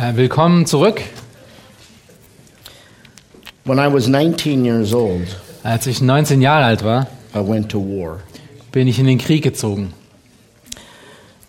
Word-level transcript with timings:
Äh, 0.00 0.16
willkommen 0.16 0.66
zurück. 0.66 1.02
When 3.64 3.78
I 3.78 3.92
was 3.92 4.08
19 4.08 4.64
years 4.64 4.94
old, 4.94 5.26
Als 5.62 5.86
ich 5.86 6.00
19 6.00 6.40
Jahre 6.40 6.64
alt 6.64 6.84
war, 6.84 7.06
I 7.34 7.38
went 7.46 7.70
to 7.70 7.78
war. 7.80 8.20
bin 8.72 8.88
ich 8.88 8.98
in 8.98 9.06
den 9.06 9.18
Krieg 9.18 9.42
gezogen. 9.42 9.92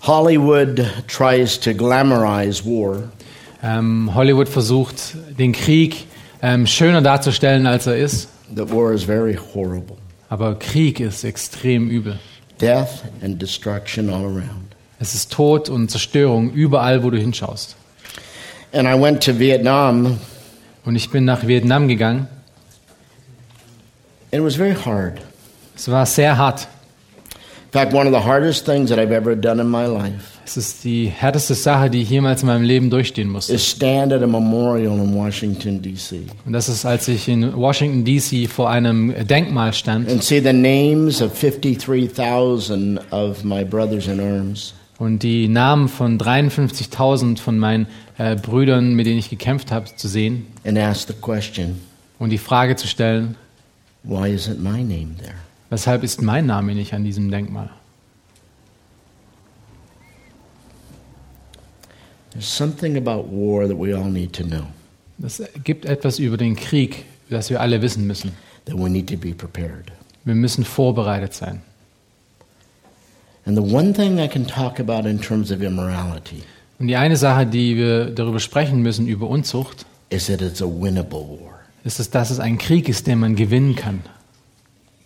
Hollywood 0.02 0.84
tries 1.08 1.60
to 1.60 1.74
glamorize 1.74 2.66
war, 2.66 3.12
Ähm, 3.64 4.14
Hollywood 4.16 4.50
versucht, 4.50 5.16
den 5.38 5.52
Krieg 5.54 6.08
ähm, 6.42 6.66
schöner 6.66 7.02
darzustellen, 7.02 7.68
als 7.68 7.86
er 7.88 7.98
ist. 7.98 8.28
that 8.56 8.72
war 8.72 8.92
is 8.92 9.04
very 9.04 9.38
horrible. 9.54 9.98
Aber 10.30 10.58
Krieg 10.58 11.00
ist 11.00 11.24
extrem 11.24 11.90
übel. 11.90 12.20
Death 12.60 13.04
and 13.24 13.42
destruction 13.42 14.10
all 14.10 14.24
around. 14.26 14.76
Es 15.00 15.16
ist 15.16 15.32
Tod 15.32 15.70
und 15.70 15.90
Zerstörung 15.90 16.52
überall, 16.52 17.04
wo 17.04 17.10
du 17.10 17.18
hinschaust. 17.18 17.76
And 18.74 18.88
I 18.88 18.94
went 19.00 19.24
to 19.26 19.38
Vietnam, 19.38 20.18
Und 20.86 20.96
ich 20.96 21.10
bin 21.10 21.26
nach 21.26 21.46
Vietnam 21.46 21.88
gegangen. 21.88 22.28
and 24.34 24.42
it 24.42 24.44
was 24.46 24.56
very 24.56 24.74
hard. 24.76 25.20
Es 25.76 25.90
war 25.92 26.06
sehr 26.06 26.38
hart. 26.38 26.68
In 27.74 27.80
fact, 27.80 27.94
one 27.94 28.06
of 28.08 28.14
the 28.14 28.26
hardest 28.28 28.66
things 28.66 28.90
that 28.90 29.00
I've 29.00 29.12
ever 29.14 29.36
done 29.36 29.60
in 29.62 29.68
my 29.70 29.86
life 29.86 30.38
Es 30.46 30.58
ist 30.58 30.84
die 30.84 31.06
härteste 31.08 31.54
Sache, 31.56 31.90
die 31.90 32.02
ich 32.02 32.10
jemals 32.10 32.42
in 32.42 32.48
meinem 32.48 32.64
Leben 32.64 32.90
durchstehen 32.90 33.30
musste. 33.30 33.54
is 33.54 33.66
stand 33.70 34.12
at 34.14 34.22
a 34.24 34.28
memorial 34.28 34.94
in 35.00 35.14
Washington, 35.16 35.82
D.C., 35.82 36.22
Und 36.46 36.54
das 36.54 36.68
ist, 36.70 36.86
als 36.86 37.08
ich 37.10 37.28
in 37.30 37.54
Washington, 37.56 38.04
D.C. 38.06 38.48
vor 38.48 38.70
einem 38.70 39.14
Denkmal 39.28 39.74
stand 39.74 40.10
and 40.10 40.22
see 40.24 40.40
the 40.42 40.52
names 40.54 41.22
of 41.22 41.34
53,000 41.38 43.00
of 43.12 43.44
my 43.44 43.64
brothers 43.64 44.08
in 44.08 44.20
arms. 44.20 44.74
und 44.98 45.24
die 45.24 45.48
Namen 45.48 45.88
von 45.90 46.18
53.000 46.20 47.40
von 47.40 47.58
meinen 47.58 47.88
äh, 48.22 48.36
Brüdern, 48.36 48.94
mit 48.94 49.08
denen 49.08 49.18
ich 49.18 49.30
gekämpft 49.30 49.72
habe, 49.72 49.88
zu 49.96 50.08
sehen 50.08 50.46
and 50.64 50.78
ask 50.78 51.08
the 51.08 51.14
question, 51.14 51.82
und 52.20 52.30
die 52.30 52.38
Frage 52.38 52.76
zu 52.76 52.88
stellen, 52.88 53.36
why 54.04 54.28
isn't 54.30 54.60
my 54.60 54.84
name 54.84 55.16
there? 55.18 55.36
weshalb 55.70 56.04
ist 56.04 56.22
mein 56.22 56.46
Name 56.46 56.76
nicht 56.76 56.94
an 56.94 57.04
diesem 57.04 57.32
Denkmal? 57.32 57.70
There's 62.32 62.46
something 62.46 62.96
about 62.96 63.28
war 63.30 63.68
that 63.68 63.78
we 63.78 63.94
all 63.94 64.10
need 64.10 64.34
to 64.34 64.44
know, 64.44 64.68
Es 65.24 65.42
gibt 65.64 65.86
etwas 65.86 66.20
über 66.20 66.38
den 66.38 66.56
Krieg, 66.56 67.06
das 67.30 67.50
wir 67.50 67.60
alle 67.60 67.82
wissen 67.82 68.06
müssen. 68.06 68.32
that 68.66 68.78
we 68.78 68.90
need 68.90 69.08
to 69.10 69.18
be 69.18 69.34
prepared. 69.34 69.92
Wir 70.24 70.36
müssen 70.36 70.64
vorbereitet 70.64 71.34
sein. 71.34 71.62
And 73.46 73.58
the 73.58 73.64
one 73.64 73.92
thing 73.92 74.20
I 74.20 74.28
can 74.28 74.46
talk 74.46 74.80
about 74.80 75.10
in 75.10 75.20
terms 75.20 75.50
of 75.52 75.64
immorality 75.64 76.44
Und 76.82 76.88
die 76.88 76.96
eine 76.96 77.16
Sache, 77.16 77.46
die 77.46 77.78
wir 77.78 78.06
darüber 78.06 78.40
sprechen 78.40 78.82
müssen, 78.82 79.06
über 79.06 79.28
Unzucht, 79.28 79.86
is 80.10 80.26
that 80.26 80.42
it's 80.42 80.64
a 80.64 80.66
winnable 80.66 81.20
war. 81.40 81.60
ist, 81.84 82.00
es, 82.00 82.10
dass 82.10 82.32
es 82.32 82.40
ein 82.40 82.58
Krieg 82.58 82.90
ist, 82.90 83.06
den 83.06 83.20
man 83.20 83.36
gewinnen 83.36 83.76
kann. 83.76 84.00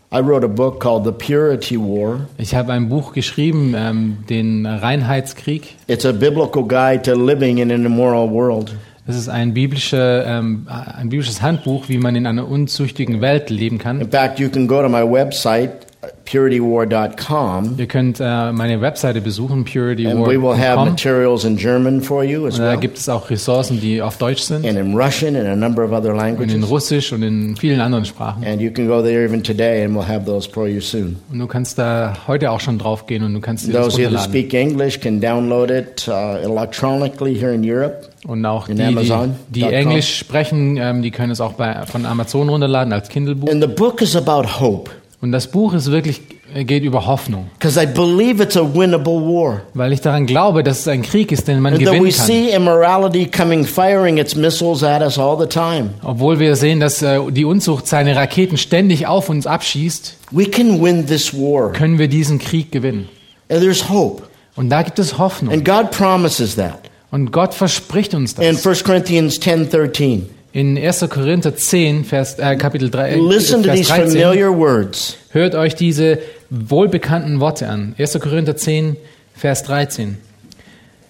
I 0.09 0.19
wrote 0.19 0.45
a 0.45 0.47
book 0.47 0.79
called 0.79 1.03
The 1.03 1.11
Purity 1.11 1.77
War. 1.77 2.21
Ich 2.37 2.55
habe 2.55 2.71
ein 2.71 2.87
Buch 2.87 3.11
geschrieben, 3.11 3.73
ähm, 3.75 4.19
den 4.29 4.65
Reinheitskrieg. 4.65 5.75
It's 5.87 6.05
a 6.05 6.13
biblical 6.13 6.63
guide 6.63 7.01
to 7.01 7.13
living 7.13 7.57
in 7.57 7.69
an 7.69 7.85
immoral 7.85 8.31
world. 8.31 8.73
Das 9.05 9.17
ist 9.17 9.27
ein, 9.27 9.53
biblische, 9.53 10.23
ähm, 10.25 10.67
ein 10.69 11.09
biblisches 11.09 11.41
Handbuch, 11.41 11.89
wie 11.89 11.97
man 11.97 12.15
in 12.15 12.25
einer 12.25 12.47
unzüchtigen 12.47 13.19
Welt 13.19 13.49
leben 13.49 13.79
kann. 13.79 13.99
In 13.99 14.09
fact, 14.09 14.39
you 14.39 14.47
can 14.49 14.65
go 14.65 14.81
to 14.81 14.87
my 14.87 15.03
website, 15.03 15.84
puritywar.com, 16.25 17.75
Ihr 17.77 17.87
könnt 17.87 18.19
äh, 18.19 18.51
meine 18.51 18.81
Webseite 18.81 19.21
besuchen, 19.21 19.59
and 19.59 19.67
we 19.67 20.41
will 20.41 20.57
have 20.57 20.75
puritywar.com. 20.75 20.89
materials 20.89 21.45
in 21.45 21.57
German 21.57 22.01
for 22.01 22.23
you 22.23 22.47
as 22.47 22.59
Und 22.59 22.65
da 22.65 22.75
gibt 22.75 22.97
es 22.97 23.07
auch 23.09 23.29
Ressourcen, 23.29 23.79
die 23.79 24.01
auf 24.01 24.17
Deutsch 24.17 24.41
sind 24.41 24.65
and 24.65 24.77
in 24.77 24.95
Russian 24.95 25.35
and 25.35 25.47
a 25.47 25.55
number 25.55 25.83
of 25.83 25.91
other 25.91 26.13
und 26.13 26.15
in 26.15 26.17
languages. 26.17 26.69
Russisch 26.69 27.13
und 27.13 27.23
in 27.23 27.55
vielen 27.55 27.79
anderen 27.79 28.05
Sprachen. 28.05 28.43
And 28.45 28.61
you 28.61 28.71
can 28.71 28.87
go 28.87 29.01
there 29.01 29.23
even 29.23 29.43
today, 29.43 29.83
and 29.83 29.95
we'll 29.95 30.07
have 30.07 30.25
those 30.25 30.49
for 30.49 30.67
you 30.67 30.81
soon. 30.81 31.17
Und 31.31 31.39
du 31.39 31.47
kannst 31.47 31.77
da 31.77 32.13
heute 32.27 32.51
auch 32.51 32.59
schon 32.59 32.77
drauf 32.79 33.05
gehen 33.05 33.23
und 33.23 33.33
du 33.33 33.39
kannst 33.39 33.67
dir 33.67 33.73
das 33.73 33.85
Those 33.85 33.97
that 33.97 34.05
runterladen. 34.07 34.31
speak 34.31 34.53
English 34.53 34.99
can 34.99 35.19
download 35.21 35.71
it 35.71 36.07
uh, 36.07 36.37
electronically 36.43 37.35
here 37.35 37.53
in 37.53 37.63
Europe. 37.63 38.09
Und 38.27 38.43
auch 38.45 38.69
in 38.69 38.77
die, 38.77 38.81
die, 38.81 38.87
Amazon.com. 38.87 39.35
die 39.49 39.63
Englisch 39.63 40.17
sprechen, 40.17 40.77
ähm, 40.77 41.03
die 41.03 41.11
können 41.11 41.31
es 41.31 41.39
auch 41.39 41.53
bei, 41.53 41.85
von 41.85 42.07
Amazon 42.07 42.49
runterladen 42.49 42.91
als 42.91 43.09
Kindle-Buch. 43.09 43.51
And 43.51 43.61
the 43.61 43.67
book 43.67 44.01
is 44.01 44.15
about 44.15 44.59
hope 44.59 44.89
Und 45.21 45.31
das 45.31 45.47
Buch 45.47 45.73
ist 45.73 45.89
wirklich, 45.91 46.21
geht 46.65 46.83
über 46.83 47.05
Hoffnung. 47.07 47.49
because 47.57 47.81
I 47.81 47.85
believe 47.85 48.43
it's 48.43 48.55
a 48.57 48.61
winnable 48.61 49.13
war. 49.21 49.61
Weil 49.73 49.93
ich 49.93 50.01
daran 50.01 50.25
glaube, 50.25 50.61
dass 50.63 50.79
es 50.81 50.87
ein 50.87 51.01
Krieg 51.01 51.31
ist, 51.31 51.47
den 51.47 51.61
man 51.61 51.73
And 51.73 51.81
we 51.81 51.85
gewinnen 51.85 52.03
kann. 52.11 52.25
see 52.25 52.49
immorality 52.51 53.25
coming, 53.25 53.65
firing 53.65 54.17
its 54.17 54.35
missiles 54.35 54.83
at 54.83 55.01
us 55.01 55.17
all 55.17 55.37
the 55.39 55.47
time. 55.47 55.91
Obwohl 56.03 56.39
wir 56.39 56.55
sehen, 56.55 56.79
dass 56.79 57.01
äh, 57.01 57.19
die 57.31 57.45
Unzucht 57.45 57.87
seine 57.87 58.15
Raketen 58.15 58.57
ständig 58.57 59.07
auf 59.07 59.29
uns 59.29 59.47
abschießt, 59.47 60.17
We 60.31 60.45
can 60.45 60.81
win 60.83 61.07
this 61.07 61.33
war. 61.33 61.71
können 61.71 61.97
wir 61.97 62.07
diesen 62.09 62.37
Krieg 62.37 62.71
gewinnen. 62.71 63.07
And 63.49 63.61
there's 63.61 63.89
hope. 63.89 64.23
Und 64.55 64.69
da 64.69 64.83
gibt 64.83 64.99
es 64.99 65.17
Hoffnung. 65.17 65.53
And 65.53 65.65
God 65.65 65.91
promises 65.91 66.55
that. 66.55 66.79
Und 67.11 67.31
Gott 67.31 67.53
verspricht 67.53 68.13
uns 68.13 68.33
In 68.33 68.55
das. 68.55 68.65
1 68.67 68.83
Corinthians 68.83 69.39
10 69.39 69.69
13. 69.69 70.29
In 70.55 70.77
1. 70.77 71.09
Korinther 71.09 71.53
10, 71.53 72.05
Vers, 72.05 72.39
äh, 72.39 72.55
Kapitel 72.55 72.89
3, 72.89 73.09
äh, 73.09 73.19
Listen 73.19 73.61
to 73.61 73.67
Vers 73.67 73.79
these 73.79 73.89
13, 73.89 74.07
familiar 74.07 74.57
words. 74.57 75.17
hört 75.31 75.53
euch 75.53 75.75
diese 75.75 76.19
wohlbekannten 76.49 77.41
Worte 77.41 77.67
an. 77.67 77.93
1. 77.97 78.21
Korinther 78.21 78.55
10, 78.55 78.95
Vers 79.35 79.63
13. 79.63 80.17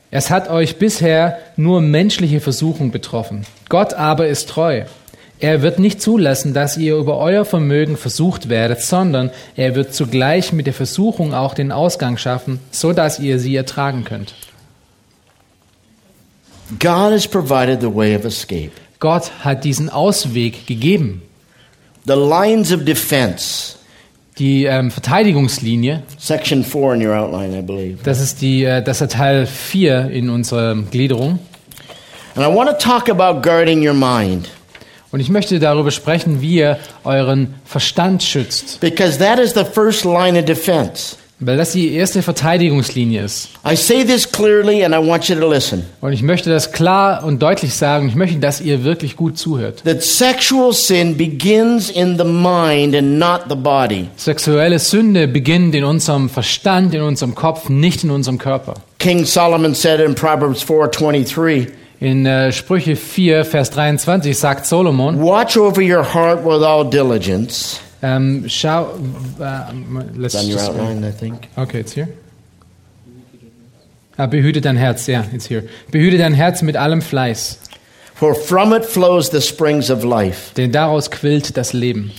Es 0.10 0.32
hat 0.32 0.50
euch 0.50 0.78
bisher 0.78 1.38
nur 1.58 1.80
menschliche 1.82 2.40
Versuchung 2.40 2.90
betroffen. 2.90 3.46
Gott 3.70 3.94
aber 3.94 4.28
ist 4.28 4.50
treu. 4.50 4.86
Er 5.40 5.62
wird 5.62 5.78
nicht 5.78 6.02
zulassen, 6.02 6.56
dass 6.56 6.76
ihr 6.76 6.96
über 6.96 7.20
euer 7.20 7.46
Vermögen 7.46 7.98
versucht 7.98 8.50
werdet, 8.50 8.82
sondern 8.82 9.30
er 9.56 9.76
wird 9.76 9.94
zugleich 9.94 10.54
mit 10.54 10.66
der 10.66 10.74
Versuchung 10.74 11.36
auch 11.36 11.54
den 11.54 11.72
Ausgang 11.72 12.18
schaffen, 12.18 12.60
so 12.72 12.94
dass 12.94 13.20
ihr 13.20 13.38
sie 13.38 13.56
ertragen 13.56 14.06
könnt. 14.06 14.34
God 16.80 17.12
has 17.12 17.28
provided 17.28 17.80
the 17.80 17.94
way 17.94 18.16
of 18.16 18.26
escape. 18.26 18.72
Gott 19.06 19.32
hat 19.44 19.64
diesen 19.64 19.92
Ausweg 19.92 20.66
gegeben. 20.66 21.22
The 22.08 22.14
lines 22.16 22.74
of 22.74 22.86
defense. 22.86 23.76
Die 24.40 24.66
ähm, 24.66 24.90
Verteidigungslinie, 24.90 26.02
Section 26.18 26.64
4 26.64 26.96
in 26.96 27.06
your 27.08 27.16
outline, 27.16 27.56
I 27.56 27.62
believe. 27.62 28.00
das 28.04 28.20
ist, 28.20 28.42
die, 28.42 28.64
äh, 28.64 28.82
das 28.82 29.00
ist 29.02 29.12
Teil 29.12 29.46
4 29.46 30.10
in 30.10 30.32
unserer 30.32 30.74
Gliederung. 30.90 31.38
And 32.36 32.44
I 32.44 32.54
want 32.54 32.68
to 32.72 32.76
talk 32.78 33.10
about 33.10 33.42
guarding 33.48 33.88
your 33.88 33.94
mind 33.94 34.50
Und 35.12 35.20
ich 35.20 35.30
möchte 35.30 35.60
darüber 35.60 35.92
sprechen, 35.92 36.42
wie 36.42 36.56
ihr 36.56 36.80
euren 37.04 37.54
Verstand 37.64 38.24
schützt. 38.24 38.80
because 38.80 39.20
that 39.20 39.38
is 39.38 39.54
the 39.54 39.64
first 39.64 40.04
line 40.04 40.36
of 40.38 40.46
defense. 40.46 41.16
Weil 41.40 41.58
das 41.58 41.74
die 41.74 41.94
erste 41.94 42.22
Verteidigungslinie 42.22 43.22
ist. 43.24 43.50
I 43.70 43.76
say 43.76 44.06
this 44.06 44.30
clearly 44.32 44.86
and 44.86 44.96
I 44.96 45.06
want 45.06 45.28
you 45.28 45.36
to 45.36 45.52
listen. 45.52 45.84
Und 46.00 46.14
ich 46.14 46.24
möchte 46.24 46.50
das 46.50 46.72
klar 46.72 47.26
und 47.26 47.42
deutlich 47.42 47.74
sagen. 47.74 48.08
Ich 48.08 48.16
möchte, 48.16 48.38
dass 48.40 48.62
ihr 48.62 48.86
wirklich 48.86 49.18
gut 49.18 49.38
zuhört. 49.38 49.84
That 49.84 50.02
sexual 50.02 50.72
sin 50.72 51.18
begins 51.18 51.90
in 51.90 52.18
the 52.18 52.24
mind 52.24 52.96
and 52.96 53.20
not 53.20 53.42
the 53.50 53.56
body. 53.56 54.08
Sexuelle 54.16 54.80
Sünde 54.80 55.28
beginnt 55.28 55.76
in 55.76 55.84
unserem 55.84 56.30
Verstand, 56.30 56.96
in 56.96 57.02
unserem 57.02 57.36
Kopf, 57.36 57.68
nicht 57.68 58.06
in 58.06 58.12
unserem 58.12 58.38
Körper. 58.38 58.76
King 59.00 59.26
Solomon 59.26 59.76
said 59.76 60.00
in 60.00 60.16
Proverbs 60.16 60.64
4:23, 60.64 61.68
In 62.00 62.26
äh, 62.26 62.54
Sprüche 62.54 62.96
4, 62.96 63.44
Vers 63.44 63.72
23 63.72 64.38
sagt 64.38 64.66
Solomon, 64.66 65.22
"Watch 65.22 65.58
over 65.58 65.82
your 65.82 66.04
heart 66.14 66.46
with 66.46 66.64
all 66.64 66.90
diligence." 66.90 67.82
Ähm, 68.06 68.46
schau, 68.48 68.94
äh, 69.40 69.74
let's 70.16 70.36
It's 70.36 70.44
on 70.44 70.52
your 70.52 70.62
outline, 70.62 71.04
I 71.08 71.12
think. 71.12 71.48
Okay, 71.56 71.80
it's 71.80 71.94
here. 71.96 72.08
Ah, 74.18 74.28
behüte 74.28 74.62
dein 74.62 74.78
Herz, 74.78 75.08
ja, 75.08 75.26
it's 75.34 75.50
here. 75.50 75.64
Behüte 75.92 76.18
dein 76.18 76.34
Herz 76.34 76.62
mit 76.62 76.78
allem 76.78 77.02
Fleiß, 77.02 77.60
For 78.14 78.34
from 78.34 78.74
it 78.74 78.86
flows 78.86 79.30
the 79.32 79.42
springs 79.42 79.90
of 79.90 80.04
life. 80.06 80.54
denn 80.56 80.72
daraus 80.72 81.10
quillt 81.12 81.58
das 81.58 81.74
Leben. 81.74 82.12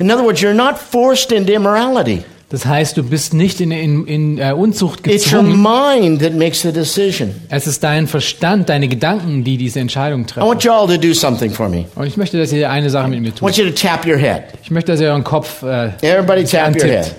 In 0.00 0.10
other 0.10 0.24
words, 0.24 0.40
you're 0.40 0.54
not 0.54 0.76
forced 0.78 1.30
into 1.30 1.52
immorality. 1.52 2.24
Das 2.50 2.66
heißt, 2.66 2.96
du 2.96 3.02
bist 3.02 3.34
nicht 3.34 3.60
in, 3.60 3.70
in, 3.72 4.06
in 4.06 4.38
äh, 4.38 4.52
Unzucht 4.52 5.06
It's 5.06 5.32
your 5.32 5.42
gezwungen. 5.42 5.62
mind 5.62 6.22
that 6.22 6.34
makes 6.34 6.62
the 6.62 6.72
decision. 6.72 7.34
Es 7.48 7.66
ist 7.66 7.82
dein 7.82 8.06
Verstand, 8.06 8.68
deine 8.68 8.86
Gedanken, 8.86 9.42
die 9.42 9.56
diese 9.56 9.80
Entscheidung 9.80 10.22
I 10.22 10.26
treffen. 10.26 10.48
want 10.48 10.62
you 10.62 10.70
all 10.72 10.86
to 10.86 10.96
do 10.96 11.14
something 11.14 11.50
for 11.50 11.68
me. 11.68 11.86
Und 11.96 12.06
ich 12.06 12.16
möchte, 12.16 12.38
dass 12.38 12.52
ihr 12.52 12.70
eine 12.70 12.90
Sache 12.90 13.08
mit 13.08 13.20
mir 13.20 13.28
I 13.28 13.32
tut. 13.32 13.42
want 13.42 13.56
you 13.56 13.64
to 13.64 13.72
tap 13.72 14.06
your 14.06 14.18
head. 14.18 14.42
Ich 14.62 14.70
möchte, 14.70 14.92
dass 14.92 15.00
ihr 15.00 15.08
euren 15.08 15.24
Kopf 15.24 15.62
äh, 15.62 15.90
Everybody 16.02 16.44
tap 16.44 16.60
your 16.60 16.66
antippt. 16.66 16.84
head. 17.06 17.14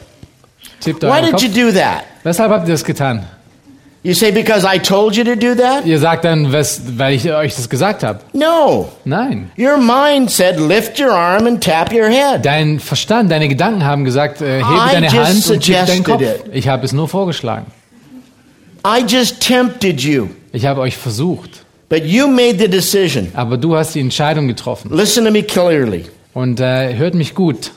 Tippt 0.80 1.04
Why 1.04 1.22
did 1.22 1.32
Kopf. 1.32 1.44
you 1.44 1.50
do 1.50 1.72
that? 1.78 2.04
Weshalb 2.24 2.52
habt 2.52 2.68
ihr 2.68 2.74
das 2.74 2.84
getan? 2.84 3.26
You 4.06 4.14
say, 4.14 4.30
because 4.30 4.64
I 4.64 4.78
told 4.78 5.16
you 5.18 5.24
to 5.24 5.36
do 5.36 5.56
that? 5.56 5.84
Ihr 5.84 5.98
sagt 5.98 6.26
dann, 6.26 6.54
was, 6.54 6.80
weil 6.96 7.16
ich 7.16 7.28
euch 7.34 7.56
das 7.56 7.68
gesagt 7.68 8.04
habe. 8.04 8.20
No. 8.34 8.92
Nein. 9.04 9.50
Your 9.58 9.78
mind 9.78 10.30
said, 10.30 10.60
lift 10.60 11.00
your 11.00 11.10
arm 11.10 11.48
and 11.48 11.60
tap 11.60 11.92
your 11.92 12.08
head. 12.08 12.46
Dein 12.46 12.80
Verstand, 12.80 13.32
deine 13.32 13.48
Gedanken 13.50 13.84
haben 13.84 14.06
gesagt, 14.06 14.42
äh, 14.42 14.60
hebe 14.60 14.68
I 14.68 14.92
deine 14.92 15.08
just 15.08 15.18
Hand 15.18 15.50
und 15.50 15.64
tipp 15.64 15.86
deinen 15.88 16.04
Kopf. 16.04 16.22
it. 16.22 16.44
Ich 16.54 16.68
habe 16.68 16.86
es 16.86 16.94
nur 16.94 17.08
vorgeschlagen. 17.08 17.66
I 18.86 19.04
just 19.08 19.42
tempted 19.42 20.00
you. 20.02 20.28
Ich 20.54 20.68
habe 20.68 20.82
euch 20.82 20.96
versucht. 20.96 21.66
But 21.90 22.04
you 22.06 22.28
made 22.28 22.60
the 22.60 22.68
decision. 22.68 23.32
Aber 23.34 23.58
du 23.58 23.76
hast 23.76 23.96
die 23.96 24.02
Entscheidung 24.02 24.48
getroffen. 24.48 24.92
Listen 24.96 25.26
to 25.26 25.32
me 25.32 25.42
clearly. 25.42 26.06
Und 26.36 26.60
äh, 26.60 26.96
hört 26.96 27.16
mich 27.16 27.34
gut. 27.34 27.72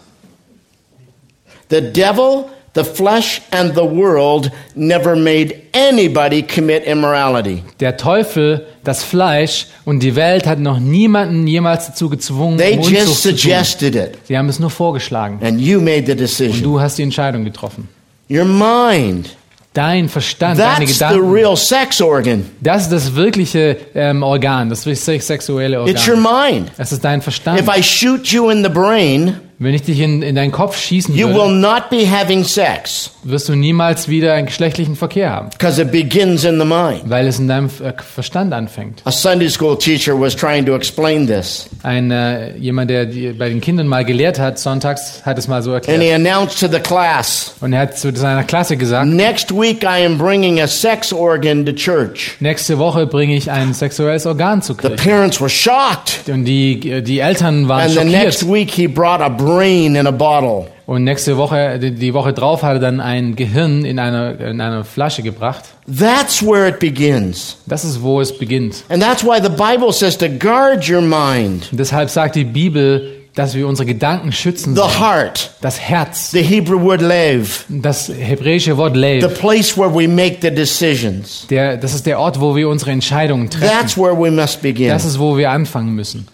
The 1.70 1.80
devil, 1.80 2.44
the 2.74 2.84
flesh, 2.84 3.40
and 3.50 3.74
the 3.74 3.80
world 3.80 4.50
never 4.74 5.16
made 5.16 5.54
anybody 5.88 6.42
commit 6.42 6.84
immorality. 6.84 7.62
Der 7.80 7.96
Teufel, 7.96 8.66
das 8.84 9.02
Fleisch 9.04 9.66
und 9.84 10.00
die 10.02 10.16
Welt 10.16 10.46
hat 10.46 10.58
noch 10.58 10.78
niemanden 10.80 11.46
jemals 11.46 11.86
dazu 11.86 12.08
gezwungen, 12.08 12.58
They 12.58 12.74
just 12.76 12.88
Unzucht 12.90 13.22
zu 13.22 13.28
tun. 13.30 13.38
suggested 13.38 13.94
it. 13.94 14.18
Sie 14.24 14.36
haben 14.36 14.48
es 14.48 14.58
nur 14.58 14.70
vorgeschlagen. 14.70 15.38
And 15.42 15.60
you 15.60 15.80
made 15.80 16.04
the 16.06 16.12
Und 16.12 16.20
decision. 16.20 16.62
du 16.62 16.80
hast 16.80 16.98
die 16.98 17.02
Entscheidung 17.02 17.44
getroffen. 17.44 17.88
Your 18.30 18.44
mind. 18.44 19.36
Dein 19.74 20.08
Verstand, 20.08 20.58
deine 20.58 20.86
That's 20.86 20.98
the 20.98 21.04
Gedanken, 21.04 21.30
real 21.32 21.56
sex 21.56 22.00
organ. 22.00 22.44
das 22.60 22.82
ist 22.84 22.92
das 22.92 23.14
wirkliche 23.14 23.76
ähm, 23.94 24.22
Organ, 24.24 24.68
das 24.70 24.84
wirklich 24.86 25.24
sexuelle 25.24 25.84
It's 25.88 26.08
your 26.08 26.16
Organ. 26.16 26.52
mind. 26.54 26.72
Es 26.78 26.90
ist 26.90 27.04
dein 27.04 27.22
Verstand. 27.22 27.60
If 27.60 27.68
I 27.68 27.80
shoot 27.82 28.26
you 28.28 28.50
in 28.50 28.64
the 28.64 28.70
brain, 28.70 29.36
Wenn 29.60 29.74
ich 29.74 29.82
dich 29.82 29.98
in, 29.98 30.22
in 30.22 30.36
deinen 30.36 30.52
Kopf 30.52 30.78
schießen 30.78 31.16
you 31.16 31.26
will 31.28 31.34
würde, 31.36 31.54
not 31.54 31.90
be 31.90 32.06
having 32.08 32.44
sex 32.44 33.10
wirst 33.24 33.48
du 33.48 33.54
niemals 33.56 34.08
wieder 34.08 34.34
einen 34.34 34.46
geschlechtlichen 34.46 34.94
Verkehr 34.94 35.30
haben, 35.30 35.50
because 35.50 35.82
it 35.82 35.90
begins 35.90 36.44
in 36.44 36.58
the 36.60 36.64
mind. 36.64 37.02
weil 37.06 37.26
es 37.26 37.38
in 37.40 37.48
deinem 37.48 37.66
äh, 37.66 37.92
Verstand 38.00 38.54
anfängt. 38.54 39.00
A 39.04 39.10
Sunday 39.10 39.50
school 39.50 39.76
teacher 39.76 40.18
was 40.18 40.34
trying 40.36 40.64
to 40.64 40.74
explain 40.76 41.26
this, 41.26 41.68
Ein 41.82 42.10
äh, 42.12 42.56
jemand, 42.56 42.88
der 42.90 43.06
die, 43.06 43.32
bei 43.32 43.48
den 43.48 43.60
Kindern 43.60 43.88
mal 43.88 44.04
gelehrt 44.04 44.38
hat, 44.38 44.58
sonntags, 44.60 45.22
hat 45.26 45.36
es 45.38 45.48
mal 45.48 45.60
so 45.62 45.72
and 45.74 45.86
erklärt. 45.88 46.02
he 46.02 46.12
announced 46.12 46.60
to 46.60 46.68
the 46.68 46.78
class, 46.80 47.54
Und 47.60 47.72
er 47.72 47.80
hat 47.80 47.98
zu 47.98 48.14
seiner 48.14 48.44
Klasse 48.44 48.76
gesagt: 48.76 49.08
Next 49.08 49.50
week 49.52 49.82
I 49.82 50.06
am 50.06 50.16
bringing 50.18 50.60
a 50.60 50.68
sex 50.68 51.12
organ 51.12 51.66
to 51.66 51.72
church. 51.72 52.36
Nächste 52.40 52.78
Woche 52.78 53.06
bringe 53.08 53.34
ich 53.36 53.50
ein 53.50 53.74
sexuelles 53.74 54.24
Organ 54.24 54.62
zur 54.62 54.76
The 54.80 54.88
Kirche. 54.88 55.04
parents 55.08 55.40
were 55.40 55.50
shocked. 55.50 56.28
Und 56.28 56.44
die, 56.44 57.02
die 57.02 57.18
Eltern 57.18 57.66
waren 57.68 57.82
And 57.82 57.90
the 57.98 58.04
next 58.04 58.40
schockiert. 58.40 58.54
week 58.54 58.70
he 58.70 58.86
brought 58.86 59.20
a 59.20 59.28
brain 59.48 59.96
in 59.96 60.06
a 60.06 60.10
bottle. 60.10 60.66
Und 60.86 61.04
nächste 61.04 61.36
Woche, 61.36 61.78
die, 61.78 62.14
Woche 62.14 62.32
drauf, 62.32 62.62
hat 62.62 62.74
er 62.74 62.78
dann 62.80 63.00
ein 63.00 63.36
Gehirn 63.36 63.84
in 63.84 63.98
einer, 63.98 64.40
in 64.40 64.60
einer 64.60 64.84
Flasche 64.84 65.22
gebracht. 65.22 65.64
That's 65.86 66.42
where 66.42 66.68
it 66.68 66.78
begins. 66.78 67.58
Das 67.66 67.84
ist, 67.84 68.02
wo 68.02 68.20
es 68.20 68.36
beginnt. 68.36 68.84
And 68.88 69.02
that's 69.02 69.22
why 69.22 69.38
the 69.42 69.50
Bible 69.50 69.92
says 69.92 70.16
to 70.18 70.28
guard 70.28 70.88
your 70.88 71.02
mind, 71.02 71.68
Und 71.70 71.78
deshalb 71.78 72.08
sagt 72.08 72.36
die 72.36 72.44
Bibel, 72.44 73.14
dass 73.34 73.54
wir 73.54 73.68
unsere 73.68 73.86
Gedanken 73.86 74.32
schützen 74.32 74.74
the 74.74 74.80
sollen. 74.80 74.98
heart, 74.98 75.50
Das 75.60 75.78
Herz, 75.78 76.30
the 76.32 76.42
Hebrew 76.42 76.80
word 76.82 77.02
lev, 77.02 77.64
das 77.68 78.08
hebräische 78.08 78.76
Wort 78.76 78.94
the 78.94 79.00
Lev, 79.00 79.38
place 79.38 79.76
where 79.78 79.94
we 79.94 80.08
make 80.08 80.38
the 80.42 80.50
decisions. 80.50 81.46
der, 81.48 81.76
das 81.76 81.94
ist 81.94 82.06
der 82.06 82.18
Ort, 82.18 82.40
wo 82.40 82.56
wir 82.56 82.68
unsere 82.68 82.90
Entscheidungen 82.90 83.48
treffen. 83.50 83.68
That's 83.78 83.96
where 83.96 84.18
we 84.18 84.30
must 84.30 84.62
begin. 84.62 84.88
Das 84.88 85.04
ist, 85.04 85.18
wo 85.18 85.36
wir 85.36 85.50
anfangen 85.50 85.94
müssen. 85.94 86.26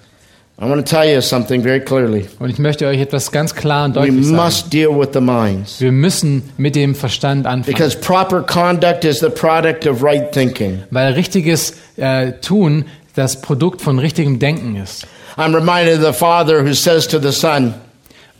I 0.56 0.66
want 0.68 0.86
to 0.86 0.96
tell 0.96 1.04
you 1.04 1.20
something 1.20 1.62
very 1.64 1.80
clearly. 1.80 2.26
Und 2.38 2.48
ich 2.48 2.58
möchte 2.60 2.86
euch 2.86 3.00
etwas 3.00 3.32
ganz 3.32 3.54
klar 3.56 3.86
und 3.86 3.96
We 3.96 4.00
deutlich 4.00 4.26
sagen. 4.26 4.36
must 4.36 4.72
deal 4.72 4.90
with 4.90 5.08
the 5.12 5.20
minds. 5.20 5.80
Wir 5.80 5.90
müssen 5.90 6.42
mit 6.56 6.76
dem 6.76 6.94
Verstand 6.94 7.44
anfangen. 7.46 7.74
Because 7.76 7.96
proper 7.98 8.40
conduct 8.42 9.04
is 9.04 9.18
the 9.18 9.30
product 9.30 9.86
of 9.88 10.02
right 10.02 10.30
thinking. 10.32 10.82
Weil 10.90 11.14
richtiges 11.14 11.74
äh, 11.96 12.32
Tun 12.40 12.84
das 13.16 13.40
Produkt 13.40 13.82
von 13.82 13.98
richtigem 13.98 14.38
Denken 14.38 14.76
ist. 14.76 15.06
I'm 15.36 15.52
reminded 15.54 15.98
of 15.98 16.06
the 16.06 16.12
father 16.18 16.64
who 16.64 16.72
says 16.72 17.08
to 17.08 17.18
the 17.18 17.32
son, 17.32 17.74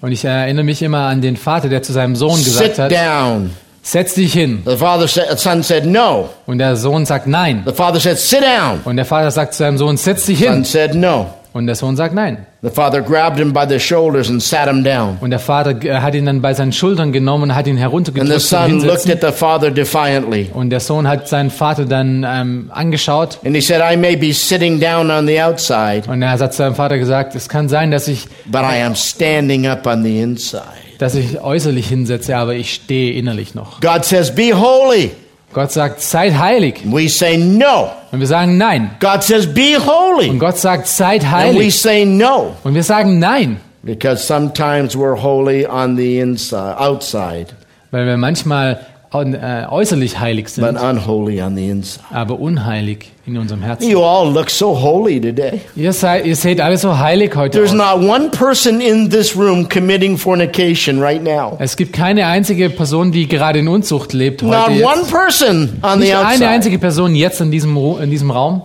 Und 0.00 0.12
ich 0.12 0.25
erinnere 0.25 0.64
mich 0.64 0.82
immer 0.82 1.06
an 1.08 1.20
den 1.20 1.37
Vater, 1.37 1.69
der 1.69 1.82
zu 1.82 1.93
seinem 1.93 2.14
Sohn 2.14 2.37
gesagt 2.37 2.76
Sit 2.76 2.78
hat, 2.78 2.93
down. 2.93 3.50
setz 3.82 4.14
dich 4.14 4.32
hin. 4.32 4.62
The 4.64 4.76
father 4.76 5.08
said, 5.08 5.26
the 5.32 5.37
son 5.37 5.64
said, 5.64 5.84
No. 5.84 6.31
Und 6.46 6.58
der 6.58 6.76
Sohn 6.76 7.06
sagt 7.06 7.26
nein. 7.26 7.64
The 7.67 7.72
father 7.72 7.99
said, 7.99 8.19
Sit 8.19 8.43
down. 8.43 8.81
Und 8.84 8.96
der 8.96 9.05
Vater 9.05 9.32
sagt 9.32 9.55
zu 9.55 9.58
seinem 9.58 9.78
Sohn, 9.78 9.96
setz 9.96 10.26
dich 10.26 10.38
The 10.38 10.44
son 10.44 10.55
hin. 10.55 10.64
said, 10.64 10.94
No. 10.94 11.34
Und 11.54 11.68
der 11.68 11.76
Sohn 11.76 11.94
sagt 11.94 12.16
nein. 12.16 12.46
The 12.62 12.68
father 12.68 13.00
grabbed 13.00 13.38
him 13.38 13.52
by 13.52 13.64
the 13.68 13.78
shoulders 13.78 14.28
and 14.28 14.42
sat 14.42 14.66
him 14.68 14.82
down. 14.82 15.18
Und 15.20 15.30
der 15.30 15.38
Vater 15.38 15.70
äh, 15.84 16.00
hat 16.00 16.16
ihn 16.16 16.26
dann 16.26 16.42
bei 16.42 16.52
seinen 16.52 16.72
Schultern 16.72 17.12
genommen 17.12 17.44
und 17.44 17.54
hat 17.54 17.68
ihn 17.68 17.74
And 17.74 17.78
the 17.78 17.82
heruntergedrückt 17.84 18.40
son 18.40 18.80
looked 18.80 19.08
at 19.08 19.20
the 19.20 19.30
father 19.30 19.70
defiantly. 19.70 20.50
Und 20.52 20.70
der 20.70 20.80
Sohn 20.80 21.06
hat 21.06 21.28
seinen 21.28 21.50
Vater 21.50 21.84
dann 21.84 22.26
ähm, 22.28 22.72
angeschaut 22.74 23.38
And 23.44 23.54
he 23.54 23.60
said, 23.60 23.80
I 23.80 23.96
may 23.96 24.16
be 24.16 24.34
sitting 24.34 24.80
down 24.80 25.12
on 25.12 25.28
the 25.28 25.40
outside, 25.40 26.02
und 26.08 26.22
er 26.22 26.32
hat 26.32 26.52
zu 26.52 26.58
seinem 26.58 26.74
Vater 26.74 26.98
gesagt, 26.98 27.36
es 27.36 27.48
kann 27.48 27.68
sein, 27.68 27.92
dass 27.92 28.08
ich, 28.08 28.26
but 28.46 28.62
I 28.62 28.82
am 28.82 28.96
standing 28.96 29.68
up 29.68 29.86
on 29.86 30.02
the 30.02 30.20
inside. 30.20 30.64
dass 30.98 31.14
ich 31.14 31.40
äußerlich 31.40 31.86
hinsetze, 31.86 32.36
aber 32.36 32.54
ich 32.56 32.74
stehe 32.74 33.12
innerlich 33.12 33.54
noch. 33.54 33.80
God 33.80 34.04
says, 34.04 34.34
Be 34.34 34.52
holy. 34.52 35.12
Gott 35.54 35.72
sagt, 35.72 36.00
seid 36.02 36.36
heilig. 36.38 36.82
We 36.84 37.08
say 37.08 37.36
no. 37.38 37.90
Und 38.12 38.20
wir 38.20 38.26
sagen 38.26 38.58
nein. 38.58 38.90
God 39.00 39.22
says, 39.22 39.46
Be 39.46 39.76
Und 39.78 39.86
holy. 39.86 40.38
Gott 40.38 40.58
sagt, 40.58 40.86
seid 40.86 41.24
And 41.24 41.54
we 41.54 41.62
heilig. 41.62 41.80
say 41.80 42.04
no. 42.04 42.54
Und 42.64 42.74
wir 42.74 42.82
sagen 42.82 43.18
nein. 43.18 43.58
Because 43.82 44.26
sometimes 44.26 44.96
we're 44.96 45.14
holy 45.20 45.66
on 45.66 45.96
the 45.96 46.18
inside, 46.18 46.76
outside, 46.78 47.46
Weil 47.90 48.06
wir 48.06 48.16
manchmal 48.16 48.80
äh, 49.22 49.66
äußerlich 49.70 50.19
heilig 50.19 50.44
but 50.46 50.52
sind, 50.55 50.76
unholy 50.76 51.40
on 51.43 51.55
the 51.56 51.69
inside. 51.69 52.05
aber 52.11 52.38
unheilig 52.40 53.11
in 53.26 53.37
unserem 53.38 53.62
Herzen. 53.62 53.88
You 53.88 54.02
all 54.02 54.32
look 54.32 54.50
so 54.50 54.78
holy 54.81 55.20
today. 55.20 55.61
Ihr, 55.76 55.93
seid, 55.93 56.26
ihr 56.26 56.37
seht 56.37 56.61
alle 56.61 56.76
so 56.76 56.99
heilig 56.99 57.34
heute 57.37 57.58
There's 57.58 57.70
aus. 57.70 57.76
not 58.00 58.08
one 58.08 58.31
person 58.31 58.81
in 58.81 59.08
this 59.08 59.37
room 59.37 59.69
committing 59.69 60.19
fornication 60.19 61.00
right 61.00 61.22
now. 61.22 61.56
Es 61.61 61.76
gibt 61.76 61.93
keine 61.93 62.26
einzige 62.26 62.69
Person, 62.70 63.12
die 63.12 63.28
gerade 63.28 63.61
in 63.61 63.69
Unzucht 63.69 64.12
lebt 64.12 64.43
Not 64.43 64.69
heute. 64.69 64.84
one 64.84 64.96
Jetzt. 65.02 65.11
person 65.11 65.78
on 65.82 65.93
the 65.94 65.99
Nicht 66.06 66.14
eine 66.17 66.26
outside. 66.28 66.49
einzige 66.49 66.78
Person 66.78 67.14
jetzt 67.14 67.40
in 67.40 67.50
diesem, 67.50 67.76
in 68.02 68.10
diesem 68.10 68.31
Raum. 68.31 68.62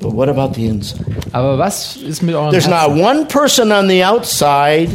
But 0.00 0.14
what 0.16 0.28
about 0.28 0.54
the 0.54 0.66
inside? 0.66 1.04
Aber 1.30 1.58
was 1.58 1.96
ist 1.96 2.22
mit 2.22 2.34
eurem 2.34 2.50
There's 2.50 2.66
not 2.66 2.88
Herzen? 2.88 3.00
one 3.04 3.24
person 3.26 3.70
on 3.70 3.88
the 3.88 4.04
outside 4.04 4.88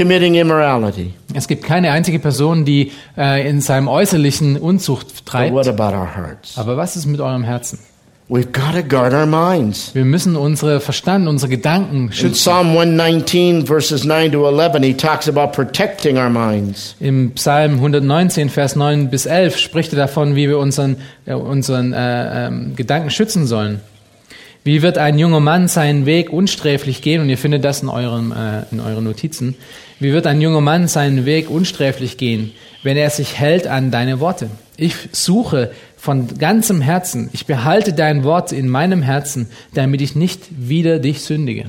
committing 0.00 0.34
immorality. 0.34 1.12
Es 1.34 1.46
gibt 1.46 1.64
keine 1.64 1.92
einzige 1.92 2.18
Person, 2.18 2.64
die 2.64 2.92
äh, 3.18 3.46
in 3.48 3.60
seinem 3.60 3.88
Äußerlichen 3.88 4.56
Unzucht 4.56 5.08
But 5.08 5.26
treibt. 5.26 5.54
what 5.54 5.68
about 5.68 5.94
our 5.94 6.16
hearts? 6.16 6.56
Aber 6.56 6.76
was 6.76 6.96
ist 6.96 7.06
mit 7.06 7.20
eurem 7.20 7.44
Herzen? 7.44 7.78
We've 8.30 8.52
got 8.52 8.74
to 8.74 8.82
guard 8.84 9.12
our 9.12 9.26
minds. 9.26 9.92
Wir 9.92 10.04
müssen 10.04 10.36
unsere 10.36 10.80
Verstand, 10.80 11.26
unsere 11.26 11.50
Gedanken 11.50 12.06
In 12.06 12.12
schützen. 12.12 12.34
Psalm 12.34 12.68
119, 12.68 13.66
verses 13.66 14.04
9 14.04 14.30
to 14.30 14.46
11, 14.48 14.84
he 14.84 14.94
talks 14.94 15.28
about 15.28 15.48
protecting 15.52 16.16
our 16.16 16.30
minds. 16.30 16.94
Im 17.00 17.32
Psalm 17.32 17.74
119, 17.74 18.48
Vers 18.48 18.76
9 18.76 19.10
bis 19.10 19.26
11 19.26 19.58
spricht 19.58 19.92
er 19.92 19.98
davon, 19.98 20.36
wie 20.36 20.48
wir 20.48 20.58
unseren, 20.58 20.96
äh, 21.26 21.34
unseren 21.34 21.92
äh, 21.92 22.46
ähm, 22.46 22.76
Gedanken 22.76 23.10
schützen 23.10 23.46
sollen. 23.46 23.80
Wie 24.62 24.82
wird 24.82 24.98
ein 24.98 25.18
junger 25.18 25.40
Mann 25.40 25.68
seinen 25.68 26.06
Weg 26.06 26.32
unsträflich 26.32 27.02
gehen? 27.02 27.22
Und 27.22 27.30
ihr 27.30 27.38
findet 27.38 27.64
das 27.64 27.82
in, 27.82 27.88
eurem, 27.88 28.30
äh, 28.30 28.62
in 28.70 28.78
euren 28.78 29.04
Notizen. 29.04 29.56
Wie 30.00 30.12
wird 30.12 30.26
ein 30.26 30.40
junger 30.40 30.62
Mann 30.62 30.88
seinen 30.88 31.26
Weg 31.26 31.50
unsträflich 31.50 32.16
gehen, 32.16 32.52
wenn 32.82 32.96
er 32.96 33.10
sich 33.10 33.38
hält 33.38 33.66
an 33.66 33.90
deine 33.90 34.18
Worte? 34.18 34.48
Ich 34.78 34.94
suche 35.12 35.72
von 35.96 36.38
ganzem 36.38 36.80
Herzen, 36.80 37.28
ich 37.34 37.44
behalte 37.44 37.92
dein 37.92 38.24
Wort 38.24 38.50
in 38.52 38.68
meinem 38.68 39.02
Herzen, 39.02 39.48
damit 39.74 40.00
ich 40.00 40.16
nicht 40.16 40.40
wieder 40.50 40.98
dich 40.98 41.20
sündige. 41.20 41.66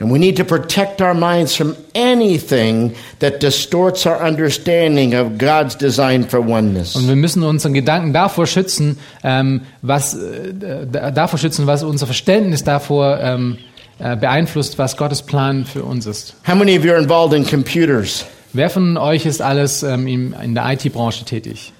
And 0.00 0.12
we 0.12 0.18
need 0.18 0.36
to 0.38 0.44
protect 0.44 1.00
our 1.00 1.14
minds 1.14 1.54
from 1.54 1.76
anything 1.94 2.92
that 3.20 3.40
distorts 3.42 4.04
our 4.06 4.20
understanding 4.26 5.14
of 5.14 5.38
God's 5.38 5.76
design 5.78 6.24
for 6.28 6.40
oneness. 6.40 6.96
Und 6.96 7.06
wir 7.06 7.14
müssen 7.14 7.44
unseren 7.44 7.74
Gedanken 7.74 8.12
davor 8.12 8.46
schützen, 8.46 8.98
ähm, 9.22 9.60
was 9.82 10.14
äh, 10.14 10.52
da- 10.90 11.10
davor 11.12 11.38
schützen, 11.38 11.66
was 11.68 11.84
unser 11.84 12.06
Verständnis 12.06 12.64
davor 12.64 13.20
ähm, 13.20 13.58
äh, 13.58 13.73
beeinflusst, 13.98 14.78
was 14.78 14.96
Gottes 14.96 15.22
Plan 15.22 15.64
für 15.64 15.84
uns 15.84 16.06
ist. 16.06 16.34
How 16.46 16.54
many 16.54 16.76
of 16.78 16.84
you 16.84 16.92
are 16.92 17.00
involved 17.00 17.32
in 17.36 17.46
computers? 17.46 18.24
Wer 18.52 18.70
von 18.70 18.96
euch 18.96 19.26
ist 19.26 19.42
alles 19.42 19.82
ähm, 19.82 20.06
in 20.06 20.54
der 20.54 20.72
IT-Branche 20.72 21.24
tätig? 21.24 21.72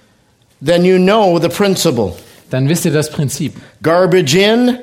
Then 0.64 0.84
you 0.84 0.96
know 0.98 1.38
the 1.40 1.48
principle. 1.48 2.12
Dann 2.50 2.68
wisst 2.68 2.84
ihr 2.84 2.92
das 2.92 3.10
Prinzip. 3.10 3.54
Garbage 3.82 4.34
in, 4.34 4.78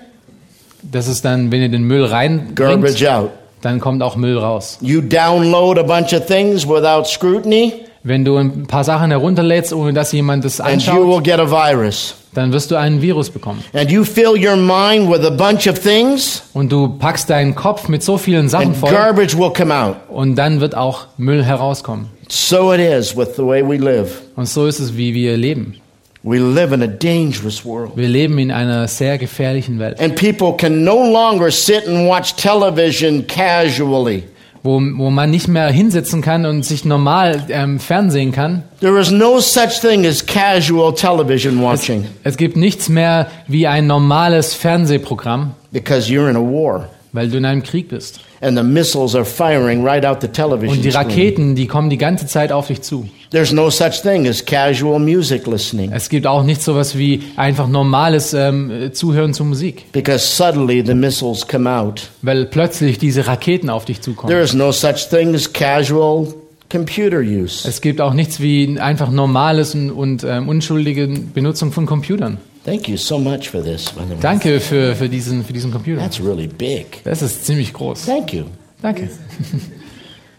Das 0.84 1.08
ist 1.08 1.24
dann, 1.24 1.52
wenn 1.52 1.62
ihr 1.62 1.70
den 1.70 1.84
Müll 1.84 2.08
garbage 2.56 3.06
out. 3.08 3.30
dann 3.62 3.80
kommt 3.80 4.02
auch 4.04 4.16
Müll 4.16 4.38
raus. 4.38 4.78
You 4.82 5.02
download 5.02 5.80
a 5.80 5.84
bunch 5.84 6.14
of 6.14 6.26
things 6.26 6.68
without 6.68 7.06
scrutiny, 7.06 7.86
Wenn 8.04 8.26
du 8.26 8.36
ein 8.38 8.66
paar 8.66 8.84
Sachen 8.84 9.12
herunterlädst, 9.12 9.74
ohne 9.74 9.94
dass 9.94 10.12
jemand 10.12 10.44
you 10.44 10.64
anschaut, 10.64 11.08
will 11.08 11.22
get 11.22 11.40
a 11.40 11.50
virus. 11.50 12.16
dann 12.34 12.52
wirst 12.52 12.72
du 12.72 12.76
einen 12.76 13.02
Virus 13.02 13.30
bekommen. 13.30 13.64
And 13.74 13.92
you 13.92 14.04
fill 14.04 14.32
your 14.44 14.56
mind 14.56 15.10
with 15.12 15.24
a 15.26 15.30
bunch 15.30 15.68
of 15.68 15.78
things, 15.80 16.42
Und 16.54 16.72
du 16.72 16.88
packst 16.98 17.30
deinen 17.30 17.54
Kopf 17.54 17.88
mit 17.90 18.02
so 18.04 18.18
vielen 18.18 18.50
Sachen 18.50 18.74
voll 18.74 18.92
garbage 18.92 19.38
will 19.38 19.52
come 19.52 19.74
out. 19.74 19.98
und 20.10 20.36
dann 20.36 20.62
wird 20.62 20.76
auch 20.76 21.08
Müll 21.18 21.44
herauskommen. 21.44 22.08
So 22.30 22.74
it 22.74 22.80
is 22.80 23.16
with 23.16 23.36
the 23.36 23.46
way 23.46 23.62
we 23.62 23.78
live. 23.78 24.22
Und 24.36 24.48
so 24.48 24.66
ist 24.66 24.80
es, 24.80 24.96
wie 24.98 25.14
wir 25.14 25.38
leben. 25.38 25.76
We 26.24 26.38
live 26.38 26.72
in 26.72 26.84
a 26.84 26.88
dangerous 26.88 27.66
world. 27.66 27.92
Wir 27.96 28.08
leben 28.08 28.38
in 28.40 28.52
einer 28.52 28.88
sehr 28.88 29.18
gefährlichen 29.18 29.80
Welt, 29.80 30.00
And 30.00 30.16
people 30.16 30.56
can 30.56 30.84
no 30.84 31.04
longer 31.12 31.52
sit 31.52 31.88
and 31.88 32.08
watch 32.08 32.36
television 32.36 33.26
casually. 33.28 34.24
Wo, 34.64 34.80
wo 34.96 35.10
man 35.10 35.30
nicht 35.32 35.48
mehr 35.48 35.70
hinsetzen 35.70 36.22
kann 36.22 36.46
und 36.46 36.64
sich 36.64 36.86
normal 36.86 37.44
ähm, 37.50 37.80
fernsehen 37.80 38.32
kann. 38.32 38.64
There 38.80 39.00
is 39.00 39.12
no 39.12 39.40
such 39.40 39.80
thing 39.82 40.06
as 40.06 40.26
casual 40.26 40.94
television 40.94 41.62
watching 41.62 42.06
Es 42.24 42.38
gibt 42.38 42.58
nichts 42.58 42.90
mehr 42.90 43.28
wie 43.48 43.68
ein 43.68 43.88
normales 43.88 44.54
Fernsehprogramm, 44.54 45.52
because 45.72 46.12
you're 46.12 46.30
in 46.30 46.36
a 46.36 46.40
war. 46.40 46.90
weil 47.14 47.30
du 47.30 47.38
in 47.38 47.46
einem 47.46 47.64
Krieg 47.64 47.90
bist. 47.90 48.20
And 48.42 48.58
the 48.58 48.64
missiles 48.64 49.16
are 49.16 49.26
firing 49.26 49.86
right 49.86 50.06
out 50.06 50.22
the 50.22 50.28
television 50.28 50.78
Und 50.78 50.84
die. 50.86 50.90
Raketen, 50.90 51.56
die 51.56 51.68
kommen 51.68 51.90
die 51.90 51.98
ganze 51.98 52.26
Zeit 52.28 52.52
auf 52.52 52.68
dich 52.68 52.82
zu. 52.82 53.08
There's 53.32 53.54
no 53.54 53.70
such 53.70 54.02
thing 54.02 54.28
as 54.28 54.44
casual 54.46 55.00
music 55.00 55.48
listening 55.48 55.94
Es 55.94 56.10
gibt 56.10 56.28
auch 56.28 56.44
nicht 56.44 56.62
sowas 56.62 56.98
wie 56.98 57.24
einfach 57.38 57.68
normales 57.68 58.34
ähm, 58.34 58.92
Zuhören 58.92 59.34
zu 59.34 59.46
Musik, 59.46 59.92
because 59.94 60.26
suddenly 60.26 60.84
the 60.86 60.94
missiles 60.94 61.48
come 61.48 61.70
out. 61.70 62.10
weil 62.22 62.46
plötzlich 62.46 62.98
diese 62.98 63.28
Raketen 63.28 63.70
auf 63.70 63.86
dich 63.86 64.02
zukommen. 64.02 64.30
There 64.30 64.44
is 64.44 64.54
no 64.54 64.72
such 64.74 65.10
thing 65.10 65.34
as 65.34 65.52
casual 65.52 66.34
computer 66.70 67.20
use. 67.20 67.66
Es 67.68 67.80
gibt 67.80 68.02
auch 68.02 68.14
nichts 68.14 68.42
wie 68.42 68.78
einfach 68.80 69.10
normales 69.10 69.76
und, 69.76 69.92
und 69.92 70.24
ähm, 70.26 70.50
unschuldige 70.50 71.08
Benutzung 71.08 71.72
von 71.72 71.86
Computern. 71.86 72.38
Thank 72.66 72.88
you 72.90 72.98
so 72.98 73.18
much 73.18 73.50
for 73.50 73.64
this. 73.64 73.86
Danke 74.22 74.60
für, 74.60 74.96
für, 74.96 75.10
diesen, 75.10 75.44
für 75.44 75.54
diesen 75.54 75.72
Computer. 75.72 76.02
That's 76.02 76.22
really 76.24 76.48
big. 76.48 77.02
Das 77.06 77.22
ist 77.22 77.46
ziemlich 77.46 77.74
groß. 77.74 78.06
Thank 78.06 78.34
you. 78.34 78.44
Danke. 78.82 79.10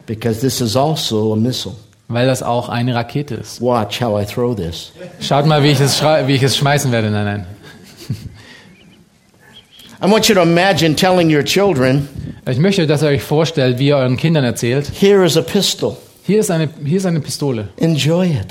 Because 0.07 0.41
this 0.41 0.61
is 0.61 0.77
also 0.77 1.33
a 1.33 1.37
missile. 1.37 1.75
Weil 2.09 2.27
das 2.27 2.43
auch 2.43 2.69
eine 2.69 2.95
Rakete 2.95 3.35
ist. 3.37 3.61
Watch 3.61 4.01
how 4.03 4.21
I 4.21 4.27
throw 4.27 4.55
this. 4.55 4.93
Schaut 5.21 5.47
mal, 5.47 5.63
wie 5.63 5.71
ich 5.71 5.81
es, 5.81 6.03
wie 6.03 6.35
ich 6.35 6.43
es 6.43 6.57
schmeißen 6.57 6.93
werde. 6.93 7.11
Nein, 7.11 7.25
nein. 7.25 7.47
I 10.05 10.11
want 10.11 10.29
you 10.29 10.35
to 10.35 10.43
imagine 10.43 10.97
telling 10.97 11.35
your 11.35 11.45
children, 11.45 12.09
Ich 12.51 12.59
möchte, 12.59 12.87
dass 12.89 13.03
ihr 13.03 13.09
euch 13.09 13.23
vorstellt, 13.23 13.79
wie 13.79 13.87
ihr 13.89 13.97
euren 13.97 14.17
Kindern 14.17 14.43
erzählt. 14.45 14.91
here 15.01 15.25
is 15.25 15.37
a 15.37 15.43
pistol. 15.43 15.97
Hier 16.25 16.41
ist 16.41 16.51
eine, 16.51 16.69
hier 16.85 16.99
ist 16.99 17.07
eine 17.07 17.21
Pistole. 17.21 17.69
Enjoy 17.77 18.27
it. 18.27 18.49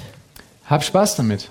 Hab 0.65 0.83
Spaß 0.83 1.17
damit. 1.17 1.49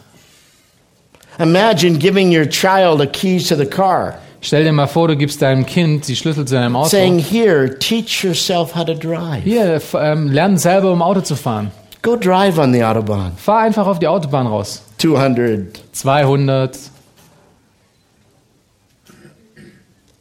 Imagine 1.38 1.98
giving 1.98 2.34
your 2.34 2.46
child 2.48 3.00
a 3.00 3.06
keys 3.06 3.48
to 3.48 3.56
the 3.56 3.66
car, 3.66 4.18
Stell 4.42 4.64
dir 4.64 4.72
mal 4.72 4.86
vor, 4.86 5.08
du 5.08 5.16
gibst 5.16 5.42
deinem 5.42 5.66
Kind 5.66 6.08
die 6.08 6.16
Schlüssel 6.16 6.46
zu 6.46 6.54
deinem 6.54 6.74
Auto. 6.74 6.88
saying, 6.88 7.18
Here, 7.18 7.78
teach 7.78 8.24
yourself 8.24 8.74
how 8.74 8.86
to 8.86 8.94
drive. 8.94 9.42
Hier, 9.44 9.80
ähm, 9.94 10.28
lern 10.32 10.56
selber, 10.56 10.92
um 10.92 11.02
Auto 11.02 11.20
zu 11.20 11.36
fahren. 11.36 11.70
Go 12.02 12.16
drive 12.16 12.58
on 12.58 12.72
the 12.72 12.82
Autobahn. 12.82 13.32
Fahr 13.36 13.60
einfach 13.60 13.86
auf 13.86 13.98
die 13.98 14.08
Autobahn 14.08 14.46
raus. 14.46 14.82
200. 14.98 15.80
200. 15.92 16.78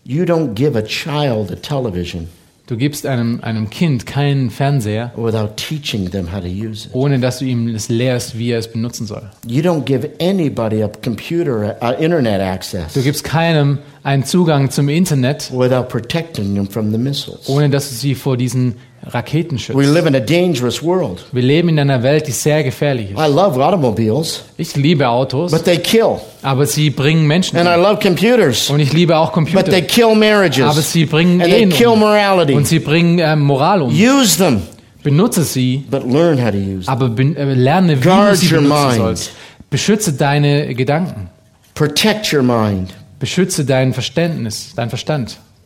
You 0.03 0.23
don't 0.25 0.55
give 0.55 0.75
a 0.77 0.81
child 0.81 1.51
a 1.51 1.55
television 1.55 2.27
Du 2.69 2.77
gibst 2.77 3.07
einem, 3.07 3.39
einem 3.41 3.71
Kind 3.71 4.05
keinen 4.05 4.51
Fernseher, 4.51 5.11
without 5.15 5.55
teaching 5.57 6.11
them 6.11 6.31
how 6.31 6.39
to 6.39 6.45
use 6.45 6.85
it. 6.87 6.93
ohne 6.93 7.17
dass 7.19 7.39
du 7.39 7.45
ihm 7.45 7.67
es 7.69 7.89
lehrst, 7.89 8.37
wie 8.37 8.51
er 8.51 8.59
es 8.59 8.71
benutzen 8.71 9.07
soll. 9.07 9.23
You 9.47 9.63
don't 9.63 9.85
give 9.85 10.07
anybody 10.21 10.83
a 10.83 10.87
computer, 10.87 11.75
uh, 11.81 11.99
internet 11.99 12.41
access 12.41 12.93
Du 12.93 13.01
gibst 13.01 13.23
keinem 13.23 13.79
einen 14.03 14.23
Zugang 14.23 14.69
zum 14.69 14.87
Internet, 14.87 15.49
without 15.51 15.87
protecting 15.89 16.53
them 16.53 16.67
from 16.69 16.91
the 16.91 16.99
missiles. 16.99 17.49
ohne 17.49 17.71
dass 17.71 17.89
du 17.89 17.95
sie 17.95 18.13
vor 18.13 18.37
diesen 18.37 18.75
Raketen 19.05 19.57
We 19.73 19.85
live 19.85 20.05
in 20.07 20.15
a 20.15 20.19
dangerous 20.19 20.83
world. 20.83 21.25
Wir 21.31 21.41
leben 21.41 21.69
in 21.69 21.79
einer 21.79 22.03
Welt, 22.03 22.27
die 22.27 22.31
sehr 22.31 22.63
gefährlich 22.63 23.11
ist. 23.11 23.17
I 23.17 23.27
love 23.31 23.63
automobiles, 23.63 24.43
Ich 24.57 24.75
liebe 24.75 25.07
Autos, 25.07 25.51
but 25.51 25.63
they 25.63 25.77
kill. 25.77 26.17
aber 26.41 26.65
sie 26.65 26.89
bringen 26.89 27.25
Menschen 27.25 27.57
And 27.57 27.67
I 27.67 27.75
um. 27.75 27.81
love 27.81 27.99
computers, 28.01 28.69
Und 28.69 28.79
ich 28.81 28.91
liebe 28.93 29.17
auch 29.17 29.31
but 29.33 29.45
they 29.45 29.53
Computer, 29.53 29.81
kill 29.81 30.03
aber 30.05 30.15
marriages. 30.15 30.91
sie 30.91 31.05
bringen 31.05 31.41
And 31.41 31.49
they 31.51 31.61
Ehen 31.61 31.69
kill 31.69 31.87
um. 31.87 31.99
morality. 31.99 32.53
Und 32.53 32.67
sie 32.67 32.79
bringen 32.79 33.19
ähm, 33.19 33.41
Moral 33.41 33.81
um. 33.83 33.89
Use 33.93 34.37
them, 34.37 34.61
Benutze 35.01 35.43
sie, 35.43 35.85
but 35.89 36.03
learn 36.03 36.37
how 36.43 36.51
to 36.51 36.57
use 36.57 36.85
them. 36.85 36.93
aber 36.93 37.09
ben, 37.09 37.35
äh, 37.37 37.53
lerne, 37.53 37.97
wie 37.97 38.01
Guard 38.07 38.33
du 38.33 38.35
sie 38.37 38.53
your 38.53 38.61
benutzen 38.61 38.85
mind. 38.87 38.97
sollst. 38.97 39.31
Beschütze 39.69 40.13
deine 40.13 40.75
Gedanken. 40.75 41.29
Protect 41.73 42.33
your 42.33 42.43
mind. 42.43 42.93
Beschütze 43.19 43.63
dein 43.63 43.93
Verständnis, 43.93 44.73
dein 44.75 44.89
Verstand. 44.89 45.37
But 45.37 45.37
the 45.37 45.37
next 45.37 45.37
thing 45.37 45.37
we 45.37 45.47
need 45.47 45.47
to 45.47 45.47
do 45.47 45.47
is 45.47 45.57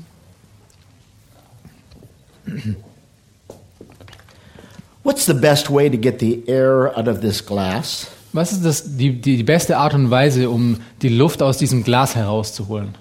What's 5.05 5.27
the 5.27 5.35
best 5.35 5.71
way 5.71 5.91
to 5.91 5.97
get 5.97 6.21
the 6.21 6.43
air 6.47 6.93
out 6.97 7.09
of 7.09 7.21
this 7.21 7.45
glass? 7.45 8.09
Was 8.33 8.53
ist 8.53 8.65
das, 8.65 8.97
die, 8.97 9.21
die, 9.21 9.37
die 9.37 9.43
beste 9.43 9.77
Art 9.77 9.95
und 9.95 10.11
Weise, 10.11 10.49
um 10.49 10.79
die 11.03 11.09
Luft 11.09 11.43
aus 11.43 11.59
diesem 11.59 11.85
Glas 11.85 12.17
herauszuholen? 12.17 12.95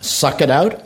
Suck 0.00 0.40
it 0.40 0.50
out, 0.50 0.76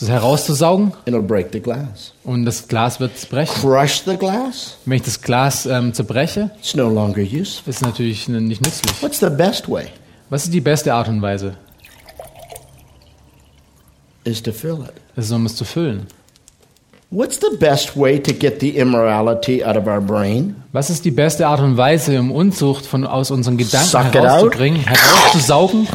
Es 0.00 0.08
herauszusaugen 0.08 0.92
it'll 1.06 1.22
break 1.22 1.48
the 1.52 1.60
glass. 1.60 2.12
und 2.24 2.44
das 2.44 2.68
Glas 2.68 3.00
wird 3.00 3.12
brechen. 3.30 3.60
Crush 3.62 4.02
the 4.04 4.16
glass, 4.16 4.76
Wenn 4.84 4.96
ich 4.98 5.02
das 5.02 5.20
Glas 5.20 5.64
ähm, 5.66 5.94
zerbreche, 5.94 6.50
it's 6.58 6.74
no 6.74 6.88
longer 6.88 7.22
useful. 7.22 7.70
ist 7.70 7.76
es 7.76 7.80
natürlich 7.80 8.28
nicht 8.28 8.60
nützlich. 8.60 9.02
What's 9.02 9.20
the 9.20 9.30
best 9.30 9.70
way? 9.70 9.86
Was 10.28 10.44
ist 10.44 10.52
die 10.52 10.60
beste 10.60 10.92
Art 10.92 11.08
und 11.08 11.22
Weise? 11.22 11.56
Is 14.24 14.42
to 14.42 14.52
fill 14.52 14.80
it. 14.84 14.92
Es 15.14 15.26
ist, 15.26 15.32
um 15.32 15.46
es 15.46 15.54
zu 15.56 15.64
füllen. 15.64 16.06
What's 17.10 17.38
the 17.40 17.56
best 17.58 17.96
way 17.96 18.20
to 18.20 18.32
get 18.34 18.60
the 18.60 18.70
immorality 18.76 19.64
out 19.64 19.76
of 19.76 19.86
our 19.86 20.00
brain? 20.00 20.56
Was 20.72 20.90
ist 20.90 21.04
die 21.04 21.12
beste 21.12 21.46
Art 21.46 21.60
und 21.60 21.76
Weise, 21.76 22.18
um 22.18 22.32
Unzucht 22.32 22.84
von, 22.84 23.06
aus 23.06 23.30
unseren 23.30 23.56
Gedanken 23.56 23.88
Suck 23.88 24.12
herauszubringen, 24.12 24.80
herauszusaugen, 24.80 25.86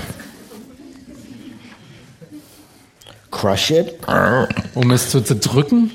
Crush 3.32 3.72
it 3.72 4.00
um 4.76 4.92
es 4.92 5.10
zu 5.10 5.22
zerdrücken 5.22 5.92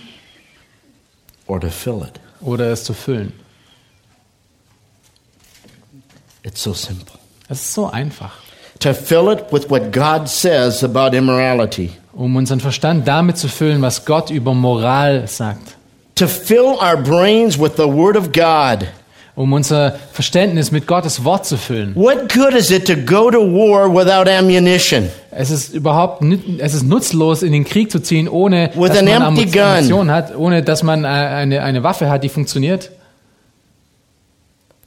or 1.47 1.61
to 1.61 1.69
fill 1.69 2.03
it? 2.03 2.19
oder 2.41 2.71
es 2.73 2.85
zu 2.85 2.95
füllen? 2.95 3.33
It's 6.43 6.63
so 6.63 6.73
simple. 6.73 7.19
Es 7.49 7.61
ist 7.61 7.75
so 7.75 7.87
einfach. 7.87 8.33
To 8.81 8.95
fill 8.95 9.31
it 9.33 9.53
with 9.53 9.69
what 9.71 9.91
God 9.93 10.29
says 10.29 10.85
about 10.85 11.17
immorality. 11.17 11.93
Um 12.13 12.37
unseren 12.37 12.61
Verstand 12.61 13.07
damit 13.07 13.37
zu 13.37 13.49
füllen, 13.49 13.83
was 13.83 14.05
Gott 14.05 14.31
über 14.31 14.55
Moral 14.55 15.27
sagt. 15.27 15.77
To 16.17 16.27
fill 16.29 16.77
our 16.81 16.97
brains 16.97 17.59
with 17.59 17.77
the 17.77 17.87
Word 17.87 18.17
of 18.17 18.33
God. 18.33 18.87
Um 19.37 19.53
unser 19.53 19.99
Verständnis 20.13 20.73
mit 20.73 20.87
Gottes 20.87 21.23
Wort 21.23 21.45
zu 21.45 21.59
füllen. 21.59 21.95
What 21.95 22.33
good 22.33 22.55
is 22.55 22.71
it 22.71 22.87
to 22.87 22.95
go 22.97 23.31
to 23.31 23.39
war 23.39 23.95
without 23.95 24.29
ammunition? 24.31 25.11
Es 25.31 25.51
ist 25.51 25.75
überhaupt 25.75 26.23
es 26.59 26.73
ist 26.73 26.85
nutzlos, 26.85 27.43
in 27.43 27.53
den 27.53 27.65
Krieg 27.65 27.91
zu 27.91 28.01
ziehen, 28.01 28.29
ohne 28.29 28.71
With 28.75 28.89
dass 28.89 28.99
an 28.99 29.05
man 29.05 29.35
gun. 29.37 29.61
Ammunition 29.61 30.11
hat, 30.11 30.35
ohne 30.35 30.63
dass 30.63 30.83
man 30.83 31.05
äh, 31.05 31.09
eine, 31.09 31.63
eine 31.63 31.83
Waffe 31.83 32.09
hat, 32.09 32.25
die 32.25 32.31
funktioniert. 32.31 32.91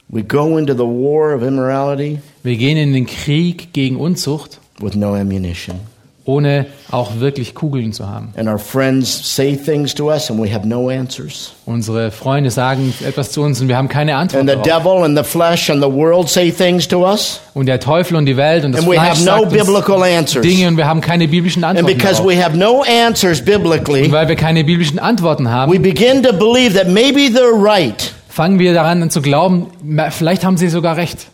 We 0.07 0.23
go 0.23 0.57
into 0.57 0.73
the 0.73 0.79
war 0.79 1.35
of 1.35 1.43
immorality 1.43 2.19
Wir 2.41 2.57
gehen 2.57 2.77
in 2.77 2.93
den 2.93 3.05
Krieg 3.05 3.71
gegen 3.73 3.97
Unzucht, 3.97 4.59
with 4.79 4.95
no 4.95 5.13
ammunition. 5.13 5.79
Ohne 6.25 6.67
auch 6.91 7.19
wirklich 7.19 7.55
Kugeln 7.55 7.91
zu 7.93 8.07
haben. 8.07 8.33
And 8.37 8.47
our 8.47 8.59
friends 8.59 9.35
say 9.35 9.55
things 9.55 9.95
to 9.95 10.11
us 10.11 10.29
and 10.29 10.41
we 10.41 10.53
have 10.53 10.67
no 10.67 10.89
answers. 10.89 11.53
Unsere 11.65 12.11
Freunde 12.11 12.51
sagen 12.51 12.93
etwas 13.05 13.31
zu 13.31 13.41
uns 13.41 13.59
und 13.61 13.67
wir 13.67 13.77
haben 13.77 13.87
keine 13.89 14.15
Antwort 14.15 14.41
And 14.41 14.49
the 14.49 14.55
darauf. 14.69 14.83
devil 14.83 15.03
and 15.03 15.17
the 15.17 15.23
flesh 15.23 15.69
and 15.69 15.81
the 15.83 15.89
world 15.91 16.29
say 16.29 16.51
things 16.51 16.87
to 16.87 17.05
us 17.07 17.39
Und 17.53 17.65
der 17.65 17.79
Teufel 17.79 18.15
und 18.15 18.25
die 18.25 18.37
Welt 18.37 18.63
und 18.65 18.73
das 18.73 18.81
and 18.81 18.89
we 18.91 18.95
Fleisch 18.95 19.25
have 19.25 19.25
no. 19.25 20.41
Dinge 20.41 20.67
und 20.67 20.77
wir 20.77 20.87
haben 20.87 21.01
keine 21.01 21.27
biblischen 21.27 21.63
And 21.63 21.77
Antworten 21.79 21.97
because 21.97 22.17
darauf. 22.17 22.31
we 22.31 22.43
have 22.43 22.55
no 22.57 22.83
answers 22.83 23.41
biblically, 23.43 24.03
Und 24.05 24.11
weil 24.11 24.27
wir 24.27 24.35
keine 24.35 24.63
biblischen 24.63 24.99
Antworten 24.99 25.49
haben, 25.49 25.71
we 25.71 25.79
begin 25.79 26.21
to 26.23 26.33
believe 26.33 26.73
that 26.77 26.87
maybe 26.87 27.27
they're 27.35 27.53
right. 27.59 28.13
fangen 28.29 28.59
wir 28.59 28.73
daran 28.73 29.01
an 29.03 29.09
zu 29.09 29.21
glauben, 29.21 29.67
vielleicht 30.11 30.45
haben 30.45 30.57
sie 30.57 30.69
sogar 30.69 30.95
recht. 30.97 31.27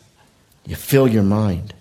You 0.67 0.75
fill 0.75 1.01
your 1.15 1.23
mind 1.23 1.73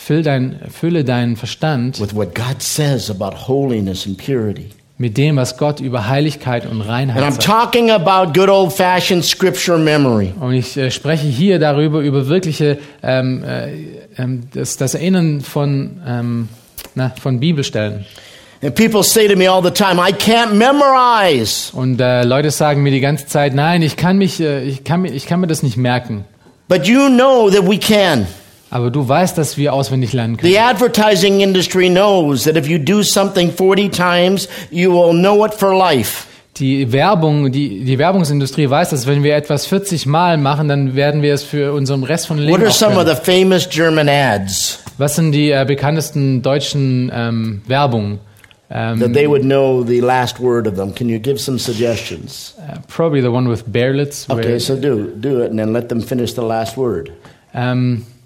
Füll 0.00 0.22
dein, 0.22 0.60
fülle 0.70 1.04
deinen 1.04 1.36
Verstand 1.36 2.00
with 2.00 2.14
what 2.14 2.32
God 2.34 2.62
says 2.62 3.10
about 3.10 3.48
holiness 3.48 4.06
and 4.06 4.16
purity. 4.16 4.66
mit 4.96 5.16
dem, 5.18 5.36
was 5.36 5.56
Gott 5.58 5.80
über 5.80 6.08
Heiligkeit 6.08 6.64
und 6.66 6.80
And 6.80 6.82
I'm 6.84 6.88
Reinheit 6.88 7.32
sagt. 7.34 7.42
talking 7.44 7.90
about 7.90 8.32
good 8.32 8.48
old 8.48 8.72
fashioned 8.72 9.24
scripture 9.24 9.76
memory. 9.76 10.32
Und 10.40 10.54
ich 10.54 10.76
äh, 10.76 10.90
spreche 10.90 11.26
hier 11.26 11.58
darüber, 11.58 12.00
über 12.00 12.28
wirkliche 12.28 12.78
ähm, 13.02 13.42
äh, 13.44 13.72
ähm, 14.16 14.42
das, 14.54 14.76
das 14.76 14.94
Erinnern 14.94 15.40
von, 15.40 16.00
ähm, 16.06 16.48
na, 16.94 17.12
von 17.20 17.38
Bibelstellen. 17.40 18.06
And 18.62 18.74
people 18.74 19.02
say 19.04 19.28
to 19.28 19.36
me 19.36 19.48
all 19.50 19.62
the 19.62 19.70
time, 19.70 20.00
I 20.00 20.12
can't 20.12 20.52
memorize. 20.54 21.70
Und 21.76 22.00
äh, 22.00 22.22
Leute 22.24 22.50
sagen 22.50 22.82
mir 22.82 22.90
die 22.92 23.00
ganze 23.00 23.26
Zeit, 23.26 23.54
nein, 23.54 23.82
ich 23.82 23.96
kann, 23.96 24.16
mich, 24.18 24.40
äh, 24.40 24.62
ich, 24.64 24.84
kann, 24.84 25.02
mir- 25.02 25.12
ich 25.12 25.26
kann 25.26 25.40
mir 25.40 25.46
das 25.48 25.62
nicht 25.62 25.76
merken. 25.76 26.24
But 26.68 26.86
you 26.86 27.08
know 27.08 27.50
that 27.50 27.68
we 27.68 27.78
can. 27.78 28.26
Aber 28.70 28.90
du 28.90 29.08
weißt, 29.08 29.38
dass 29.38 29.56
wir 29.56 29.72
auswendig 29.72 30.12
lernen 30.12 30.36
können. 30.36 30.52
The 30.52 30.58
advertising 30.58 31.40
industry 31.40 31.88
knows 31.88 32.44
that 32.44 32.56
if 32.56 32.66
you 32.68 32.78
do 32.78 33.02
something 33.02 33.50
40 33.50 33.90
times, 33.90 34.48
you 34.70 34.92
will 34.92 35.12
know 35.12 35.44
it 35.46 35.54
for 35.54 35.74
life. 35.76 36.26
Die 36.56 36.90
Werbung, 36.92 37.52
die, 37.52 37.84
die 37.84 37.98
Werbungsindustrie 37.98 38.68
weiß, 38.68 38.90
dass 38.90 39.06
wenn 39.06 39.22
wir 39.22 39.36
etwas 39.36 39.66
40 39.66 40.06
Mal 40.06 40.38
machen, 40.38 40.66
dann 40.66 40.96
werden 40.96 41.22
wir 41.22 41.32
es 41.32 41.44
für 41.44 41.72
unseren 41.72 42.02
Rest 42.02 42.26
von 42.26 42.36
Leben 42.38 42.52
What 42.52 42.62
are 42.62 42.72
some 42.72 42.96
of 42.96 43.06
the 43.08 43.14
famous 43.14 43.68
German 43.68 44.08
ads 44.08 44.80
Was 44.98 45.14
sind 45.14 45.30
die 45.32 45.50
äh, 45.52 45.64
bekanntesten 45.66 46.42
deutschen 46.42 47.12
ähm, 47.14 47.62
Werbungen? 47.66 48.18
that 48.70 49.00
Ähm, 49.00 49.14
they 49.14 49.26
would 49.26 49.42
know 49.44 49.82
the 49.86 50.00
last 50.00 50.40
word 50.40 50.66
of 50.66 50.74
them? 50.74 50.92
Can 50.94 51.08
you 51.08 51.18
give 51.18 51.38
some 51.40 51.58
suggestions? 51.58 52.54
uh, 52.58 52.78
probably 52.88 53.22
the 53.22 53.30
one 53.30 53.48
with 53.48 53.64
Berlitz. 53.66 54.28
Okay, 54.28 54.58
so 54.58 54.74
do 54.76 55.10
do 55.16 55.40
it 55.42 55.50
and 55.50 55.58
then 55.58 55.72
let 55.72 55.88
them 55.88 56.00
finish 56.02 56.34
the 56.34 56.42
last 56.42 56.76
word. 56.76 57.10
Ähm, 57.54 58.04
äh, 58.04 58.17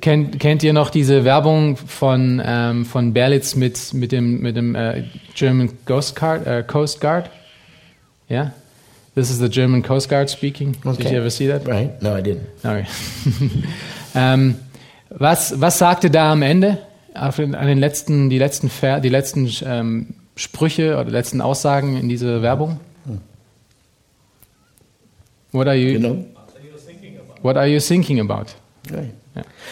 kennt, 0.00 0.38
kennt 0.40 0.62
ihr 0.62 0.72
noch 0.72 0.90
diese 0.90 1.24
Werbung 1.24 1.76
von, 1.76 2.42
ähm, 2.44 2.84
von 2.84 3.12
Berlitz 3.12 3.54
mit, 3.54 3.94
mit 3.94 4.12
dem, 4.12 4.40
mit 4.40 4.56
dem 4.56 4.74
äh, 4.74 5.04
German 5.34 5.70
Coast 5.84 6.16
Guard? 6.16 6.46
Äh, 6.46 6.62
Coast 6.66 7.00
Guard? 7.00 7.30
Yeah? 8.30 8.52
This 9.14 9.30
is 9.30 9.38
the 9.38 9.48
German 9.48 9.82
Coast 9.82 10.08
Guard 10.08 10.30
speaking. 10.30 10.72
Did 10.72 10.86
Okay. 10.86 11.12
you 11.12 11.18
ever 11.18 11.30
see 11.30 11.48
that? 11.48 11.66
Right? 11.66 12.00
No, 12.02 12.16
I 12.16 12.22
didn't. 12.22 12.46
Okay. 12.62 12.86
ähm, 14.14 14.56
was, 15.10 15.60
was 15.60 15.78
sagte 15.78 16.10
da 16.10 16.32
am 16.32 16.42
Ende? 16.42 16.78
Auf 17.14 17.36
den, 17.36 17.54
an 17.54 17.66
den 17.66 17.78
letzten, 17.78 18.30
die 18.30 18.38
letzten, 18.38 18.68
Ver, 18.68 19.00
die 19.00 19.08
letzten 19.08 19.50
ähm, 19.64 20.14
Sprüche 20.36 20.98
oder 20.98 21.10
letzten 21.10 21.40
Aussagen 21.40 21.96
in 21.96 22.08
dieser 22.08 22.42
Werbung? 22.42 22.78
What 25.50 25.66
are 25.66 25.74
you, 25.76 25.92
You 25.94 25.98
know? 25.98 26.24
what 27.42 27.56
are 27.56 27.66
you 27.66 27.80
thinking 27.80 28.20
about? 28.20 28.54
Right. 28.90 29.12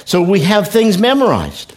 So 0.05 0.27
we 0.27 0.47
have 0.49 0.71
things 0.71 0.99
memorized. 0.99 1.73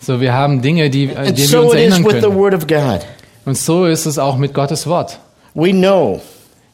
So, 0.00 0.20
wir 0.20 0.32
haben 0.32 0.62
Dinge, 0.62 0.90
die, 0.90 1.14
an 1.16 1.36
wir 1.36 1.46
so 1.46 1.62
uns 1.62 1.74
erinnern 1.74 2.04
können. 2.04 3.00
Und 3.44 3.56
so 3.56 3.86
ist 3.86 4.06
es 4.06 4.18
auch 4.18 4.36
mit 4.36 4.54
Gottes 4.54 4.86
Wort. 4.86 5.18
We 5.54 5.70
know 5.70 6.20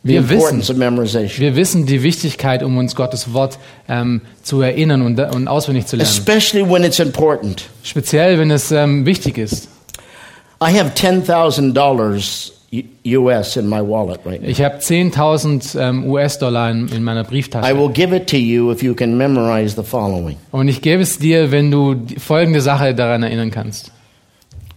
the 0.02 0.14
Wir 0.14 0.18
importance 0.20 0.68
wissen, 0.68 0.72
of 0.72 0.78
memorization, 0.78 1.40
wir 1.40 1.56
wissen 1.56 1.86
die 1.86 2.02
Wichtigkeit, 2.02 2.62
um 2.62 2.76
uns 2.76 2.96
Gottes 2.96 3.32
Wort 3.32 3.58
ähm, 3.88 4.22
zu 4.42 4.60
erinnern 4.60 5.02
und, 5.02 5.20
und 5.20 5.48
auswendig 5.48 5.86
zu 5.86 5.96
lernen. 5.96 6.12
Speziell, 7.82 8.38
wenn 8.38 8.50
es 8.50 8.72
ähm, 8.72 9.06
wichtig 9.06 9.38
ist. 9.38 9.68
I 10.60 10.78
have 10.78 10.92
$10,000 10.94 12.52
US 13.04 13.56
in 13.56 13.68
my 13.68 13.80
wallet 13.80 14.20
right 14.24 14.40
now. 14.40 14.48
Ich 14.48 14.62
habe 14.62 14.78
10.000 14.78 15.78
ähm, 15.78 16.06
US-Dollar 16.10 16.70
in, 16.70 16.88
in 16.88 17.02
meiner 17.04 17.20
I 17.22 17.24
Brieftasche. 17.24 17.76
will 17.76 17.90
give 17.90 18.14
it 18.16 18.28
to 18.30 18.36
you 18.36 18.72
if 18.72 18.82
you 18.82 18.94
can 18.94 19.16
memorize 19.16 19.74
the 19.76 19.82
following. 19.82 20.36
Und 20.52 20.68
ich 20.68 20.80
gebe 20.80 21.02
es 21.02 21.18
dir, 21.18 21.50
wenn 21.50 21.70
du 21.70 21.96
folgende 22.18 22.62
Sache 22.62 22.94
daran 22.94 23.22
erinnern 23.22 23.50
kannst. 23.50 23.92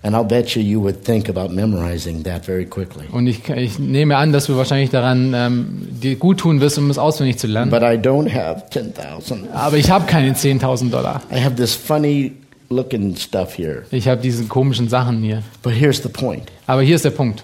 And 0.03 0.13
I'll 0.15 0.23
bet 0.27 0.49
you 0.55 0.61
you 0.61 0.81
would 0.81 1.03
think 1.03 1.29
about 1.29 1.49
memorizing 1.51 2.21
that 2.25 2.45
very 2.45 2.65
quickly. 2.65 3.05
Und 3.11 3.25
ich, 3.27 3.47
ich 3.49 3.79
nehme 3.79 4.17
an, 4.17 4.33
dass 4.33 4.45
du 4.45 4.57
wahrscheinlich 4.57 4.89
daran 4.91 5.33
ähm, 5.33 5.87
dir 5.89 6.15
gut 6.17 6.39
tun 6.41 6.59
wirst, 6.61 6.77
um 6.77 6.89
es 6.89 6.97
auswendig 6.97 7.37
zu 7.39 7.47
lernen. 7.47 7.71
But 7.71 7.81
I 7.81 7.97
don't 7.97 8.31
have 8.31 8.65
10,000. 8.69 9.51
Aber 9.53 9.77
ich 9.77 9.89
habe 9.89 10.05
keine 10.05 10.33
10.000 10.33 10.91
Dollar. 10.91 11.21
I 11.31 11.39
have 11.41 11.55
this 11.55 11.73
funny 11.73 12.33
looking 12.69 13.15
stuff 13.15 13.57
here. 13.57 13.83
Ich 13.89 14.07
habe 14.07 14.21
diese 14.21 14.43
komischen 14.45 14.89
Sachen 14.89 15.23
hier. 15.23 15.41
But 15.63 15.73
here's 15.73 16.03
the 16.03 16.09
point. 16.09 16.51
Aber 16.67 16.81
hier 16.83 16.97
ist 16.97 17.05
der 17.05 17.11
Punkt. 17.11 17.43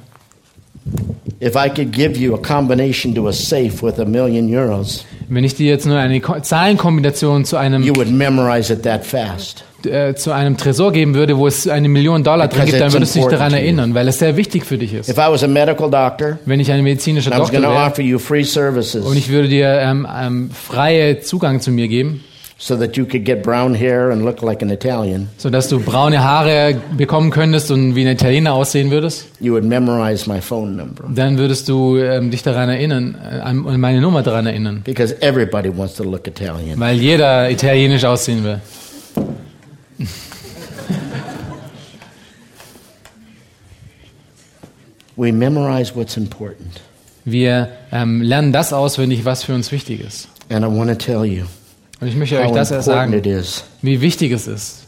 If 1.41 1.55
I 1.55 1.69
could 1.69 1.91
give 1.91 2.17
you 2.17 2.35
a 2.35 2.37
combination 2.37 3.15
to 3.15 3.27
a 3.27 3.33
safe 3.33 3.81
with 3.81 3.99
a 3.99 4.05
million 4.05 4.47
euros, 4.47 5.05
Wenn 5.27 5.43
ich 5.43 5.55
dir 5.55 5.67
jetzt 5.67 5.85
nur 5.85 5.97
eine 5.97 6.19
Ko 6.19 6.39
Zahlenkombination 6.39 7.45
zu 7.45 7.57
einem, 7.57 7.83
you 7.83 7.95
would 7.95 8.11
memorize 8.11 8.71
it 8.71 8.83
that 8.83 9.05
fast. 9.05 9.63
äh, 9.85 10.13
zu 10.13 10.31
einem 10.31 10.57
Tresor 10.57 10.91
geben 10.91 11.15
würde, 11.15 11.37
wo 11.37 11.47
es 11.47 11.67
eine 11.67 11.89
Million 11.89 12.23
Dollar 12.23 12.47
drin 12.47 12.65
gibt, 12.65 12.79
dann 12.79 12.93
würdest 12.93 13.15
du 13.15 13.19
dich 13.21 13.29
daran 13.29 13.53
erinnern, 13.53 13.93
weil 13.95 14.07
es 14.07 14.19
sehr 14.19 14.37
wichtig 14.37 14.65
für 14.65 14.77
dich 14.77 14.93
ist. 14.93 15.09
If 15.09 15.17
I 15.17 15.31
was 15.31 15.43
a 15.43 15.47
medical 15.47 15.89
doctor, 15.89 16.37
Wenn 16.45 16.59
ich 16.59 16.71
ein 16.71 16.83
medizinischer 16.83 17.31
and 17.31 17.37
I 17.37 17.41
was 17.41 17.51
Doktor 17.51 18.93
wäre 18.93 19.03
und 19.07 19.17
ich 19.17 19.29
würde 19.29 19.47
dir 19.47 19.67
ähm, 19.81 20.07
ähm, 20.21 20.51
freie 20.51 21.21
Zugang 21.21 21.61
zu 21.61 21.71
mir 21.71 21.87
geben, 21.87 22.23
so 22.63 22.77
that 22.77 22.95
you 22.95 23.05
could 23.07 23.25
get 23.25 23.41
brown 23.41 23.73
hair 23.73 24.11
and 24.11 24.23
look 24.23 24.43
like 24.43 24.61
an 24.61 24.69
Italian, 24.69 25.29
sodass 25.37 25.67
du 25.67 25.79
braune 25.79 26.19
Haare 26.23 26.75
bekommen 26.95 27.31
könntest 27.31 27.71
und 27.71 27.95
wie 27.95 28.01
ein 28.05 28.13
Italiener 28.13 28.53
aussehen 28.53 28.91
würdest, 28.91 29.25
you 29.39 29.51
would 29.53 29.63
memorize 29.63 30.29
my 30.29 30.39
phone 30.39 30.75
number. 30.75 31.05
dann 31.11 31.39
würdest 31.39 31.67
du 31.67 31.97
ähm, 31.97 32.29
dich 32.29 32.43
daran 32.43 32.69
erinnern, 32.69 33.15
äh, 33.19 33.39
an 33.39 33.65
an 33.65 33.79
meine 33.79 33.99
Nummer 33.99 34.21
daran 34.21 34.45
erinnern, 34.45 34.81
Because 34.85 35.19
everybody 35.23 35.75
wants 35.75 35.95
to 35.95 36.03
look 36.03 36.27
Italian. 36.27 36.79
weil 36.79 36.97
jeder 36.97 37.49
italienisch 37.49 38.05
aussehen 38.05 38.43
will. 38.43 38.61
We 45.17 45.31
memorize 45.31 45.95
what's 45.95 46.17
important. 46.17 46.81
Wir 47.25 47.69
ähm, 47.91 48.21
lernen 48.21 48.51
das 48.51 48.73
auswendig, 48.73 49.25
was 49.25 49.43
für 49.43 49.53
uns 49.53 49.71
wichtig 49.71 50.01
ist. 50.01 50.27
And 50.49 50.65
I 50.65 50.67
want 50.67 50.89
to 50.89 50.95
tell 50.95 51.25
you 51.25 51.45
Und 52.01 52.07
ich 52.07 52.15
möchte 52.15 52.39
euch 52.39 52.51
das 52.51 52.71
important 52.71 53.23
sagen, 53.23 53.43
wie 53.83 54.01
wichtig 54.01 54.31
es 54.31 54.47
ist. 54.47 54.87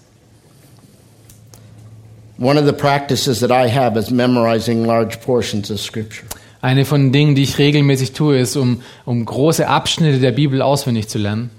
One 2.40 2.60
of 2.60 2.66
the 2.66 2.74
practices 2.74 3.40
that 3.40 3.52
I 3.52 3.70
have 3.70 3.98
is 3.98 4.10
memorizing 4.10 4.84
large 4.84 5.20
portions 5.24 5.70
of 5.70 5.80
Scripture. 5.80 6.26
Eine 6.62 6.86
von 6.86 7.02
den 7.02 7.12
Dingen, 7.14 7.36
die 7.36 7.44
ich 7.44 7.60
regelmäßig 7.60 8.14
tue, 8.14 8.40
ist, 8.40 8.56
um, 8.56 8.82
um 9.06 9.24
große 9.24 9.68
Abschnitte 9.68 10.20
der 10.20 10.32
Bibel 10.32 10.62
auswendig 10.62 11.08
zu 11.08 11.20
lernen. 11.20 11.52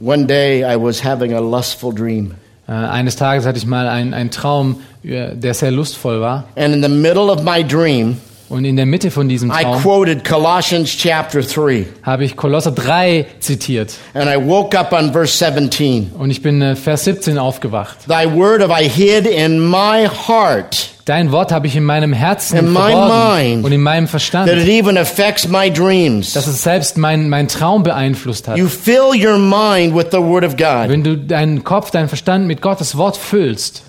One 0.00 0.26
day 0.26 0.64
I 0.64 0.76
was 0.76 1.04
having 1.04 1.32
a 1.32 1.38
lustful 1.38 1.94
dream. 1.94 2.34
Äh, 2.66 2.72
eines 2.72 3.16
Tages 3.16 3.46
hatte 3.46 3.58
ich 3.58 3.66
mal 3.66 3.86
einen, 3.86 4.12
einen 4.12 4.30
Traum, 4.30 4.80
äh, 5.04 5.36
der 5.36 5.54
sehr 5.54 5.70
lustvoll 5.70 6.20
war. 6.20 6.48
And 6.56 6.74
in 6.74 6.82
the 6.82 6.88
middle 6.88 7.30
of 7.30 7.44
my 7.44 7.62
dream, 7.62 8.16
Und 8.50 8.64
in 8.64 8.74
der 8.76 8.84
Mitte 8.84 9.12
von 9.12 9.28
diesem 9.28 9.50
I 9.50 9.62
Traum 9.62 9.80
quoted 9.80 10.24
Colossians 10.24 10.90
chapter 10.96 11.40
3. 11.40 11.86
habe 12.02 12.24
ich 12.24 12.36
Kolosser 12.36 12.72
3 12.72 13.24
zitiert. 13.38 13.94
And 14.12 14.28
I 14.28 14.44
woke 14.44 14.76
up 14.76 14.92
on 14.92 15.12
verse 15.12 15.36
17. 15.38 16.10
Und 16.18 16.30
ich 16.30 16.42
bin 16.42 16.60
äh, 16.60 16.74
Vers 16.74 17.04
17 17.04 17.38
aufgewacht. 17.38 17.98
Thy 18.08 18.28
word 18.28 18.60
have 18.60 18.72
I 18.72 18.88
hid 18.88 19.26
in 19.26 19.70
my 19.70 20.08
heart, 20.26 20.90
Dein 21.04 21.32
Wort 21.32 21.50
habe 21.50 21.66
ich 21.66 21.76
in 21.76 21.84
meinem 21.84 22.12
Herzen 22.12 22.58
In 22.58 22.72
verborgen 22.72 23.36
mind. 23.36 23.64
und 23.64 23.72
in 23.72 23.82
meinem 23.82 24.04
that 24.04 24.10
Verstand, 24.10 24.48
it 24.50 24.68
even 24.68 24.98
affects 24.98 25.48
my 25.48 25.70
dreams. 25.70 26.32
dass 26.34 26.46
es 26.46 26.62
selbst 26.62 26.98
mein, 26.98 27.28
mein 27.28 27.48
Traum 27.48 27.82
beeinflusst 27.82 28.48
hat. 28.48 28.58
You 28.58 28.66
fill 28.68 29.12
your 29.14 29.38
mind 29.38 29.94
with 29.96 30.06
the 30.10 30.18
word 30.18 30.44
of 30.44 30.56
God. 30.56 30.88
Wenn 30.88 31.02
du 31.02 31.16
deinen 31.16 31.64
Kopf, 31.64 31.90
deinen 31.90 32.08
Verstand 32.08 32.46
mit 32.46 32.62
Gottes 32.62 32.96
Wort 32.96 33.16
füllst, 33.16 33.82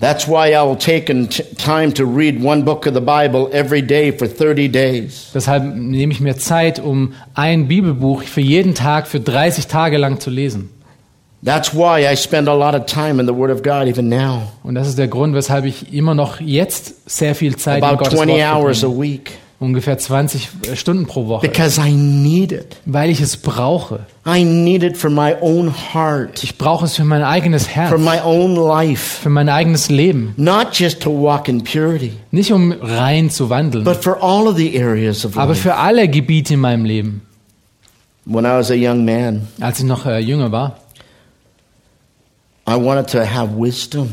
That's 0.00 0.28
why 0.28 0.52
I 0.52 0.62
will 0.62 0.78
take 0.78 1.10
in 1.10 1.28
time 1.28 1.92
to 1.94 2.04
read 2.04 2.40
one 2.40 2.64
book 2.64 2.86
of 2.86 2.94
the 2.94 3.00
Bible 3.00 3.50
every 3.52 3.82
day 3.82 4.12
for 4.12 4.28
30 4.28 4.68
days. 4.68 5.32
deshalb 5.34 5.74
nehme 5.74 6.12
ich 6.12 6.20
mir 6.20 6.36
Zeit, 6.36 6.78
um 6.78 7.14
ein 7.34 7.66
Bibelbuch 7.66 8.22
für 8.22 8.40
jeden 8.40 8.74
Tag 8.74 9.08
für 9.08 9.18
30 9.18 9.66
Tage 9.66 9.98
lang 9.98 10.20
zu 10.20 10.30
lesen. 10.30 10.70
That's 11.42 11.72
why 11.72 12.06
I 12.06 12.16
spend 12.16 12.48
a 12.48 12.54
lot 12.54 12.74
of 12.74 12.86
time 12.86 13.20
in 13.20 13.26
the 13.26 13.34
Word 13.34 13.50
of 13.50 13.62
God 13.62 13.88
even 13.88 14.08
now. 14.08 14.52
Und 14.62 14.76
das 14.76 14.88
ist 14.88 14.98
der 14.98 15.08
Grund, 15.08 15.34
weshalb 15.34 15.64
ich 15.64 15.92
immer 15.92 16.14
noch 16.14 16.40
jetzt 16.40 17.08
sehr 17.10 17.34
viel 17.34 17.56
Zeit 17.56 17.78
in 17.78 17.84
About 17.84 17.98
Gottes 17.98 18.18
20 18.18 18.36
Wort 18.36 18.54
hours 18.54 18.84
a 18.84 18.88
week. 18.88 19.32
Ungefähr 19.60 19.98
20 19.98 20.48
Stunden 20.74 21.06
pro 21.06 21.26
Woche. 21.26 21.44
Because 21.48 21.80
I 21.80 21.90
need 21.90 22.52
it. 22.52 22.76
Weil 22.86 23.10
ich 23.10 23.20
es 23.20 23.36
brauche. 23.36 24.06
I 24.24 24.44
need 24.44 24.84
it 24.84 24.96
for 24.96 25.10
my 25.10 25.34
own 25.40 25.74
heart, 25.92 26.44
Ich 26.44 26.56
brauche 26.58 26.84
es 26.84 26.94
für 26.94 27.02
mein 27.04 27.24
eigenes 27.24 27.68
Herz. 27.68 27.88
for 27.90 27.98
my 27.98 28.20
own 28.24 28.54
life. 28.54 29.22
Für 29.22 29.30
mein 29.30 29.48
eigenes 29.48 29.88
Leben. 29.88 30.32
Not 30.36 30.74
just 30.78 31.00
to 31.02 31.10
walk 31.10 31.48
in 31.48 31.64
purity, 31.64 32.12
Nicht 32.30 32.52
um 32.52 32.70
rein 32.70 33.30
zu 33.30 33.50
wandeln, 33.50 33.82
but 33.84 33.96
for 33.96 34.22
all 34.22 34.46
of 34.46 34.56
the 34.56 34.80
areas 34.80 35.24
of 35.24 35.36
aber 35.36 35.54
life. 35.54 35.62
für 35.62 35.74
alle 35.74 36.06
Gebiete 36.08 36.54
in 36.54 36.60
meinem 36.60 36.84
Leben. 36.84 37.22
When 38.24 38.44
I 38.44 38.50
was 38.58 38.70
a 38.70 38.74
young 38.74 39.04
man, 39.04 39.48
Als 39.58 39.80
ich 39.80 39.86
noch 39.86 40.06
äh, 40.06 40.20
jünger 40.20 40.52
war, 40.52 40.76
I 42.68 42.74
wanted 42.76 43.08
to 43.10 43.18
have 43.24 43.48
wisdom. 43.58 44.10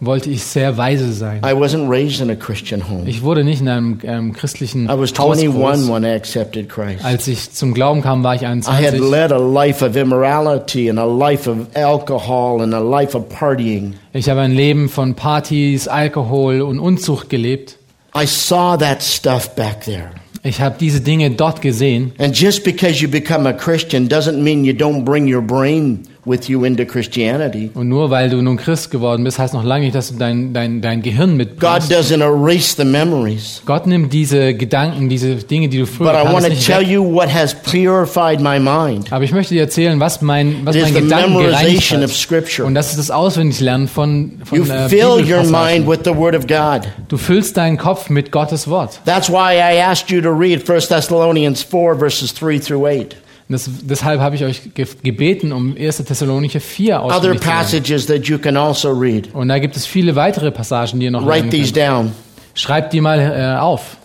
Wollte 0.00 0.30
ich 0.30 0.44
sehr 0.44 0.76
weise 0.76 1.12
sein. 1.12 1.38
I 1.44 1.52
wasn't 1.52 1.88
raised 1.90 2.20
in 2.20 2.30
a 2.30 2.34
Christian 2.34 2.88
home. 2.88 3.08
Ich 3.08 3.22
wurde 3.22 3.44
nicht 3.44 3.60
in 3.60 3.68
einem 3.68 3.98
ähm, 4.02 4.32
christlichen 4.32 4.84
I 4.86 4.98
was 4.98 5.12
Haus 5.18 5.38
21 5.38 5.50
groß. 5.50 5.88
when 5.88 6.04
I 6.04 6.14
accepted 6.14 6.68
Christ. 6.68 7.04
Als 7.04 7.26
ich 7.26 7.50
zum 7.52 7.74
Glauben 7.74 8.02
kam, 8.02 8.22
war 8.22 8.34
ich 8.34 8.42
I 8.42 8.46
had 8.46 8.94
21. 8.94 9.00
led 9.10 9.32
a 9.32 9.38
life 9.38 9.84
of 9.84 9.96
immorality 9.96 10.88
and 10.88 10.98
a 10.98 11.04
life 11.04 11.50
of 11.50 11.58
alcohol 11.74 12.62
and 12.62 12.74
a 12.74 12.80
life 12.80 13.16
of 13.16 13.28
partying. 13.28 13.94
Ich 14.12 14.28
habe 14.28 14.40
ein 14.40 14.52
Leben 14.52 14.88
von 14.88 15.14
Partys, 15.14 15.88
Alkohol 15.88 16.60
und 16.62 16.78
Unzucht 16.78 17.28
gelebt. 17.28 17.78
I 18.16 18.26
saw 18.26 18.76
that 18.76 19.02
stuff 19.02 19.54
back 19.54 19.84
there. 19.84 20.10
Ich 20.44 20.60
habe 20.60 20.76
diese 20.78 21.00
Dinge 21.00 21.30
dort 21.30 21.60
gesehen. 21.60 22.12
And 22.18 22.34
just 22.34 22.64
because 22.64 23.02
you 23.02 23.08
become 23.10 23.46
a 23.48 23.52
Christian 23.52 24.08
doesn't 24.08 24.40
mean 24.40 24.64
you 24.64 24.72
don't 24.72 25.04
bring 25.04 25.32
your 25.32 25.42
brain 25.42 26.04
with 26.24 26.48
you 26.48 26.64
into 26.64 26.84
Christianity. 26.84 27.70
Und 27.74 27.88
nur 27.88 28.10
weil 28.10 28.30
du 28.30 28.40
nun 28.42 28.56
Christ 28.56 28.90
geworden 28.90 29.24
bist, 29.24 29.38
heißt 29.38 29.54
noch 29.54 29.64
lange 29.64 29.84
nicht, 29.84 29.94
dass 29.94 30.10
du 30.12 30.18
dein, 30.18 30.52
dein, 30.52 30.80
dein 30.80 31.02
Gehirn 31.02 31.30
God 31.30 31.38
mitbringst. 31.38 31.92
doesn't 31.92 32.20
erase 32.22 32.76
the 32.76 32.84
memories. 32.84 33.62
Gott 33.64 33.86
nimmt 33.86 34.12
diese 34.12 34.54
Gedanken, 34.54 35.08
diese 35.08 35.36
Dinge, 35.36 35.68
die 35.68 35.78
du 35.78 35.86
früher 35.86 36.12
But 36.12 36.30
I 36.30 36.32
want 36.32 36.46
to 36.46 36.54
tell 36.54 36.82
you 36.82 37.02
what 37.02 37.32
has 37.32 37.54
purified 37.54 38.40
my 38.40 38.58
mind. 38.58 39.12
Aber 39.12 39.24
ich 39.24 39.32
möchte 39.32 39.54
dir 39.54 39.62
erzählen, 39.62 40.00
was 40.00 40.20
mein, 40.22 40.60
was 40.64 40.76
It 40.76 40.82
mein 40.82 40.94
Gedanken 40.94 41.38
gereinigt 41.38 41.92
of 41.92 42.02
hat. 42.02 42.10
Scripture. 42.10 42.66
Und 42.66 42.74
das 42.74 42.90
ist 42.90 42.98
das 42.98 43.10
Auswendiglernen 43.10 43.88
von, 43.88 44.38
von 44.44 44.58
You 44.58 44.64
äh, 44.64 44.88
fill 44.88 45.24
your 45.24 45.44
mind 45.44 45.88
with 45.88 46.00
the 46.04 46.14
Word 46.14 46.34
of 46.34 46.46
God. 46.46 46.88
Du 47.08 47.16
füllst 47.16 47.56
deinen 47.56 47.78
Kopf 47.78 48.10
mit 48.10 48.32
Gottes 48.32 48.68
Wort. 48.68 49.00
That's 49.04 49.28
why 49.30 49.54
I 49.54 49.80
asked 49.80 50.10
you 50.10 50.20
to 50.20 50.30
read 50.30 50.68
1 50.68 50.88
Thessalonians 50.88 51.62
4, 51.62 51.96
verses 51.98 52.32
3 52.34 52.58
through 52.58 52.86
8. 52.86 53.16
Das, 53.50 53.68
deshalb 53.82 54.20
habe 54.20 54.36
ich 54.36 54.44
euch 54.44 54.74
ge 54.74 54.86
gebeten, 55.02 55.52
um 55.52 55.74
1. 55.74 55.96
Thessalonicher 56.04 56.60
4 56.60 57.02
Other 57.02 57.20
lernen. 57.22 57.40
passages 57.40 58.06
that 58.06 58.26
you 58.26 58.38
can 58.38 58.56
also 58.58 58.90
read. 58.90 59.34
Und 59.34 59.48
da 59.48 59.58
gibt 59.58 59.74
es 59.74 59.86
viele 59.86 60.14
weitere 60.16 60.50
Passagen, 60.50 61.00
die 61.00 61.06
ihr 61.06 61.10
noch 61.10 61.24
Write 61.24 61.46
lernen 61.46 61.50
these 61.50 61.72
down. 61.72 62.12
Schreibt 62.54 62.92
die 62.92 63.00
mal 63.00 63.18
äh, 63.18 63.58
auf. 63.58 63.96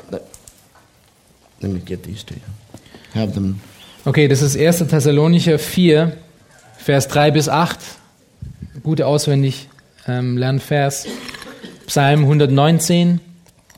Let 1.60 1.72
me 1.72 1.80
get 1.80 2.04
these 2.04 2.26
to 2.26 2.36
you. 2.36 3.20
Have 3.20 3.34
them. 3.34 3.60
Okay, 4.06 4.28
das 4.28 4.42
ist 4.42 4.58
1. 4.58 4.88
Thessalonicher 4.90 5.60
4, 5.60 6.14
Vers 6.78 7.08
3 7.10 7.32
bis 7.32 7.50
8. 7.50 7.80
Gute 8.82 9.08
auswendig 9.08 9.70
ähm, 10.08 10.38
Lernvers. 10.38 11.06
Psalm 11.88 12.22
119, 12.22 13.20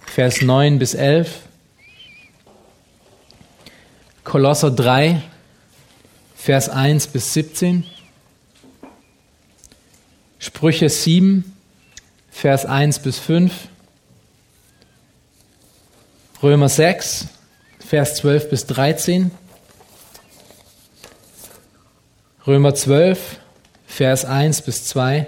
Vers 0.05 0.41
9 0.41 0.79
bis 0.79 0.93
11. 0.93 1.41
Kolosser 4.23 4.71
3, 4.71 5.21
Vers 6.45 6.69
1 6.69 7.07
bis 7.07 7.33
17. 7.33 7.85
Sprüche 10.37 10.89
7, 10.89 11.55
Vers 12.29 12.67
1 12.67 12.99
bis 12.99 13.17
5. 13.17 13.51
Römer 16.43 16.69
6, 16.69 17.29
Vers 17.79 18.17
12 18.17 18.49
bis 18.51 18.67
13. 18.67 19.31
Römer 22.45 22.75
12, 22.75 23.39
Vers 23.87 24.25
1 24.25 24.61
bis 24.61 24.85
2. 24.85 25.25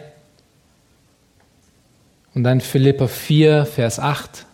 Und 2.35 2.43
dann 2.43 2.61
Philipper 2.61 3.07
4, 3.07 3.65
Vers 3.65 3.97
8. 3.97 4.45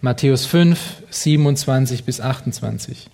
Matthäus 0.00 0.46
5, 0.46 0.78
27 1.10 2.04
bis 2.04 2.20
28. 2.20 3.10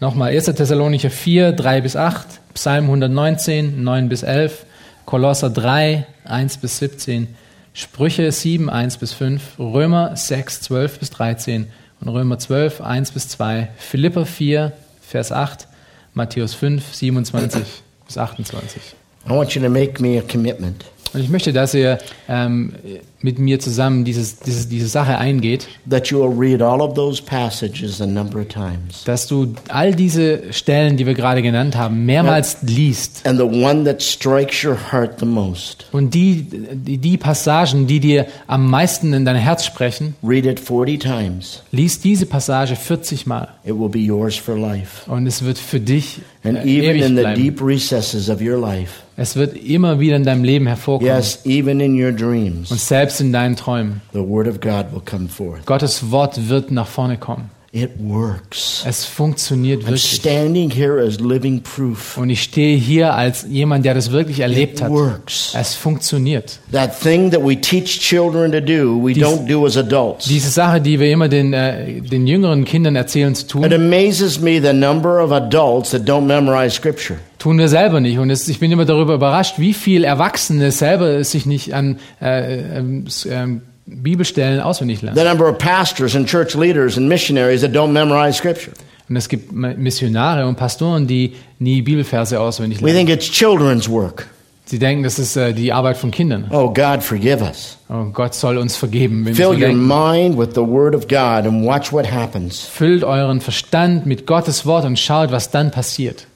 Nochmal 0.00 0.30
1. 0.30 0.44
Thessalonicher 0.46 1.10
4, 1.10 1.52
3 1.52 1.80
bis 1.80 1.96
8. 1.96 2.26
Psalm 2.54 2.84
119, 2.84 3.82
9 3.82 4.08
bis 4.08 4.22
11. 4.22 4.64
Kolosser 5.04 5.50
3, 5.50 6.06
1 6.24 6.58
bis 6.58 6.78
17. 6.78 7.34
Sprüche 7.74 8.30
7, 8.30 8.70
1 8.70 8.98
bis 8.98 9.12
5. 9.12 9.58
Römer 9.58 10.16
6, 10.16 10.60
12 10.62 10.98
bis 11.00 11.10
13. 11.10 11.66
Und 12.00 12.08
Römer 12.08 12.38
12, 12.38 12.80
1 12.80 13.10
bis 13.12 13.28
2. 13.28 13.70
Philipper 13.76 14.24
4, 14.24 14.72
Vers 15.00 15.32
8. 15.32 15.66
Matthäus 16.14 16.54
5, 16.54 16.94
27 16.94 17.62
bis 18.06 18.18
28. 18.18 18.82
I 19.26 19.30
want 19.30 19.54
you 19.54 19.62
to 19.62 19.68
make 19.68 20.00
me 20.00 20.18
a 20.18 20.22
commitment 20.22 20.84
Und 21.14 21.20
ich 21.20 21.28
möchte, 21.30 21.52
dass 21.52 21.74
ihr 21.74 21.98
ähm, 22.28 22.72
mit 23.20 23.38
mir 23.38 23.58
zusammen 23.58 24.04
dieses, 24.04 24.38
dieses, 24.38 24.68
diese 24.68 24.86
Sache 24.88 25.18
eingeht, 25.18 25.66
that 25.88 26.06
you 26.08 26.20
will 26.20 26.36
read 26.38 26.62
all 26.62 26.80
of 26.80 26.94
those 26.94 27.20
passages 27.22 28.00
a 28.00 28.06
number 28.06 28.40
of 28.40 28.48
times. 28.48 29.02
dass 29.04 29.26
du 29.26 29.54
all 29.68 29.94
diese 29.94 30.52
Stellen, 30.52 30.96
die 30.96 31.06
wir 31.06 31.14
gerade 31.14 31.42
genannt 31.42 31.76
haben, 31.76 32.04
mehrmals 32.06 32.58
liest. 32.62 33.26
And 33.26 33.38
the 33.38 33.44
one 33.44 33.84
that 33.84 34.02
strikes 34.02 34.62
your 34.62 34.76
heart 34.92 35.18
the 35.18 35.26
most, 35.26 35.86
Und 35.92 36.14
die, 36.14 36.46
die, 36.72 36.98
die 36.98 37.16
Passagen, 37.16 37.86
die 37.86 37.98
dir 38.00 38.26
am 38.46 38.68
meisten 38.70 39.12
in 39.12 39.24
dein 39.24 39.36
Herz 39.36 39.64
sprechen, 39.64 40.14
read 40.22 40.46
it 40.46 40.60
40 40.60 40.98
times. 41.00 41.62
lies 41.72 42.00
diese 42.00 42.26
Passage 42.26 42.76
40 42.76 43.26
Mal. 43.26 43.48
It 43.64 43.74
will 43.78 43.88
be 43.88 43.98
yours 44.00 44.36
for 44.36 44.56
life. 44.56 45.10
Und 45.10 45.26
es 45.26 45.42
wird 45.44 45.58
für 45.58 45.80
dich 45.80 46.20
äh, 46.44 46.48
And 46.50 46.58
even 46.58 46.68
ewig 46.68 47.02
in 47.02 47.16
the 47.16 47.22
bleiben. 47.22 47.42
deep 47.42 47.60
recesses 47.60 48.30
of 48.30 48.40
your 48.40 48.58
life, 48.60 49.02
Es 49.20 49.34
wird 49.34 49.56
immer 49.56 49.98
wieder 49.98 50.14
in 50.14 50.22
deinem 50.22 50.44
Leben 50.44 50.68
hervorkommen. 50.68 51.12
yes, 51.12 51.44
even 51.44 51.80
in 51.80 52.00
your 52.00 52.10
Und 52.10 52.20
dreams, 52.20 52.68
selbst 52.68 53.20
in 53.20 53.32
deinen 53.32 53.56
Träumen. 53.56 54.00
the 54.12 54.20
Word 54.20 54.46
of 54.46 54.60
God 54.60 54.92
will 54.92 55.02
come 55.04 55.28
forth. 55.28 55.66
Gottes 55.66 56.12
Wort 56.12 56.48
wird 56.48 56.70
nach 56.70 56.86
vorne 56.86 57.16
kommen. 57.18 57.50
It 57.70 57.90
works. 57.98 58.82
Es 58.86 59.04
funktioniert 59.04 59.82
I'm 59.82 59.88
wirklich. 59.88 60.12
standing 60.14 60.70
here 60.70 61.02
as 61.06 61.20
living 61.20 61.60
proof. 61.60 62.16
Und 62.16 62.30
ich 62.30 62.42
stehe 62.42 62.78
hier 62.78 63.12
als 63.12 63.44
jemand, 63.46 63.84
der 63.84 63.92
das 63.92 64.10
wirklich 64.10 64.40
erlebt 64.40 64.78
It 64.78 64.84
hat. 64.84 64.90
works. 64.90 65.52
Es 65.54 65.74
funktioniert. 65.74 66.60
That 66.72 66.98
thing 66.98 67.30
that 67.30 67.44
we 67.44 67.60
teach 67.60 68.00
children 68.00 68.52
to 68.52 68.60
do, 68.60 68.98
we 69.04 69.12
Dies- 69.12 69.22
don't 69.22 69.46
do 69.46 69.66
as 69.66 69.76
adults. 69.76 70.24
Diese 70.24 70.48
Sache, 70.48 70.80
die 70.80 70.98
wir 70.98 71.12
immer 71.12 71.28
den, 71.28 71.52
äh, 71.52 72.00
den 72.00 72.26
jüngeren 72.26 72.64
Kindern 72.64 72.96
erzählen 72.96 73.34
zu 73.34 73.42
It 73.44 73.50
tun, 73.50 73.64
amazes 73.72 74.40
me 74.40 74.62
the 74.62 74.72
number 74.72 75.22
of 75.22 75.30
adults 75.30 75.90
that 75.90 76.08
don't 76.08 76.22
memorize 76.24 76.74
Scripture. 76.74 77.18
tun 77.38 77.58
wir 77.58 77.68
selber 77.68 78.00
nicht. 78.00 78.18
Und 78.18 78.30
es, 78.30 78.48
ich 78.48 78.60
bin 78.60 78.72
immer 78.72 78.86
darüber 78.86 79.12
überrascht, 79.12 79.58
wie 79.58 79.74
viel 79.74 80.04
Erwachsene 80.04 80.72
selber 80.72 81.22
sich 81.22 81.44
nicht 81.44 81.74
an 81.74 81.98
äh, 82.22 82.80
s- 83.06 83.28
ähm, 83.30 83.60
Bibelstellen 83.88 84.60
auswendig 84.60 85.02
lernen. 85.02 85.16
The 85.16 85.24
number 85.24 85.48
of 85.48 85.58
pastors 85.58 86.14
and 86.14 86.28
church 86.28 86.54
leaders 86.54 86.96
and 86.96 87.08
missionaries 87.08 87.62
that 87.62 87.72
don't 87.72 87.92
memorize 87.92 88.38
Scripture. 88.38 88.72
Und 89.08 89.16
es 89.16 89.28
gibt 89.28 89.52
Missionare 89.52 90.46
und 90.46 90.56
Pastoren, 90.56 91.06
die 91.06 91.34
nie 91.58 91.80
Bibelverse 91.82 92.38
auswendig 92.38 92.80
We 92.82 92.86
lernen. 92.92 93.06
think 93.06 93.18
it's 93.18 93.30
children's 93.30 93.88
work. 93.88 94.28
Sie 94.66 94.78
denken, 94.78 95.02
das 95.02 95.18
ist 95.18 95.34
äh, 95.34 95.54
die 95.54 95.72
Arbeit 95.72 95.96
von 95.96 96.10
Kindern. 96.10 96.44
Oh, 96.50 96.68
God, 96.70 97.02
forgive 97.02 97.40
us. 97.42 97.78
Oh, 97.88 98.04
Gott 98.12 98.34
soll 98.34 98.58
uns 98.58 98.76
vergeben, 98.76 99.24
wenn 99.24 99.34
Fill 99.34 99.54
your 99.62 99.72
mind 99.72 100.36
with 100.38 100.50
the 100.54 100.60
Word 100.60 100.94
of 100.94 101.08
God 101.08 101.46
and 101.46 101.64
watch 101.66 101.90
what 101.90 102.04
happens. 102.12 102.66
Füllt 102.66 103.02
euren 103.02 103.40
Verstand 103.40 104.04
mit 104.04 104.26
Gottes 104.26 104.66
Wort 104.66 104.84
und 104.84 104.98
schaut, 104.98 105.32
was 105.32 105.50
dann 105.50 105.70
passiert. 105.70 106.26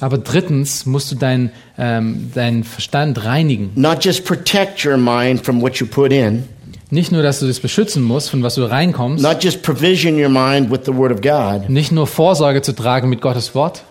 Aber 0.00 0.18
drittens 0.18 0.86
musst 0.86 1.12
du 1.12 1.16
deinen 1.16 1.50
ähm, 1.78 2.30
deinen 2.34 2.64
Verstand 2.64 3.24
reinigen. 3.24 3.70
Not 3.74 4.04
just 4.04 4.24
protect 4.24 4.84
your 4.84 4.96
mind 4.96 5.44
from 5.44 5.60
what 5.62 5.76
you 5.76 5.86
put 5.86 6.12
in, 6.12 6.44
Nicht 6.90 7.12
nur, 7.12 7.22
dass 7.22 7.40
du 7.40 7.46
das 7.46 7.60
beschützen 7.60 8.02
musst, 8.02 8.30
von 8.30 8.42
was 8.42 8.56
du 8.56 8.64
reinkommst, 8.64 9.22
not 9.22 9.42
just 9.42 9.62
provision 9.62 10.14
your 10.20 10.28
mind 10.28 10.70
with 10.70 10.80
the 10.86 10.94
Word 10.94 11.12
of 11.12 11.20
God, 11.20 11.70
nicht 11.70 11.92
nur 11.92 12.06
Vorsorge 12.06 12.62
zu 12.62 12.72
tragen 12.72 13.08
mit 13.08 13.20
Gottes 13.20 13.54
Wort, 13.54 13.82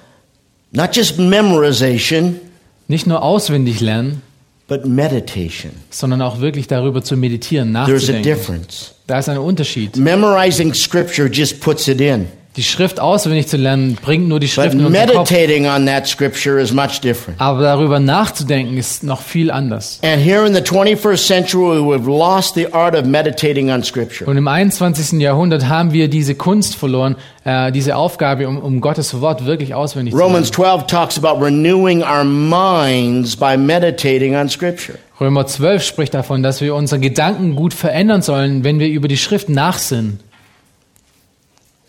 not 0.71 0.95
just 0.95 1.17
memorization, 1.17 2.35
nicht 2.87 3.07
nur 3.07 3.21
auswendig 3.23 3.79
lernen, 3.79 4.21
but 4.67 4.85
meditation. 4.85 5.71
sondern 5.89 6.21
auch 6.21 6.41
wirklich 6.41 6.67
darüber 6.67 7.01
zu 7.01 7.15
meditieren, 7.15 7.73
There's 7.73 7.87
a 7.87 7.93
nachzudenken. 8.13 8.23
difference. 8.23 8.93
Da 9.07 9.19
ist 9.19 9.29
ein 9.29 9.37
Unterschied. 9.37 9.95
Memorizing 9.97 10.73
Scripture 10.73 11.29
just 11.31 11.61
puts 11.61 11.87
it 11.87 12.01
in, 12.01 12.27
Die 12.55 12.63
Schrift 12.63 12.99
auswendig 12.99 13.47
zu 13.47 13.57
lernen, 13.57 13.95
bringt 14.01 14.27
nur 14.27 14.39
die 14.39 14.47
but 14.47 14.53
Schrift 14.53 14.73
in 14.73 14.83
unseren 14.85 15.07
Kopf. 15.09 15.29
meditating 15.29 15.67
on 15.67 15.85
that 15.85 16.07
Scripture 16.07 16.59
is 16.59 16.73
much 16.73 16.99
different. 16.99 17.39
Aber 17.39 17.61
darüber 17.61 17.99
nachzudenken 17.99 18.75
ist 18.75 19.03
noch 19.03 19.21
viel 19.21 19.51
anders. 19.51 19.99
And 20.03 20.19
here 20.21 20.45
in 20.47 20.53
the 20.55 20.61
21st 20.61 21.17
century, 21.25 21.79
we've 21.79 22.09
lost 22.09 22.55
the 22.55 22.73
art 22.73 22.95
of 22.95 23.05
meditating 23.05 23.69
on 23.69 23.83
Scripture. 23.83 24.29
Und 24.29 24.35
im 24.35 24.47
21. 24.47 25.21
Jahrhundert 25.21 25.69
haben 25.69 25.93
wir 25.93 26.07
diese 26.09 26.33
Kunst 26.33 26.75
verloren, 26.75 27.15
äh, 27.45 27.71
diese 27.71 27.95
Aufgabe, 27.95 28.47
um, 28.47 28.57
um 28.57 28.81
Gottes 28.81 29.21
Wort 29.21 29.45
wirklich 29.45 29.75
auswendig 29.75 30.13
zu 30.15 30.19
Romans 30.19 30.49
lernen. 30.49 30.81
12 30.81 30.87
talks 30.87 31.23
about 31.23 31.39
renewing 31.41 32.01
our 32.01 32.23
minds 32.23 33.35
by 33.35 33.55
meditating 33.57 34.35
on 34.35 34.49
Scripture. 34.49 34.97
Römer 35.21 35.45
12 35.45 35.83
spricht 35.83 36.13
davon, 36.13 36.43
dass 36.43 36.61
wir 36.61 36.73
unsere 36.73 36.99
Gedanken 36.99 37.55
gut 37.55 37.73
verändern 37.73 38.21
sollen, 38.21 38.63
wenn 38.63 38.79
wir 38.79 38.87
über 38.87 39.07
die 39.07 39.17
Schrift 39.17 39.49
nachsinnen. 39.49 40.19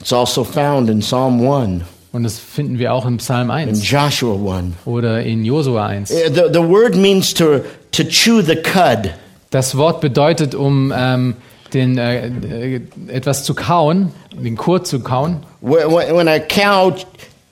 It's 0.01 0.13
also 0.13 0.45
found 0.45 0.89
in 0.89 1.01
Psalm 1.01 1.47
1 1.47 1.83
Und 2.13 2.25
das 2.25 2.39
finden 2.39 2.79
wir 2.79 2.93
auch 2.93 3.07
in 3.07 3.19
Psalm 3.19 3.51
and 3.51 3.69
1 3.69 3.89
Joshua 3.89 4.59
1. 4.59 4.75
oder 4.85 5.23
in 5.23 5.45
Josua 5.45 5.87
1. 5.87 6.11
Uh, 6.11 6.15
The, 6.29 6.53
the 6.53 6.63
word 6.63 6.97
means 6.97 7.33
to, 7.35 7.61
to 7.93 8.03
chew 8.05 8.43
the 8.43 8.57
cud. 8.57 9.11
Das 9.51 9.77
Wort 9.77 10.01
bedeutet, 10.01 10.55
um 10.55 10.93
ähm, 10.97 11.37
den, 11.73 11.99
äh, 11.99 12.27
äh, 12.29 12.81
etwas 13.09 13.45
zu 13.45 13.55
kauen, 13.55 14.13
den 14.33 14.57
Kur 14.57 14.83
zu 14.85 15.01
kauen. 15.01 15.45
When 15.61 16.29
a 16.29 16.39
cow 16.41 16.95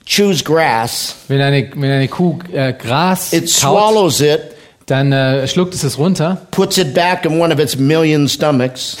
chews 0.05 0.43
grass, 0.43 1.15
Wenn 1.27 1.41
eine, 1.41 1.69
wenn 1.75 1.91
eine 1.91 2.07
Kuh 2.07 2.39
äh, 2.51 2.73
Gras 2.73 3.31
it 3.31 3.43
kaut, 3.43 3.49
swallows 3.49 4.21
it, 4.21 4.41
dann 4.89 5.11
äh, 5.11 5.47
schluckt 5.47 5.73
es 5.73 5.83
es 5.83 5.97
runter, 5.97 6.41
puts 6.51 6.77
it 6.77 6.93
back 6.93 7.25
in 7.25 7.39
one 7.39 7.53
of 7.53 7.59
its 7.59 7.77
million 7.77 8.27
stomachs. 8.27 8.97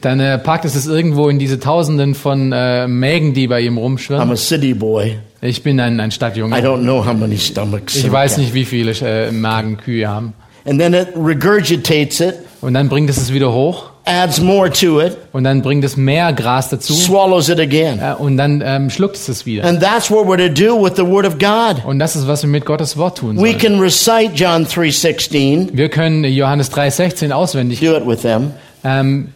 dann 0.00 0.20
äh, 0.20 0.38
packt 0.38 0.64
es 0.64 0.74
es 0.74 0.86
irgendwo 0.86 1.28
in 1.28 1.38
diese 1.38 1.58
Tausenden 1.58 2.14
von 2.14 2.52
äh, 2.52 2.86
Mägen, 2.86 3.34
die 3.34 3.48
bei 3.48 3.60
ihm 3.60 3.76
I'm 3.76 3.80
rumschwirren. 3.80 4.30
a 4.30 4.36
city 4.36 4.74
boy. 4.74 5.18
Ich 5.40 5.62
bin 5.62 5.78
ein, 5.80 6.00
ein 6.00 6.08
I 6.08 6.12
Stadtjunge. 6.12 6.56
don't 6.56 6.82
know 6.82 7.04
how 7.04 7.14
many 7.14 7.38
stomachs. 7.38 7.96
Ich 7.96 8.10
weiß 8.10 8.38
nicht, 8.38 8.54
wie 8.54 8.64
viele 8.64 8.92
äh, 9.02 9.30
Magen 9.30 9.76
Kühe 9.78 10.08
haben. 10.08 10.34
And 10.64 10.78
then 10.80 10.94
it 10.94 11.08
regurgitates 11.16 12.20
it 12.20 12.34
Und 12.60 12.74
dann 12.74 12.88
bringt 12.88 13.08
es 13.08 13.16
es 13.16 13.32
wieder 13.32 13.52
hoch 13.52 13.90
adds 14.08 14.40
more 14.40 14.70
to 14.70 15.00
it, 15.00 15.16
und 15.32 15.44
dann 15.44 15.62
bringt 15.62 15.84
es 15.84 15.96
mehr 15.96 16.32
Gras 16.32 16.68
dazu 16.70 16.92
swallows 16.94 17.48
it 17.48 17.60
again. 17.60 18.00
äh, 18.00 18.14
und 18.14 18.36
dann 18.36 18.62
ähm, 18.64 18.90
schluckt 18.90 19.16
es 19.16 19.28
es 19.28 19.46
wieder. 19.46 19.64
And 19.64 19.80
that's 19.80 20.10
what 20.10 20.26
we're 20.26 20.38
to 20.38 20.48
do 20.52 20.82
with 20.82 20.94
the 20.96 21.06
Word 21.06 21.26
of 21.26 21.38
God. 21.38 21.84
Und 21.84 21.98
das 21.98 22.16
ist, 22.16 22.26
was 22.26 22.42
wir 22.42 22.48
mit 22.50 22.64
Gottes 22.64 22.96
Wort 22.96 23.18
tun 23.18 23.36
We 23.36 23.50
sollen. 23.50 23.58
can 23.58 23.80
recite 23.80 24.32
John 24.34 24.66
3:16, 24.66 25.70
Wir 25.74 25.88
können 25.88 26.24
Johannes 26.24 26.72
3,16 26.72 27.30
auswendig. 27.32 27.80
do 27.80 27.96
it 27.96 28.06
with 28.06 28.22
them. 28.22 28.52
Ähm, 28.84 29.28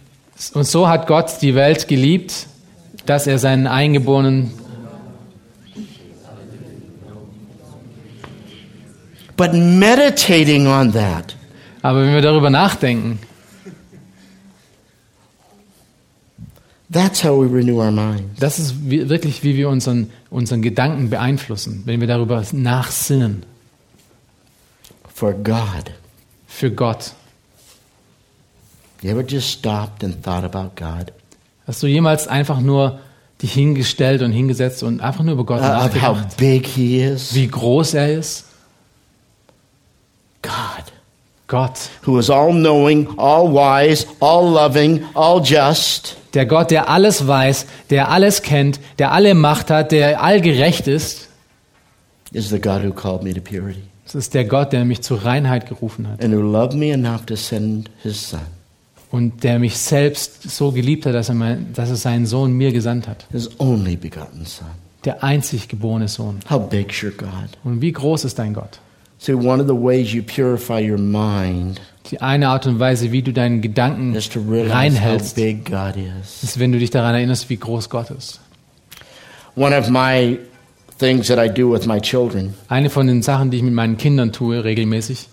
und 0.55 0.67
so 0.67 0.89
hat 0.89 1.07
Gott 1.07 1.31
die 1.43 1.55
Welt 1.55 1.87
geliebt, 1.89 2.47
dass 3.07 3.27
er 3.27 3.39
seinen 3.39 3.67
Eingeborenen. 3.67 4.53
But 9.37 9.55
meditating 9.55 10.67
on 10.67 10.93
that, 10.93 11.35
Aber 11.83 12.03
wenn 12.03 12.13
wir 12.15 12.21
darüber 12.21 12.51
nachdenken, 12.51 13.19
that's 16.93 17.25
how 17.25 17.37
we 17.41 17.47
renew 17.47 17.81
our 17.81 17.91
minds. 17.91 18.39
das 18.39 18.59
ist 18.59 18.89
wirklich, 18.89 19.43
wie 19.43 19.57
wir 19.57 19.69
unseren, 19.69 20.11
unseren 20.31 20.63
Gedanken 20.63 21.11
beeinflussen, 21.11 21.83
wenn 21.87 22.01
wir 22.01 22.09
darüber 22.09 22.43
nachsinnen. 22.53 23.45
For 25.13 25.33
God. 25.33 25.93
Für 26.47 26.71
Gott. 26.71 27.13
You 29.03 29.11
ever 29.11 29.25
just 29.27 29.49
stopped 29.49 30.05
and 30.05 30.23
thought 30.23 30.45
about 30.45 30.73
God? 30.77 31.13
Hast 31.67 31.83
du 31.83 31.87
jemals 31.87 32.29
einfach 32.29 32.61
nur 32.61 33.01
dich 33.41 33.53
hingestellt 33.53 34.23
und 34.23 34.33
hingesetzt 34.33 34.83
und 34.83 35.01
einfach 35.01 35.25
nur 35.25 35.35
über 35.35 35.45
Gott 35.45 35.61
Uh, 35.61 35.65
of 35.65 35.95
how 36.03 36.17
nachgedacht? 36.17 36.37
big 36.37 36.67
He 36.67 37.03
is? 37.03 37.35
Wie 37.35 37.49
groß 37.49 37.95
er 37.95 38.13
ist? 38.13 38.45
God. 40.43 40.53
Gott. 41.49 41.91
Who 42.07 42.19
is 42.19 42.31
all 42.31 42.53
knowing, 42.53 43.09
all 43.19 43.53
wise, 43.53 44.07
all 44.21 44.53
loving, 44.53 45.05
all 45.15 45.41
just. 45.43 46.17
Der 46.35 46.47
Gott, 46.47 46.71
der 46.71 46.89
alles 46.89 47.27
weiß, 47.27 47.67
der 47.91 48.11
alles 48.11 48.43
kennt, 48.43 48.81
der 48.99 49.13
alle 49.13 49.35
Macht 49.35 49.71
hat, 49.71 49.93
der 49.93 50.23
allgerecht 50.23 50.87
ist. 50.89 51.29
is 52.33 52.49
the 52.49 52.59
God 52.59 52.83
who 52.83 52.93
called 52.93 53.23
me 53.23 53.35
to 53.35 53.41
purity 53.43 53.83
Das 54.05 54.15
ist 54.15 54.33
der 54.35 54.45
Gott, 54.47 54.73
der 54.73 54.85
mich 54.87 55.03
zur 55.03 55.25
Reinheit 55.25 55.69
gerufen 55.69 56.09
hat. 56.09 56.23
and 56.25 56.35
who 56.35 56.41
loved 56.41 56.75
me 56.75 56.91
enough 56.93 57.27
to 57.27 57.37
send 57.37 57.91
his 58.03 58.31
son, 58.31 58.41
Und 59.11 59.45
der 59.45 59.59
mich 59.59 59.77
selbst 59.77 60.43
so 60.51 60.73
geliebt 60.73 61.05
hat, 61.05 61.15
dass 61.15 61.29
er, 61.29 61.35
mein, 61.35 61.73
dass 61.75 61.91
er 61.91 61.97
seinen 61.97 62.25
Sohn 62.25 62.53
mir 62.53 62.73
gesandt 62.73 63.07
hat. 63.09 63.27
his 63.31 63.51
only 63.61 63.97
begotten 63.97 64.47
son. 64.47 64.69
Der 65.05 65.23
einzig 65.25 65.69
geborene 65.69 66.09
Sohn. 66.09 66.39
How 66.49 66.61
big's 66.69 67.03
your 67.03 67.11
God? 67.11 67.29
Und 67.65 67.81
wie 67.83 67.93
groß 67.93 68.25
ist 68.25 68.39
dein 68.39 68.55
Gott? 68.55 68.79
See, 69.19 69.35
one 69.35 69.61
of 69.63 69.69
the 69.69 69.75
ways 69.75 70.13
you 70.13 70.23
purify 70.23 70.81
your 70.81 70.99
mind 70.99 71.81
Die 72.11 72.21
eine 72.21 72.49
Art 72.49 72.67
und 72.67 72.79
Weise, 72.79 73.13
wie 73.13 73.23
du 73.23 73.33
deinen 73.33 73.61
Gedanken 73.61 74.15
reinhältst, 74.15 75.39
ist, 75.39 76.59
wenn 76.59 76.73
du 76.73 76.79
dich 76.79 76.91
daran 76.91 77.15
erinnerst, 77.15 77.49
wie 77.49 77.57
groß 77.57 77.89
Gott 77.89 78.11
ist. 78.11 78.41
One 79.55 79.77
of 79.77 79.89
my 79.89 80.39
things 80.99 81.29
that 81.29 81.39
I 81.39 81.49
do 81.53 81.73
with 81.73 81.87
my 81.87 82.01
children 82.01 82.55
Eine 82.69 82.89
von 82.91 83.07
den 83.07 83.23
Sachen, 83.23 83.51
die 83.51 83.59
ich 83.59 83.63
mit 83.63 83.75
meinen 83.75 83.97
Kindern 83.97 84.33
tue, 84.33 84.65
regelmäßig, 84.65 85.29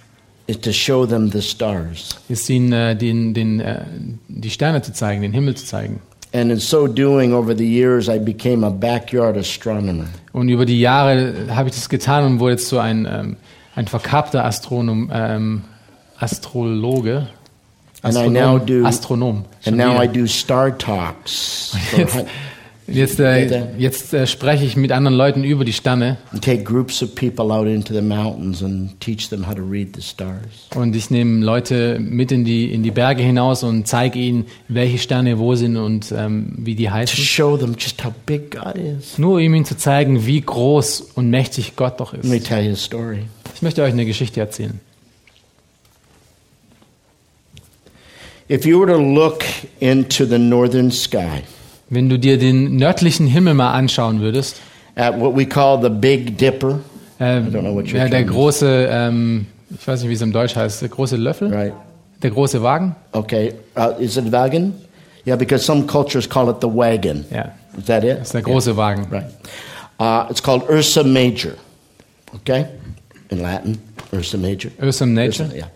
ist 2.28 2.50
ihnen 2.50 2.74
äh, 2.74 2.96
den, 2.96 3.34
den, 3.34 3.60
äh, 3.60 3.82
die 4.28 4.50
Sterne 4.50 4.82
zu 4.82 4.94
zeigen, 4.94 5.22
den 5.22 5.32
Himmel 5.32 5.56
zu 5.56 5.66
zeigen. 5.66 6.02
And 6.32 6.52
in 6.52 6.60
so 6.60 6.88
doing, 6.88 7.34
over 7.34 7.56
the 7.56 7.66
years, 7.66 8.08
I 8.08 8.20
became 8.20 8.66
a 8.66 8.70
backyard 8.70 9.36
astronomer. 9.38 10.06
Und 10.32 10.50
über 10.50 10.66
die 10.66 10.80
Jahre 10.80 11.34
habe 11.50 11.70
ich 11.70 11.76
das 11.76 11.90
getan 11.90 12.24
und 12.24 12.40
wurde 12.40 12.54
jetzt 12.54 12.68
so 12.68 12.78
ein, 12.78 13.08
ähm, 13.10 13.38
ein 13.76 13.88
verkappter 13.88 14.46
Astronom, 14.46 15.10
ähm, 15.12 15.64
Astrologe. 16.20 17.28
And 18.02 18.16
I 18.18 18.28
now 18.30 18.58
Astronom. 18.58 18.66
do- 18.66 18.84
Astronom. 18.86 19.44
And 19.66 19.76
now 19.78 19.98
I 20.02 20.08
do 20.08 20.26
star 20.28 20.72
talks. 20.78 21.76
Jetzt, 22.92 23.20
äh, 23.20 23.68
jetzt 23.78 24.16
äh, 24.16 24.26
spreche 24.26 24.66
ich 24.66 24.76
mit 24.76 24.92
anderen 24.92 25.16
Leuten 25.16 25.44
über 25.44 25.64
die 25.64 25.74
Sterne 25.74 26.18
and 26.32 26.44
take 26.44 26.64
groups 26.64 27.04
of 27.04 27.14
people 27.14 27.54
out 27.54 27.68
into 27.68 27.94
the 27.94 28.02
mountains 28.02 28.64
and 28.64 29.00
teach 29.00 29.30
them 29.30 29.46
how 29.48 29.54
to 29.54 29.62
read 29.62 29.96
the 29.96 30.02
stars. 30.02 30.40
und 30.76 30.96
ich 30.96 31.12
nehme 31.12 31.46
Leute 31.46 32.00
mit 32.00 32.32
in 32.32 32.46
die, 32.46 32.74
in 32.74 32.82
die 32.82 32.90
Berge 32.90 33.22
hinaus 33.22 33.62
und 33.62 33.88
zeige 33.88 34.18
ihnen, 34.18 34.46
welche 34.70 34.98
Sterne 34.98 35.38
wo 35.38 35.54
sind 35.54 35.78
und 35.78 36.12
ähm, 36.18 36.54
wie 36.58 36.74
die 36.74 36.86
To 36.86 36.92
heißen. 36.94 37.24
show 37.24 37.58
them 37.58 37.76
just 37.78 38.04
how 38.04 38.12
big 38.26 38.50
God 38.60 38.76
is. 38.76 39.20
Nur 39.20 39.34
um 39.34 39.40
ihnen 39.40 39.66
zu 39.66 39.78
zeigen, 39.78 40.26
wie 40.26 40.42
groß 40.42 41.02
und 41.14 41.30
mächtig 41.30 41.76
Gott 41.76 42.00
doch 42.00 42.14
Let 42.14 42.24
me 42.24 42.38
ist. 42.38 42.48
tell 42.48 42.66
you 42.66 42.72
a 42.72 42.76
story. 42.76 43.20
Ich 43.54 43.62
möchte 43.62 43.84
euch 43.84 43.94
eine 43.94 44.08
Geschichte 44.08 44.40
erzählen. 44.40 44.80
If 48.50 48.66
you 48.66 48.80
were 48.80 48.88
to 48.92 48.98
look 48.98 49.44
into 49.80 50.26
the 50.26 50.40
northern 50.40 50.92
sky 50.92 51.44
Wenn 51.90 52.10
du 52.10 52.18
dir 52.18 52.38
den 52.38 52.76
nördlichen 52.78 53.28
Himmel 53.28 53.54
mal 53.56 53.74
anschauen 53.74 54.22
würdest, 54.22 54.58
at 54.96 55.20
what 55.20 55.36
we 55.36 55.46
call 55.46 55.82
the 55.82 55.90
Big 55.90 56.38
Dipper, 56.38 56.80
äh, 57.20 57.24
don't 57.42 57.62
know 57.62 57.76
what 57.76 57.86
your 57.92 57.98
ja, 58.00 58.08
der 58.08 58.24
große, 58.24 58.88
ähm, 58.92 59.48
ich 59.70 59.88
weiß 59.88 60.02
nicht, 60.02 60.10
wie 60.10 60.14
es 60.14 60.22
im 60.22 60.32
Deutsch 60.32 60.56
heißt, 60.56 60.82
der 60.82 60.90
große 60.90 61.16
Löffel, 61.16 61.54
right? 61.54 61.74
der 62.22 62.32
große 62.32 62.62
Wagen, 62.62 62.96
Okay, 63.12 63.54
uh, 63.78 63.92
is 64.00 64.18
it 64.18 64.32
wagon? 64.32 64.74
Yeah, 65.26 65.36
because 65.36 65.64
some 65.66 65.86
cultures 65.88 66.28
call 66.28 66.50
it 66.50 66.58
the 66.62 66.68
wagon. 66.68 67.26
ja, 67.32 67.52
Is 67.78 67.86
that 67.86 68.04
it? 68.04 68.20
ist 68.22 68.34
der 68.34 68.42
große 68.42 68.76
Wagen. 68.78 69.06
Right. 69.12 69.26
Uh, 70.00 70.30
it's 70.30 70.42
called 70.42 70.64
Ursa 70.70 71.04
Major. 71.04 71.54
Okay? 72.36 72.66
In 73.30 73.42
Latin, 73.42 73.78
Ursa 74.12 74.38
Major. 74.38 74.72
Awesome 74.82 75.14
Nature. 75.14 75.46
Ursa, 75.46 75.56
yeah. 75.58 75.68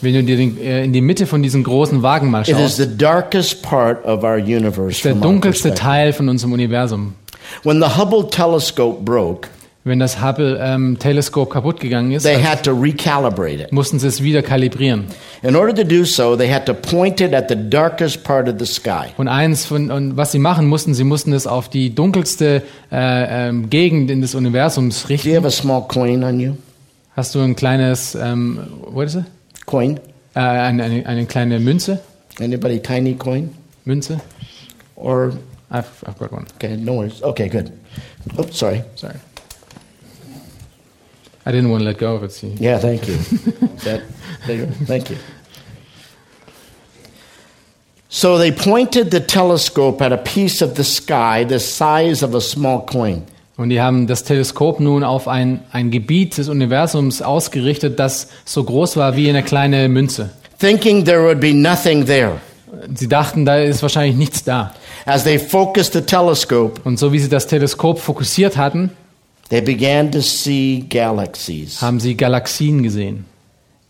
Wenn 0.00 0.14
du 0.14 0.22
dir 0.24 0.36
den, 0.36 0.60
äh, 0.60 0.84
in 0.84 0.92
die 0.92 1.00
Mitte 1.00 1.26
von 1.26 1.42
diesem 1.42 1.64
großen 1.64 2.02
Wagen 2.02 2.30
mal 2.30 2.42
it 2.42 2.48
is 2.48 2.56
schaust, 2.56 2.76
the 2.76 2.96
darkest 2.96 3.62
part 3.62 4.04
of 4.04 4.22
our 4.24 4.36
universe. 4.36 4.90
ist 4.90 5.04
der 5.04 5.14
dunkelste. 5.14 5.74
Teil 5.74 6.12
von 6.12 6.28
unserem 6.28 6.52
Universum. 6.52 7.14
When 7.64 7.80
the 7.82 7.98
Hubble 7.98 8.28
telescope 8.28 9.02
broke, 9.04 9.48
Wenn 9.84 9.98
das 9.98 10.22
Hubble-Teleskop 10.22 11.50
kaputt 11.50 11.80
gegangen 11.80 12.12
ist, 12.12 12.22
they 12.22 12.40
had 12.40 12.62
to 12.62 12.70
recalibrate 12.70 13.60
it. 13.64 13.72
mussten 13.72 13.98
sie 13.98 14.06
es 14.06 14.22
wieder 14.22 14.40
kalibrieren. 14.40 15.06
In 15.42 15.56
order 15.56 15.74
to 15.74 15.82
do 15.82 16.04
so, 16.04 16.36
they 16.36 16.48
had 16.48 16.66
to 16.66 16.72
point 16.72 17.20
it 17.20 17.34
at 17.34 17.48
the 17.48 17.56
darkest 17.56 18.22
part 18.22 18.48
of 18.48 18.54
the 18.60 18.64
sky. 18.64 19.08
Und 19.16 19.26
eins 19.26 19.66
von, 19.66 19.90
und 19.90 20.16
was 20.16 20.30
sie 20.30 20.38
machen 20.38 20.68
mussten, 20.68 20.94
sie 20.94 21.02
mussten 21.02 21.32
es 21.32 21.48
auf 21.48 21.68
die 21.68 21.92
dunkelste 21.92 22.62
äh, 22.92 23.48
ähm, 23.48 23.70
Gegend 23.70 24.08
in 24.12 24.20
des 24.20 24.36
Universums 24.36 25.02
Do 25.02 25.08
you 25.08 25.14
richten. 25.16 25.34
have 25.36 25.46
a 25.46 25.50
small 25.50 25.82
coin 25.88 26.22
on 26.22 26.38
you? 26.38 26.52
Hast 27.14 27.34
du 27.34 27.40
ein 27.40 27.54
kleines, 27.54 28.14
ähm, 28.14 28.58
what 28.86 29.06
is 29.06 29.16
it? 29.16 29.24
Coin? 29.66 30.00
Äh, 30.34 30.40
eine, 30.40 30.84
eine, 30.84 31.06
eine 31.06 31.26
kleine 31.26 31.58
Münze? 31.58 32.00
Anybody 32.40 32.80
tiny 32.80 33.14
coin? 33.14 33.54
Münze? 33.84 34.20
Or 34.96 35.32
I've, 35.70 35.88
I've 36.06 36.18
got 36.18 36.32
one. 36.32 36.46
okay, 36.54 36.76
no 36.76 36.94
worries. 36.94 37.22
Okay, 37.22 37.48
good. 37.48 37.72
Oh, 38.38 38.46
sorry. 38.50 38.82
Sorry. 38.94 39.16
I 41.44 41.52
didn't 41.52 41.70
want 41.70 41.80
to 41.82 41.86
let 41.86 41.98
go 41.98 42.14
of 42.14 42.22
it. 42.22 42.32
See. 42.32 42.54
Yeah, 42.58 42.78
thank 42.78 43.06
you. 43.08 43.16
that, 43.84 44.02
there. 44.46 44.66
Thank 44.66 45.10
you. 45.10 45.18
So 48.08 48.38
they 48.38 48.52
pointed 48.52 49.10
the 49.10 49.20
telescope 49.20 50.00
at 50.00 50.12
a 50.12 50.18
piece 50.18 50.62
of 50.62 50.76
the 50.76 50.84
sky 50.84 51.44
the 51.44 51.58
size 51.58 52.22
of 52.22 52.34
a 52.34 52.40
small 52.40 52.86
coin. 52.86 53.26
Und 53.56 53.68
die 53.68 53.80
haben 53.80 54.06
das 54.06 54.24
Teleskop 54.24 54.80
nun 54.80 55.04
auf 55.04 55.28
ein, 55.28 55.60
ein 55.72 55.90
Gebiet 55.90 56.38
des 56.38 56.48
Universums 56.48 57.20
ausgerichtet, 57.22 57.98
das 57.98 58.28
so 58.44 58.64
groß 58.64 58.96
war 58.96 59.16
wie 59.16 59.28
eine 59.28 59.42
kleine 59.42 59.88
Münze. 59.88 60.30
thinking 60.58 61.04
there 61.04 61.22
would 61.24 61.40
be 61.40 61.52
nothing 61.52 62.06
there. 62.06 62.40
Sie 62.94 63.08
dachten, 63.08 63.44
da 63.44 63.56
ist 63.58 63.82
wahrscheinlich 63.82 64.16
nichts 64.16 64.44
da. 64.44 64.72
As 65.04 65.24
they 65.24 65.38
focused 65.38 65.92
the 65.92 66.00
telescope, 66.00 66.80
Und 66.84 66.98
so 66.98 67.12
wie 67.12 67.18
sie 67.18 67.28
das 67.28 67.46
Teleskop 67.46 67.98
fokussiert 67.98 68.56
hatten, 68.56 68.90
they 69.50 69.60
began 69.60 70.10
to 70.10 70.20
see 70.20 70.84
galaxies. 70.88 71.82
haben 71.82 72.00
sie 72.00 72.16
Galaxien 72.16 72.82
gesehen. 72.82 73.26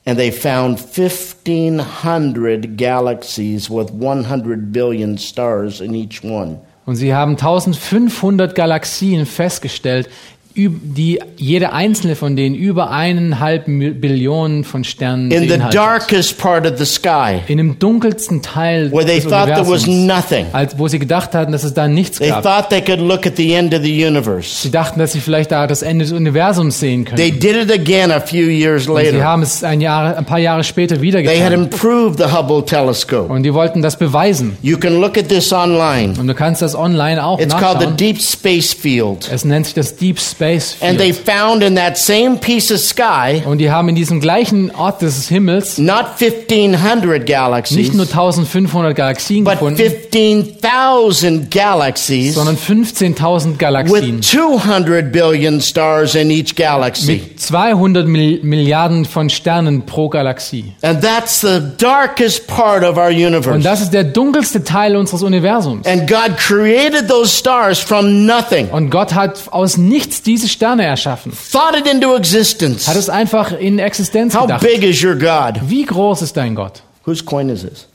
And 0.04 0.18
they 0.18 0.32
found 0.32 0.80
1,500 0.80 2.76
galaxies 2.76 3.70
with 3.70 3.90
100 3.92 4.72
billion 4.72 5.16
stars 5.16 5.80
in 5.80 5.94
each 5.94 6.24
one. 6.24 6.58
Und 6.84 6.96
sie 6.96 7.14
haben 7.14 7.32
1500 7.32 8.54
Galaxien 8.54 9.26
festgestellt, 9.26 10.08
die 10.54 11.18
jede 11.36 11.72
einzelne 11.72 12.14
von 12.16 12.36
denen 12.36 12.54
über 12.54 12.90
eineinhalb 12.90 13.64
Billionen 13.66 14.64
von 14.64 14.84
Sternen 14.84 15.30
In 15.30 15.48
the 15.48 15.58
darkest 15.72 16.38
part 16.38 16.66
of 16.70 16.78
the 16.78 16.84
sky, 16.84 17.40
In 17.48 17.58
dem 17.58 17.78
dunkelsten 17.78 18.42
Teil 18.42 18.90
where 18.92 19.04
they 19.06 19.16
des 19.20 19.24
thought 19.28 19.46
there 19.46 19.66
was 19.68 19.86
nothing, 19.86 20.46
als, 20.52 20.78
wo 20.78 20.88
sie 20.88 20.98
gedacht 20.98 21.34
hatten, 21.34 21.52
dass 21.52 21.64
es 21.64 21.74
da 21.74 21.88
nichts 21.88 22.18
they 22.18 22.28
gab. 22.28 22.42
thought 22.42 22.68
they 22.70 22.80
could 22.82 23.00
look 23.00 23.26
at 23.26 23.36
the 23.36 23.52
end 23.54 23.74
of 23.74 23.82
the 23.82 24.04
universe. 24.06 24.62
Sie 24.62 24.70
dachten, 24.70 24.98
dass 24.98 25.12
sie 25.12 25.20
vielleicht 25.20 25.50
da 25.52 25.66
das 25.66 25.82
Ende 25.82 26.04
des 26.04 26.12
Universums 26.12 26.78
sehen 26.80 27.04
They 27.06 27.30
können. 27.30 27.40
did 27.40 27.56
it 27.56 27.72
again 27.72 28.10
a 28.10 28.20
few 28.20 28.46
years 28.48 28.86
Und 28.88 28.98
sie 28.98 29.06
later. 29.06 29.24
haben 29.24 29.42
es 29.42 29.64
ein, 29.64 29.80
Jahr, 29.80 30.16
ein 30.16 30.24
paar 30.24 30.38
Jahre 30.38 30.64
später 30.64 31.00
wieder 31.00 31.22
They 31.22 31.40
had 31.40 31.50
getan. 31.50 31.64
improved 31.64 32.18
the 32.18 32.30
Hubble 32.36 32.64
telescope. 32.64 33.32
Und 33.32 33.42
die 33.42 33.54
wollten 33.54 33.80
das 33.82 33.96
beweisen. 33.98 34.56
You 34.62 34.76
can 34.78 35.00
look 35.00 35.16
at 35.16 35.28
this 35.28 35.52
online. 35.52 36.14
Und 36.20 36.26
du 36.26 36.34
kannst 36.34 36.60
das 36.62 36.74
online 36.74 37.24
auch 37.24 37.38
It's 37.40 37.54
called 37.56 37.78
the 37.80 37.86
nachschauen. 37.86 37.96
Deep 37.96 38.20
Space 38.20 38.72
Field. 38.74 39.30
Es 39.32 39.44
nennt 39.44 39.66
sich 39.66 39.74
das 39.74 39.96
Deep 39.96 40.18
Space 40.20 40.41
Space 40.42 40.76
And 40.80 40.98
they 40.98 41.12
found 41.12 41.62
in 41.62 41.76
that 41.76 41.96
same 41.96 42.38
piece 42.38 42.72
of 42.72 42.80
sky 42.80 43.42
Und 43.46 43.58
die 43.58 43.70
haben 43.70 43.88
in 43.88 43.94
diesem 43.94 44.20
gleichen 44.20 44.70
Ort 44.74 45.02
des 45.02 45.28
Himmels 45.28 45.78
not 45.78 46.06
1500 46.20 47.24
galaxies, 47.26 47.76
nicht 47.76 47.94
nur 47.94 48.06
1500 48.06 48.96
Galaxien 48.96 49.44
but 49.44 49.54
gefunden, 49.54 49.76
15,000 49.76 51.50
galaxies 51.50 52.34
sondern 52.34 52.56
15.000 52.56 53.50
with 53.52 53.58
Galaxien 53.58 54.22
200 54.22 55.12
billion 55.12 55.60
stars 55.60 56.14
in 56.14 56.30
each 56.30 56.54
galaxy. 56.56 57.12
mit 57.12 57.40
200 57.40 58.06
Mil 58.06 58.40
Milliarden 58.42 59.04
von 59.04 59.30
Sternen 59.30 59.82
pro 59.86 60.08
Galaxie. 60.08 60.72
And 60.82 61.02
that's 61.02 61.40
the 61.40 61.60
darkest 61.78 62.46
part 62.46 62.82
of 62.84 62.96
our 62.96 63.08
Und 63.08 63.26
universe. 63.26 63.60
das 63.60 63.80
ist 63.80 63.92
der 63.92 64.04
dunkelste 64.04 64.64
Teil 64.64 64.96
unseres 64.96 65.22
Universums. 65.22 65.86
And 65.86 66.08
God 66.08 66.36
created 66.38 67.08
those 67.08 67.36
stars 67.36 67.78
from 67.78 68.26
nothing, 68.26 68.68
Und 68.70 68.90
Gott 68.90 69.14
hat 69.14 69.40
aus 69.50 69.76
nichts 69.76 70.22
diese 70.32 70.48
Sterne 70.48 70.84
erschaffen. 70.84 71.32
thought 71.32 71.76
it 71.78 71.86
into 71.86 72.14
existence. 72.16 72.88
Hat 72.88 72.96
es 72.96 73.08
einfach 73.10 73.52
in 73.52 73.78
Existenz 73.78 74.34
How 74.34 74.42
gedacht. 74.46 74.62
big 74.62 74.82
is 74.82 75.02
your 75.04 75.14
God? 75.14 75.60
Wie 75.68 75.84
groß 75.84 76.22
ist 76.22 76.36
dein 76.36 76.54
Gott? 76.54 76.82
Whose 77.04 77.22
coin 77.24 77.48
is 77.48 77.62
this? 77.62 77.86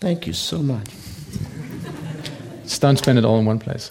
Thank 0.00 0.26
you 0.26 0.32
so 0.32 0.58
much. 0.58 0.78
Just 2.64 2.82
don't 2.82 2.96
spend 2.98 3.18
it 3.18 3.24
all 3.24 3.38
in 3.40 3.46
one 3.46 3.58
place. 3.58 3.90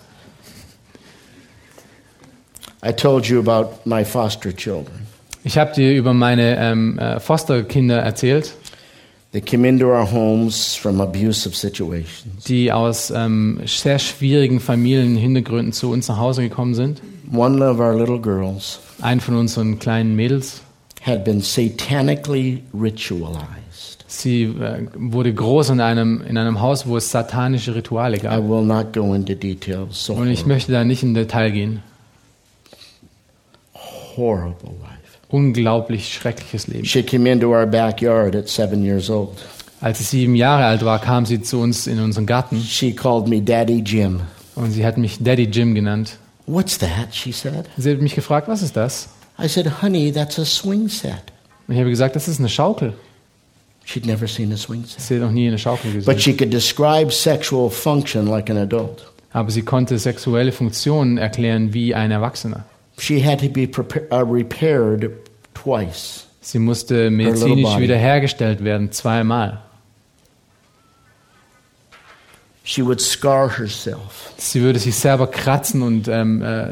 I 2.83 2.91
told 2.91 3.27
you 3.27 3.39
about 3.39 3.85
my 3.85 4.03
foster 4.03 4.51
children. 4.55 5.07
Ich 5.43 5.57
habe 5.57 5.73
dir 5.73 5.93
über 5.93 6.13
meine 6.13 6.57
ähm, 6.57 6.97
äh, 6.99 7.19
Fosterkinder 7.19 7.99
erzählt, 7.99 8.53
They 9.31 9.39
came 9.41 9.65
into 9.65 9.85
our 9.87 10.11
homes 10.11 10.75
from 10.75 10.99
abusive 10.99 11.55
situations. 11.55 12.43
die 12.47 12.71
aus 12.71 13.11
ähm, 13.15 13.61
sehr 13.65 13.97
schwierigen 13.97 14.59
Familienhintergründen 14.59 15.71
zu 15.73 15.89
uns 15.91 16.09
nach 16.09 16.17
Hause 16.17 16.41
gekommen 16.41 16.73
sind. 16.75 17.01
One 17.31 17.63
of 17.63 17.79
our 17.79 17.95
little 17.95 18.19
girls 18.19 18.79
Ein 19.01 19.19
von 19.21 19.35
unseren 19.37 19.79
kleinen 19.79 20.15
Mädels. 20.15 20.61
had 21.03 21.23
been 21.23 21.41
satanically 21.41 22.61
ritualized. 22.73 24.03
Sie 24.07 24.43
äh, 24.43 24.85
wurde 24.95 25.33
groß 25.33 25.69
in 25.69 25.79
einem, 25.79 26.21
in 26.27 26.37
einem 26.37 26.59
Haus, 26.61 26.85
wo 26.85 26.97
es 26.97 27.09
satanische 27.09 27.73
Rituale 27.73 28.17
I 28.17 28.19
gab. 28.19 28.43
will 28.43 28.63
not 28.65 28.93
go 28.93 29.13
into 29.13 29.33
details. 29.33 30.05
So 30.05 30.13
Und 30.13 30.29
ich 30.29 30.45
möchte 30.45 30.71
da 30.73 30.83
nicht 30.83 31.01
in 31.03 31.13
Detail 31.13 31.49
gehen. 31.51 31.81
horrible 34.15 34.71
life. 34.81 35.17
Unglaublich 35.29 36.13
schreckliches 36.13 36.67
Leben. 36.67 36.85
She 36.85 37.03
came 37.03 37.25
into 37.31 37.47
our 37.55 37.65
backyard 37.65 38.35
at 38.35 38.49
seven 38.49 38.83
years 38.83 39.09
old. 39.09 39.37
Als 39.79 39.97
sie 39.99 40.03
sieben 40.03 40.35
Jahre 40.35 40.65
alt 40.65 40.83
war, 40.85 40.99
kam 40.99 41.25
sie 41.25 41.41
zu 41.41 41.59
uns 41.59 41.87
in 41.87 41.99
unseren 41.99 42.25
Garten 42.25 42.57
She 42.61 42.93
called 42.93 43.27
me 43.27 43.41
Daddy 43.41 43.79
Jim. 43.79 44.19
und 44.55 44.71
sie 44.71 44.85
hat 44.85 44.97
mich 44.97 45.17
Daddy 45.23 45.45
Jim 45.45 45.73
genannt. 45.73 46.17
What's 46.51 46.77
that? 46.79 47.13
She 47.13 47.31
said. 47.31 47.69
Sie 47.77 47.91
hat 47.91 48.01
mich 48.01 48.13
gefragt, 48.13 48.47
was 48.49 48.61
ist 48.61 48.75
das? 48.75 49.07
I 49.39 49.47
said, 49.47 49.81
Honey, 49.81 50.11
that's 50.11 50.37
a 50.37 50.45
swing 50.45 50.89
set. 50.89 51.31
Und 51.67 51.75
ich 51.75 51.79
habe 51.79 51.89
gesagt, 51.89 52.15
das 52.15 52.27
ist 52.27 52.39
eine 52.39 52.49
Schaukel. 52.49 52.93
She'd 53.85 54.05
never 54.05 54.27
seen 54.27 54.51
a 54.51 54.57
swing 54.57 54.83
set. 54.85 54.99
Sie 54.99 55.15
hat 55.15 55.21
noch 55.21 55.31
nie 55.31 55.47
eine 55.47 55.57
Schaukel 55.57 55.91
But 55.91 56.17
gesehen. 56.17 56.19
she 56.19 56.33
could 56.35 56.51
describe 56.51 57.11
sexual 57.11 57.69
function 57.69 58.27
like 58.27 58.49
an 58.49 58.57
adult. 58.57 59.05
Aber 59.31 59.49
sie 59.49 59.61
konnte 59.61 59.97
sexuelle 59.97 60.51
Funktionen 60.51 61.17
erklären 61.17 61.73
wie 61.73 61.95
ein 61.95 62.11
Erwachsener. 62.11 62.65
She 62.99 63.25
had 63.25 63.39
to 63.39 63.47
be 63.47 63.69
uh, 64.11 64.17
repaired 64.17 65.09
twice. 65.53 66.25
Sie 66.41 66.59
musste 66.59 67.09
medizinisch 67.09 67.77
wiederhergestellt 67.77 68.63
werden, 68.63 68.91
zweimal. 68.91 69.61
She 72.63 72.83
would 72.85 73.01
scar 73.01 73.57
herself 73.57 74.33
Sie 74.37 74.61
würde 74.61 74.79
sich 74.79 74.95
selber 74.95 75.27
kratzen 75.27 75.81
und 75.81 76.07
ähm, 76.07 76.41
äh, 76.41 76.69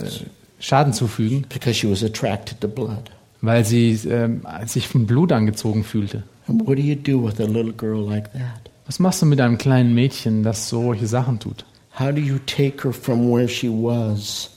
Schaden 0.60 0.94
zufügen, 0.94 1.46
because 1.50 1.74
she 1.74 1.90
was 1.90 2.04
attracted 2.04 2.60
to 2.62 2.68
blood. 2.68 3.10
weil 3.42 3.64
sie 3.66 3.92
ähm, 4.10 4.42
sich 4.66 4.88
vom 4.88 5.06
Blut 5.06 5.32
angezogen 5.32 5.84
fühlte. 5.84 6.24
And 6.48 6.68
what 6.68 6.78
do 6.78 6.82
you 6.82 6.96
do 6.96 7.24
with 7.24 7.40
a 7.40 7.46
little 7.46 7.72
girl 7.74 8.06
like 8.08 8.32
that? 8.34 8.70
Was 8.86 9.00
machst 9.00 9.22
du 9.22 9.26
mit 9.26 9.40
einem 9.40 9.58
kleinen 9.58 9.94
Mädchen, 9.94 10.44
das 10.44 10.68
solche 10.70 11.08
Sachen 11.08 11.40
tut? 11.40 11.64
How 11.98 12.12
do 12.12 12.20
you 12.20 12.38
take 12.46 12.84
her 12.84 12.94
from 12.94 13.32
where 13.32 13.48
she 13.48 13.70
was 13.70 14.50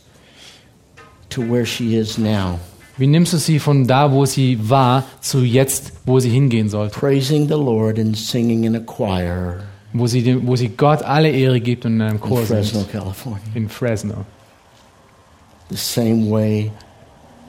to 1.31 1.43
where 1.43 1.65
she 1.67 1.97
is 1.97 2.19
now? 2.19 2.59
Wie 2.99 3.07
nimmst 3.07 3.33
du 3.33 3.39
sie 3.39 3.59
von 3.59 3.87
da, 3.87 4.13
wo 4.13 4.27
sie 4.27 4.59
war, 4.69 5.05
zu 5.21 5.41
jetzt, 5.45 5.93
wo 6.05 6.19
sie 6.21 6.29
hingehen 6.31 6.69
sollte? 6.69 6.99
Praising 6.99 7.47
the 7.49 7.55
Lord 7.55 7.99
and 7.99 8.17
singing 8.17 8.65
in 8.65 8.75
a 8.77 8.81
choir 8.81 9.63
Wo 9.95 10.07
sie, 10.07 10.23
dem, 10.23 10.47
wo 10.47 10.57
sie 10.57 10.71
Gott 10.71 11.03
alle 11.03 11.31
Ehre 11.31 11.61
gibt 11.61 11.85
und 11.85 11.95
in 11.95 12.03
einem 12.03 12.17
in 12.17 12.21
Chor 12.21 12.43
Fresno, 12.43 12.81
singt. 12.81 12.93
California. 12.93 13.43
In 13.55 13.69
Fresno. 13.69 14.25
The 15.71 15.77
same 15.77 16.31
way 16.31 16.71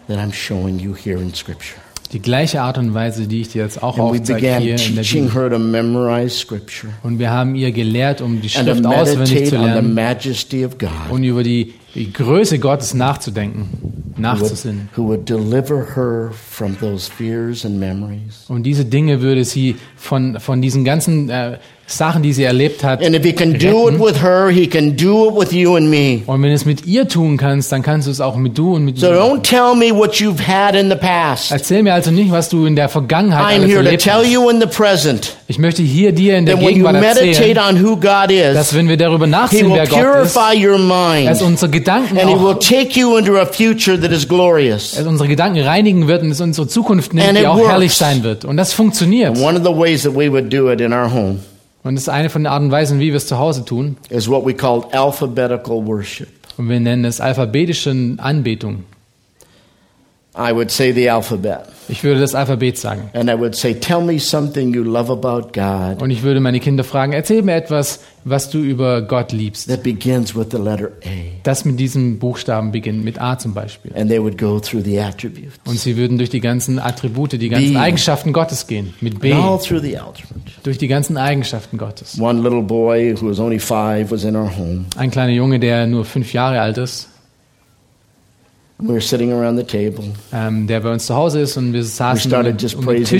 that 0.08 0.18
I'm 0.18 0.34
showing 0.34 0.80
you 0.80 0.94
here 0.96 1.20
in 1.20 1.34
Scripture. 1.34 1.80
Die 2.14 2.22
gleiche 2.22 2.62
Art 2.62 2.78
und 2.78 2.94
Weise, 2.94 3.28
die 3.28 3.42
ich 3.42 3.50
dir 3.50 3.64
jetzt 3.64 3.82
auch 3.82 3.98
aufzeige 3.98 4.58
hier 4.60 4.76
in 4.76 4.96
der 4.96 5.04
Bibel. 5.04 5.52
Und 7.02 7.18
wir 7.18 7.32
haben 7.32 7.56
ihr 7.56 7.72
gelehrt, 7.72 8.22
um 8.22 8.40
die 8.40 8.50
Schrift 8.50 8.86
auswendig 8.86 9.50
zu 9.50 9.58
lernen 9.58 9.98
und 11.10 11.24
über 11.24 11.42
die, 11.42 11.74
die 11.96 12.14
Größe 12.14 12.60
Gottes 12.60 12.94
nachzudenken, 12.94 14.14
nachzusinnen. 14.16 14.90
Und 18.48 18.64
diese 18.64 18.86
Dinge 18.86 19.22
würde 19.22 19.44
sie 19.44 19.76
von, 19.96 20.40
von 20.40 20.62
diesen 20.62 20.86
ganzen 20.86 21.32
äh, 21.32 21.58
Sachen, 21.86 22.24
die 22.24 22.32
sie 22.34 22.43
erlebt 22.43 22.84
hat, 22.84 23.04
And 23.06 23.13
if 23.15 23.24
he 23.24 23.34
can 23.34 23.54
do 23.60 23.89
it 23.89 24.00
with 24.00 24.22
her, 24.24 24.50
he 24.50 24.67
can 24.67 24.96
do 24.96 25.28
it 25.30 25.36
with 25.36 25.52
you 25.52 25.76
and 25.76 25.89
me. 25.89 26.22
Und 26.26 26.41
wenn 26.41 26.50
du 26.50 26.56
es 26.56 26.65
mit 26.65 26.86
ihr 26.86 27.08
tun 27.08 27.38
kannst, 27.38 27.72
dann 27.72 27.84
kannst 27.84 28.08
du 28.08 28.12
es 28.12 28.22
auch 28.22 28.36
mit 28.38 28.58
du 28.58 28.76
und 28.76 28.86
mit 28.86 28.98
So 28.98 29.08
mir. 29.12 29.17
don't 29.19 29.41
tell 29.43 29.76
me 29.76 29.93
what 29.96 30.13
you've 30.15 30.39
had 30.48 30.76
in 30.76 30.89
the 30.89 30.96
past. 30.96 31.52
Erzähl 31.52 31.84
mir 31.84 31.93
also 31.93 32.10
nicht, 32.12 32.32
was 32.32 32.48
du 32.50 32.65
in 32.65 32.76
der 32.76 32.88
Vergangenheit 32.89 33.43
I'm 33.43 33.56
alles 33.60 33.69
here 33.69 33.80
to 33.82 33.86
erlebt 33.86 34.04
tell 34.04 34.13
hast. 34.24 34.32
you 34.32 34.50
in 34.50 34.62
the 34.62 34.65
present 34.67 35.36
Ich 35.48 35.60
möchte 35.60 35.84
hier 35.84 36.13
dir 36.13 36.38
in 36.38 36.46
der 36.46 36.56
that 36.56 36.65
Gegenwart 36.65 36.96
erzählen, 36.96 37.58
on 37.60 37.84
who 37.84 37.96
God 37.98 38.30
dass 38.32 38.72
is, 38.72 38.76
wenn 38.76 38.88
wir 38.88 38.98
darüber 38.98 39.26
will 39.28 39.32
wer 39.32 39.86
Gott 39.88 40.26
ist, 40.26 40.36
mind 40.80 41.30
dass 41.30 41.41
unsere 41.41 41.69
Gedanken 41.69 42.17
and 42.17 42.30
he 42.30 42.36
will 42.36 42.54
auch, 42.54 42.60
take 42.60 42.98
you 43.00 43.17
into 43.17 43.38
a 43.38 43.46
future 43.46 44.00
that 44.00 44.12
is 44.12 44.28
glorious. 44.28 44.93
dass 44.96 45.06
unsere 45.06 45.28
Gedanken 45.28 45.62
reinigen 45.62 46.08
wird 46.08 46.24
und 46.24 46.32
es 46.32 46.39
unsere 46.41 46.67
Zukunft 46.67 47.13
nimmt, 47.13 47.38
die 47.38 47.46
auch 47.46 47.58
works. 47.58 47.69
herrlich 47.69 47.93
sein 47.93 48.24
wird. 48.24 48.46
Und 48.46 48.58
das 48.58 48.72
funktioniert. 48.74 49.36
And 49.36 49.39
one 49.46 49.60
of 49.60 49.65
the 49.65 49.74
ways 49.78 50.04
that 50.04 50.15
we 50.15 50.32
would 50.32 50.52
do 50.52 50.72
it 50.72 50.80
in 50.80 50.93
our 50.93 51.12
home 51.13 51.39
Und 51.84 51.96
das 51.96 52.04
ist 52.04 52.10
eine 52.10 52.30
von 52.30 52.43
den 52.43 52.48
Arten 52.48 52.65
und 52.65 52.72
Weisen, 52.72 53.00
wie 53.00 53.08
wir 53.10 53.15
es 53.17 53.28
zu 53.28 53.38
Hause 53.38 53.65
tun. 53.65 53.98
is 54.10 54.30
what 54.30 54.46
we 54.46 54.54
call 54.54 54.84
alphabetical 54.93 55.86
worship. 55.86 56.30
Und 56.58 56.69
wir 56.69 56.80
nennen 56.80 57.04
es 57.06 57.19
alphabetische 57.19 58.15
Anbetung. 58.17 58.84
I 60.36 60.52
would 60.52 60.72
say 60.72 60.91
the 60.91 61.10
alphabet. 61.10 61.65
Ich 61.89 62.04
würde 62.04 62.22
das 62.22 62.34
Alphabet 62.34 62.78
sagen. 62.78 63.10
And 63.13 63.30
I 63.30 63.34
would 63.34 63.56
say, 63.56 63.74
Tell 63.74 64.02
me 64.02 64.17
something 64.19 64.74
you 64.74 64.84
love 64.84 65.12
about 65.12 65.50
God 65.54 66.02
Und 66.02 66.10
ich 66.12 66.24
würde 66.24 66.39
meine 66.39 66.60
Kinder 66.60 66.84
fragen, 66.84 67.13
erzähl 67.13 67.43
mir 67.43 67.56
etwas, 67.56 68.00
was 68.24 68.50
du 68.50 68.60
über 68.60 69.02
Gott 69.02 69.32
liebst. 69.32 69.67
that 69.67 69.84
begins 69.84 70.36
with 70.36 70.48
the 70.52 70.58
letter 70.58 70.93
A. 71.06 71.10
Das 71.43 71.65
mit 71.65 71.80
diesem 71.80 72.19
Buchstaben 72.19 72.72
beginnt, 72.72 73.04
mit 73.04 73.22
A 73.22 73.38
zum 73.38 73.54
Beispiel. 73.54 73.91
And 73.96 74.10
they 74.10 74.19
would 74.19 74.38
go 74.38 74.60
through 74.60 74.84
the 74.84 75.00
attributes. 75.00 75.54
Und 75.65 75.78
sie 75.78 75.98
würden 75.98 76.17
durch 76.17 76.30
die 76.30 76.39
ganzen 76.39 76.80
Attribute, 76.80 77.34
die 77.34 77.50
ganzen 77.50 77.74
B. 77.74 77.78
Eigenschaften 77.80 78.34
Gottes 78.34 78.65
gehen. 78.65 78.93
Mit 79.02 79.19
B. 79.19 79.34
And 79.34 79.43
all 79.43 79.60
through 79.60 79.82
the 79.82 79.98
alphabet. 79.98 80.41
Durch 80.63 80.78
die 80.78 80.88
ganzen 80.88 81.17
Eigenschaften 81.17 81.78
Gottes. 81.78 82.19
One 82.19 82.41
little 82.41 82.63
boy 82.63 83.13
who 83.19 83.30
was 83.30 83.39
only 83.39 83.60
five 83.60 84.10
was 84.10 84.24
in 84.24 84.36
our 84.36 84.50
home. 84.58 84.86
Ein 84.96 85.12
kleiner 85.12 85.34
Junge, 85.34 85.60
der 85.60 85.86
nur 85.86 86.06
fünf 86.06 86.34
Jahre 86.34 86.62
alt 86.62 86.78
ist, 86.78 87.10
We 88.86 88.89
were 88.89 89.02
sitting 89.02 89.32
around 89.32 89.58
the 89.58 89.63
table. 89.63 90.04
ähm, 90.34 90.67
der 90.67 90.82
bei 90.82 90.91
uns 90.91 91.06
zu 91.06 91.15
Hause 91.15 91.39
ist 91.41 91.56
und 91.56 91.72
wir 91.72 91.80
We 91.80 91.86
saßen 91.86 92.34
um 92.34 92.43
den 92.43 92.58
Tisch 92.58 92.76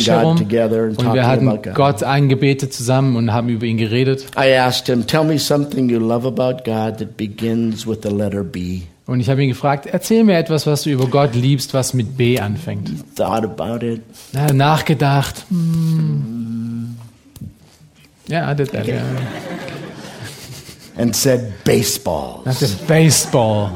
God 0.06 0.16
herum 0.16 0.38
und 0.38 1.14
wir 1.14 1.26
hatten. 1.26 1.60
Gott 1.74 2.04
angebetet 2.04 2.74
zusammen 2.74 3.16
und 3.16 3.32
haben 3.32 3.48
über 3.48 3.66
ihn 3.66 3.78
geredet. 3.78 4.26
I 4.38 4.56
asked 4.58 4.88
him, 4.88 5.08
Tell 5.08 5.24
me 5.24 5.40
something 5.40 5.90
you 5.90 6.00
love 6.00 6.28
about 6.28 6.64
God 6.66 6.98
that 6.98 7.16
begins 7.16 7.88
with 7.88 8.00
the 8.04 8.10
letter 8.10 8.44
B. 8.44 8.82
Und 9.06 9.20
ich 9.20 9.30
habe 9.30 9.44
ihn 9.44 9.50
gefragt, 9.50 9.86
erzähl 9.86 10.24
mir 10.24 10.38
etwas, 10.38 10.68
was 10.68 10.84
du 10.84 10.90
über 10.90 11.08
Gott 11.08 11.36
liebst, 11.36 11.74
was 11.74 11.94
mit 11.94 12.18
B 12.18 12.40
anfängt. 12.40 12.92
Thought 13.16 13.44
about 13.44 13.86
it. 13.86 14.02
Er 14.34 14.44
hat 14.44 14.54
nachgedacht. 14.54 15.46
Hm. 15.50 16.96
Ja, 18.28 18.54
das, 18.54 18.70
das, 18.70 18.88
ja. 18.88 19.02
and 20.98 21.16
said 21.16 21.54
baseball. 21.64 22.44
Baseball. 22.88 23.72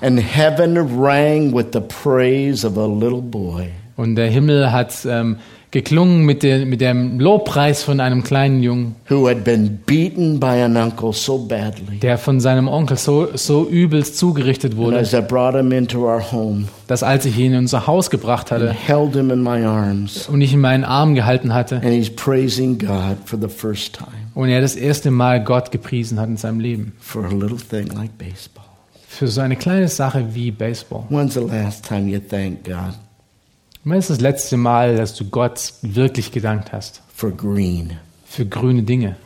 And 0.00 0.18
heaven 0.20 0.76
rang 1.00 1.52
with 1.54 1.66
the 1.72 1.80
praise 1.80 2.64
of 2.66 2.76
a 2.78 2.86
little 2.86 3.22
boy 3.22 3.68
Und 3.96 4.14
der 4.14 4.28
Himmel 4.28 4.70
hat 4.70 4.94
ähm, 5.06 5.38
geklungen 5.72 6.24
mit, 6.24 6.44
der, 6.44 6.64
mit 6.64 6.80
dem 6.80 7.18
Lobpreis 7.18 7.82
von 7.82 7.98
einem 8.00 8.22
kleinen 8.22 8.62
Jungen, 8.62 8.94
who 9.10 9.28
had 9.28 9.42
been 9.44 9.80
beaten 9.86 10.38
by 10.38 10.62
an 10.62 10.76
uncle 10.76 11.12
so 11.12 11.36
badly. 11.36 11.98
der 11.98 12.16
von 12.16 12.38
seinem 12.40 12.68
Onkel 12.68 12.96
so, 12.96 13.28
so 13.34 13.68
übelst 13.68 14.16
zugerichtet 14.16 14.72
And 14.72 14.80
wurde, 14.80 14.98
as 15.00 15.12
I 15.12 15.20
brought 15.20 15.54
him 15.56 15.72
into 15.72 16.06
our 16.06 16.22
home 16.32 16.68
dass 16.86 17.02
als 17.02 17.26
ich 17.26 17.36
ihn 17.38 17.52
in 17.52 17.58
unser 17.58 17.86
Haus 17.86 18.08
gebracht 18.08 18.50
and 18.52 18.62
hatte 18.62 18.72
held 18.72 19.14
him 19.14 19.30
in 19.30 19.42
my 19.42 19.64
arms, 19.64 20.28
und 20.28 20.40
ich 20.40 20.54
in 20.54 20.60
meinen 20.60 20.84
Arm 20.84 21.14
gehalten 21.14 21.52
hatte 21.52 21.76
and 21.76 21.92
he's 21.92 22.08
praising 22.08 22.78
God 22.78 23.16
for 23.24 23.38
the 23.38 23.48
first 23.48 23.94
time 23.94 24.08
und 24.34 24.48
er 24.48 24.60
das 24.60 24.76
erste 24.76 25.10
Mal 25.10 25.42
Gott 25.42 25.70
gepriesen 25.72 26.18
hat 26.20 26.28
in 26.28 26.36
seinem 26.36 26.60
Leben. 26.60 26.92
for 27.00 27.24
a 27.26 27.30
little 27.30 27.58
thing 27.58 27.88
like 27.88 28.16
baseball. 28.16 28.57
Für 29.18 29.26
so 29.28 29.40
eine 29.40 29.56
kleine 29.56 29.88
Sache 29.88 30.34
wie 30.34 30.50
Baseball. 30.52 31.04
When's 31.08 31.34
the 31.34 31.40
last 31.40 31.84
time 31.84 32.08
you 32.08 32.20
thanked 32.20 32.64
God 32.64 32.94
Wann 33.84 33.98
ist 33.98 34.10
das 34.10 34.20
letzte 34.20 34.56
Mal, 34.56 34.96
dass 34.96 35.14
du 35.14 35.24
Gott 35.24 35.72
wirklich 35.82 36.30
gedankt 36.32 36.72
hast 36.72 37.02
for 37.14 37.30
green? 37.30 37.92
für 38.26 38.44
grüne 38.46 38.82
Dinge? 38.82 39.16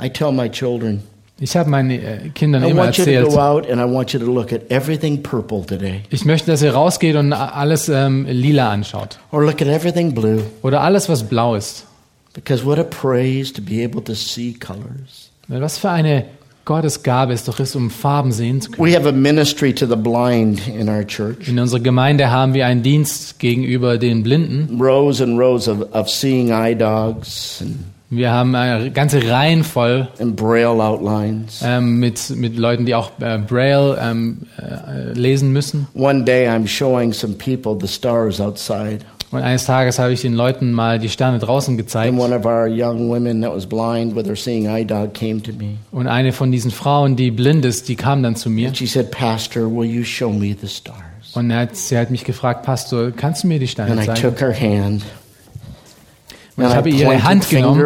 I 0.00 0.08
tell 0.10 0.30
my 0.32 0.48
children, 0.50 1.02
Ich 1.40 1.56
habe 1.56 1.70
meinen 1.70 1.90
äh, 1.90 2.30
Kindern 2.34 2.62
I 2.64 2.70
immer 2.70 2.82
want 2.84 2.96
you 2.98 3.04
to 3.04 3.10
erzählt, 3.10 3.34
go 3.34 3.40
out 3.40 3.70
and 3.70 3.80
I 3.80 3.84
want 3.92 4.12
you 4.12 4.18
to 4.20 4.26
look 4.26 4.52
at 4.52 4.70
everything 4.70 5.22
purple 5.22 5.64
today, 5.64 6.02
ich 6.10 6.24
möchte, 6.24 6.50
dass 6.50 6.62
ihr 6.62 6.72
rausgeht 6.74 7.16
und 7.16 7.32
a- 7.32 7.48
alles 7.50 7.88
ähm, 7.88 8.26
lila 8.28 8.70
anschaut. 8.70 9.18
or 9.32 9.42
look 9.44 9.60
at 9.62 9.68
everything 9.68 10.14
blue, 10.14 10.42
Oder 10.62 10.82
alles, 10.82 11.08
was 11.08 11.22
blau 11.22 11.54
ist. 11.54 11.86
because 12.34 12.64
what 12.64 12.78
a 12.78 12.84
praise 12.84 13.52
to 13.52 13.62
be 13.62 13.84
able 13.84 14.02
to 14.02 14.14
see 14.14 14.52
colors. 14.52 15.30
Was 15.48 15.78
für 15.78 15.90
eine 15.90 16.26
Gottesgabe 16.68 17.32
es 17.32 17.44
doch 17.44 17.60
ist, 17.60 17.74
um 17.76 17.88
Farben 17.88 18.30
sehen 18.30 18.60
zu 18.60 18.70
können. 18.70 18.86
We 18.86 18.94
have 18.94 19.08
a 19.08 19.12
ministry 19.12 19.72
to 19.72 19.86
the 19.86 19.96
blind 19.96 20.68
in 20.68 20.86
our 20.90 21.02
church. 21.02 21.48
In 21.48 21.58
unserer 21.58 21.80
Gemeinde 21.80 22.30
haben 22.30 22.52
wir 22.52 22.66
einen 22.66 22.82
Dienst 22.82 23.38
gegenüber 23.38 23.96
den 23.96 24.22
Blinden. 24.22 24.78
Rows 24.78 25.22
and 25.22 25.38
rows 25.40 25.66
of, 25.66 25.80
of 25.92 26.10
seeing 26.10 26.50
eye 26.50 26.74
dogs 26.76 27.64
Wir 28.10 28.30
haben 28.32 28.54
eine 28.54 28.90
ganze 28.90 29.26
Reihen 29.30 29.64
voll 29.64 30.08
and 30.18 30.36
braille 30.36 30.82
outlines. 30.82 31.62
ähm, 31.64 31.98
mit, 32.00 32.28
mit 32.36 32.58
Leuten, 32.58 32.84
die 32.84 32.94
auch 32.94 33.12
äh, 33.18 33.38
Braille 33.38 33.96
ähm, 34.00 34.42
äh, 34.58 35.12
lesen 35.14 35.54
müssen. 35.54 35.86
One 35.94 36.24
day 36.24 36.48
I'm 36.48 36.66
showing 36.66 37.14
some 37.14 37.34
people 37.34 37.78
the 37.80 37.90
stars 37.90 38.42
outside. 38.42 39.00
Und 39.30 39.42
eines 39.42 39.66
Tages 39.66 39.98
habe 39.98 40.12
ich 40.12 40.22
den 40.22 40.32
Leuten 40.32 40.72
mal 40.72 40.98
die 40.98 41.10
Sterne 41.10 41.38
draußen 41.38 41.76
gezeigt. 41.76 42.12
And 42.12 42.20
one 42.20 42.34
of 42.34 42.46
our 42.46 42.66
young 42.66 43.10
women 43.10 43.42
that 43.42 43.54
was 43.54 43.66
blind 43.66 44.16
with 44.16 44.26
her 44.26 44.36
seeing 44.36 44.66
eye 44.66 44.84
dog 44.84 45.12
came 45.12 45.42
to 45.42 45.52
me. 45.52 45.76
Und 45.90 46.06
eine 46.06 46.32
von 46.32 46.50
diesen 46.50 46.70
Frauen, 46.70 47.14
die 47.16 47.30
blind 47.30 47.64
ist, 47.66 47.88
die 47.88 47.96
kam 47.96 48.22
dann 48.22 48.36
zu 48.36 48.48
mir. 48.48 48.68
And 48.68 48.76
she 48.76 48.86
said, 48.86 49.10
Pastor, 49.10 49.64
will 49.70 49.88
you 49.88 50.02
show 50.02 50.30
me 50.30 50.56
the 50.58 50.68
stars? 50.68 51.02
Und 51.34 51.52
hat, 51.52 51.76
sie 51.76 51.98
hat 51.98 52.10
mich 52.10 52.24
gefragt, 52.24 52.64
Pastor, 52.64 53.10
kannst 53.10 53.44
du 53.44 53.48
mir 53.48 53.58
die 53.58 53.68
Sterne 53.68 54.02
zeigen? 54.02 54.20
took 54.20 54.40
her 54.40 54.54
hand 54.58 55.02
Und 56.56 56.64
and 56.64 56.72
ich 56.72 56.76
habe 56.76 56.90
ihre 56.90 57.22
Hand 57.22 57.50
genommen 57.50 57.84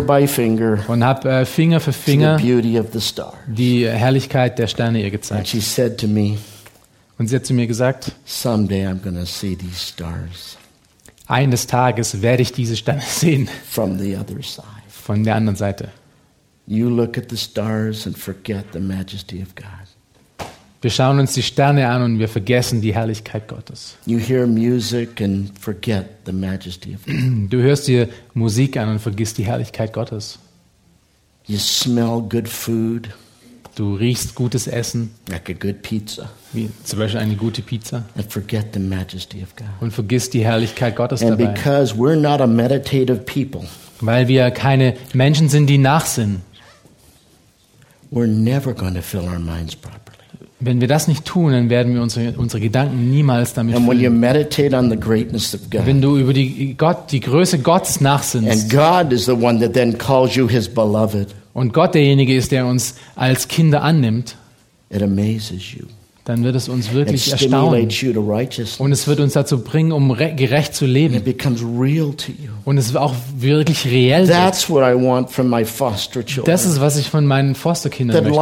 und 0.86 1.04
habe 1.04 1.28
äh, 1.28 1.44
Finger 1.44 1.80
für 1.80 1.92
Finger 1.92 2.38
die 2.38 3.86
Herrlichkeit 3.86 4.58
der 4.58 4.66
Sterne 4.68 5.02
ihr 5.02 5.10
gezeigt. 5.10 5.48
she 5.48 5.60
said 5.60 5.98
to 5.98 6.06
me, 6.06 6.38
Und 7.18 7.26
sie 7.28 7.36
hat 7.36 7.44
zu 7.44 7.52
mir 7.52 7.66
gesagt, 7.66 8.12
Someday 8.24 8.86
I'm 8.86 9.02
going 9.02 9.16
to 9.16 9.26
see 9.26 9.56
these 9.56 9.78
stars 9.78 10.56
eines 11.32 11.66
Tages 11.66 12.22
werde 12.22 12.42
ich 12.42 12.52
diese 12.52 12.76
Sterne 12.76 13.02
sehen 13.06 13.48
from 13.68 13.98
the 13.98 14.16
other 14.16 14.42
side. 14.42 14.66
von 14.88 15.24
der 15.24 15.34
anderen 15.34 15.56
Seite. 15.56 15.88
You 16.66 16.88
look 16.88 17.18
at 17.18 17.24
the 17.30 17.36
stars 17.36 18.06
and 18.06 18.16
forget 18.16 18.66
the 18.72 18.78
majesty 18.78 19.42
of 19.42 19.54
God. 19.56 19.66
Wir 20.80 20.90
schauen 20.90 21.20
uns 21.20 21.32
die 21.34 21.42
Sterne 21.42 21.88
an 21.88 22.02
und 22.02 22.18
wir 22.18 22.28
vergessen 22.28 22.80
die 22.80 22.94
Herrlichkeit 22.94 23.46
Gottes. 23.46 23.96
You 24.04 24.18
hear 24.18 24.46
music 24.46 25.20
and 25.22 25.56
forget 25.58 26.06
the 26.26 26.32
majesty 26.32 26.94
of 26.94 27.04
God. 27.06 27.14
Du 27.50 27.62
hörst 27.62 27.86
dir 27.88 28.08
Musik 28.34 28.76
an 28.76 28.88
und 28.88 28.98
vergisst 28.98 29.38
die 29.38 29.44
Herrlichkeit 29.44 29.92
Gottes. 29.92 30.38
You 31.46 31.58
smell 31.58 32.20
good 32.28 32.48
food, 32.48 33.08
Du 33.74 33.94
riechst 33.94 34.34
gutes 34.34 34.66
Essen, 34.66 35.12
like 35.30 35.48
a 35.48 35.54
good 35.54 35.80
pizza, 35.80 36.28
wie 36.52 36.68
zum 36.84 36.98
Beispiel 36.98 37.20
eine 37.20 37.36
gute 37.36 37.62
Pizza, 37.62 38.04
and 38.16 38.30
forget 38.30 38.66
the 38.74 38.78
majesty 38.80 39.42
of 39.42 39.56
God. 39.56 39.66
und 39.80 39.92
vergisst 39.92 40.34
die 40.34 40.44
Herrlichkeit 40.44 40.94
Gottes 40.94 41.22
And 41.22 41.40
dabei. 41.40 41.52
because 41.52 41.94
we're 41.94 42.16
not 42.20 42.40
a 42.42 42.46
meditative 42.46 43.20
people, 43.24 43.62
Weil 44.00 44.28
wir 44.28 44.50
keine 44.50 44.94
Menschen 45.14 45.48
sind, 45.48 45.68
die 45.68 45.78
nachsinnen. 45.78 46.42
we're 48.10 48.26
never 48.26 48.74
going 48.74 48.94
to 48.94 49.00
fill 49.02 49.22
our 49.22 49.38
minds 49.38 49.74
properly. 49.74 50.00
Wenn 50.60 50.80
wir 50.80 50.86
das 50.86 51.08
nicht 51.08 51.24
tun, 51.24 51.52
dann 51.52 51.70
werden 51.70 51.94
wir 51.94 52.02
unsere, 52.02 52.32
unsere 52.38 52.60
Gedanken 52.60 53.10
niemals 53.10 53.54
damit 53.54 53.74
And 53.74 53.88
when 53.88 53.96
you 53.98 54.10
füllen. 54.10 54.20
meditate 54.20 54.76
on 54.76 54.90
the 54.90 54.96
greatness 55.00 55.54
of 55.54 55.62
Wenn 55.70 56.00
God, 56.00 56.04
du 56.04 56.18
über 56.18 56.32
die, 56.34 56.74
Gott, 56.76 57.10
die 57.10 57.20
Größe 57.20 57.58
Gottes 57.60 57.96
and 57.96 58.02
nachsinnst 58.02 58.70
God 58.70 59.12
is 59.12 59.24
the 59.24 59.32
one 59.32 59.58
that 59.60 59.72
then 59.72 59.96
calls 59.98 60.36
you 60.36 60.46
his 60.46 60.68
beloved, 60.68 61.34
und 61.54 61.72
Gott 61.72 61.94
derjenige 61.94 62.34
ist, 62.34 62.52
der 62.52 62.66
uns 62.66 62.94
als 63.16 63.48
Kinder 63.48 63.82
annimmt, 63.82 64.36
it 64.90 65.02
amazes 65.02 65.72
you. 65.72 65.84
dann 66.24 66.44
wird 66.44 66.54
es 66.54 66.68
uns 66.68 66.86
It 66.88 66.94
wirklich 66.94 67.32
erstaunen. 67.32 67.90
stimulates 67.90 68.00
you 68.00 68.12
to 68.12 68.20
righteousness. 68.20 68.78
Und 68.80 68.92
es 68.92 69.06
wird 69.08 69.18
uns 69.20 69.32
dazu 69.32 69.62
bringen, 69.62 69.90
um 69.92 70.10
re- 70.12 70.34
gerecht 70.34 70.74
zu 70.74 70.86
leben. 70.86 71.14
it 71.14 71.24
becomes 71.24 71.60
real 71.62 72.12
to 72.14 72.30
you. 72.32 72.50
Und 72.64 72.78
es 72.78 72.94
auch 72.94 73.14
wirklich 73.36 73.84
reell 73.86 74.28
wird. 74.28 74.36
That's 74.38 74.70
what 74.70 74.82
I 74.82 74.94
want 74.94 75.30
from 75.30 75.50
my 75.50 75.64
foster 75.64 76.24
children. 76.24 76.46
Das 76.52 76.64
ist, 76.64 76.80
was 76.80 76.96
ich 76.96 77.08
von 77.10 77.26
meinen 77.26 77.54
Fosterkindern 77.54 78.14
möchte. 78.22 78.38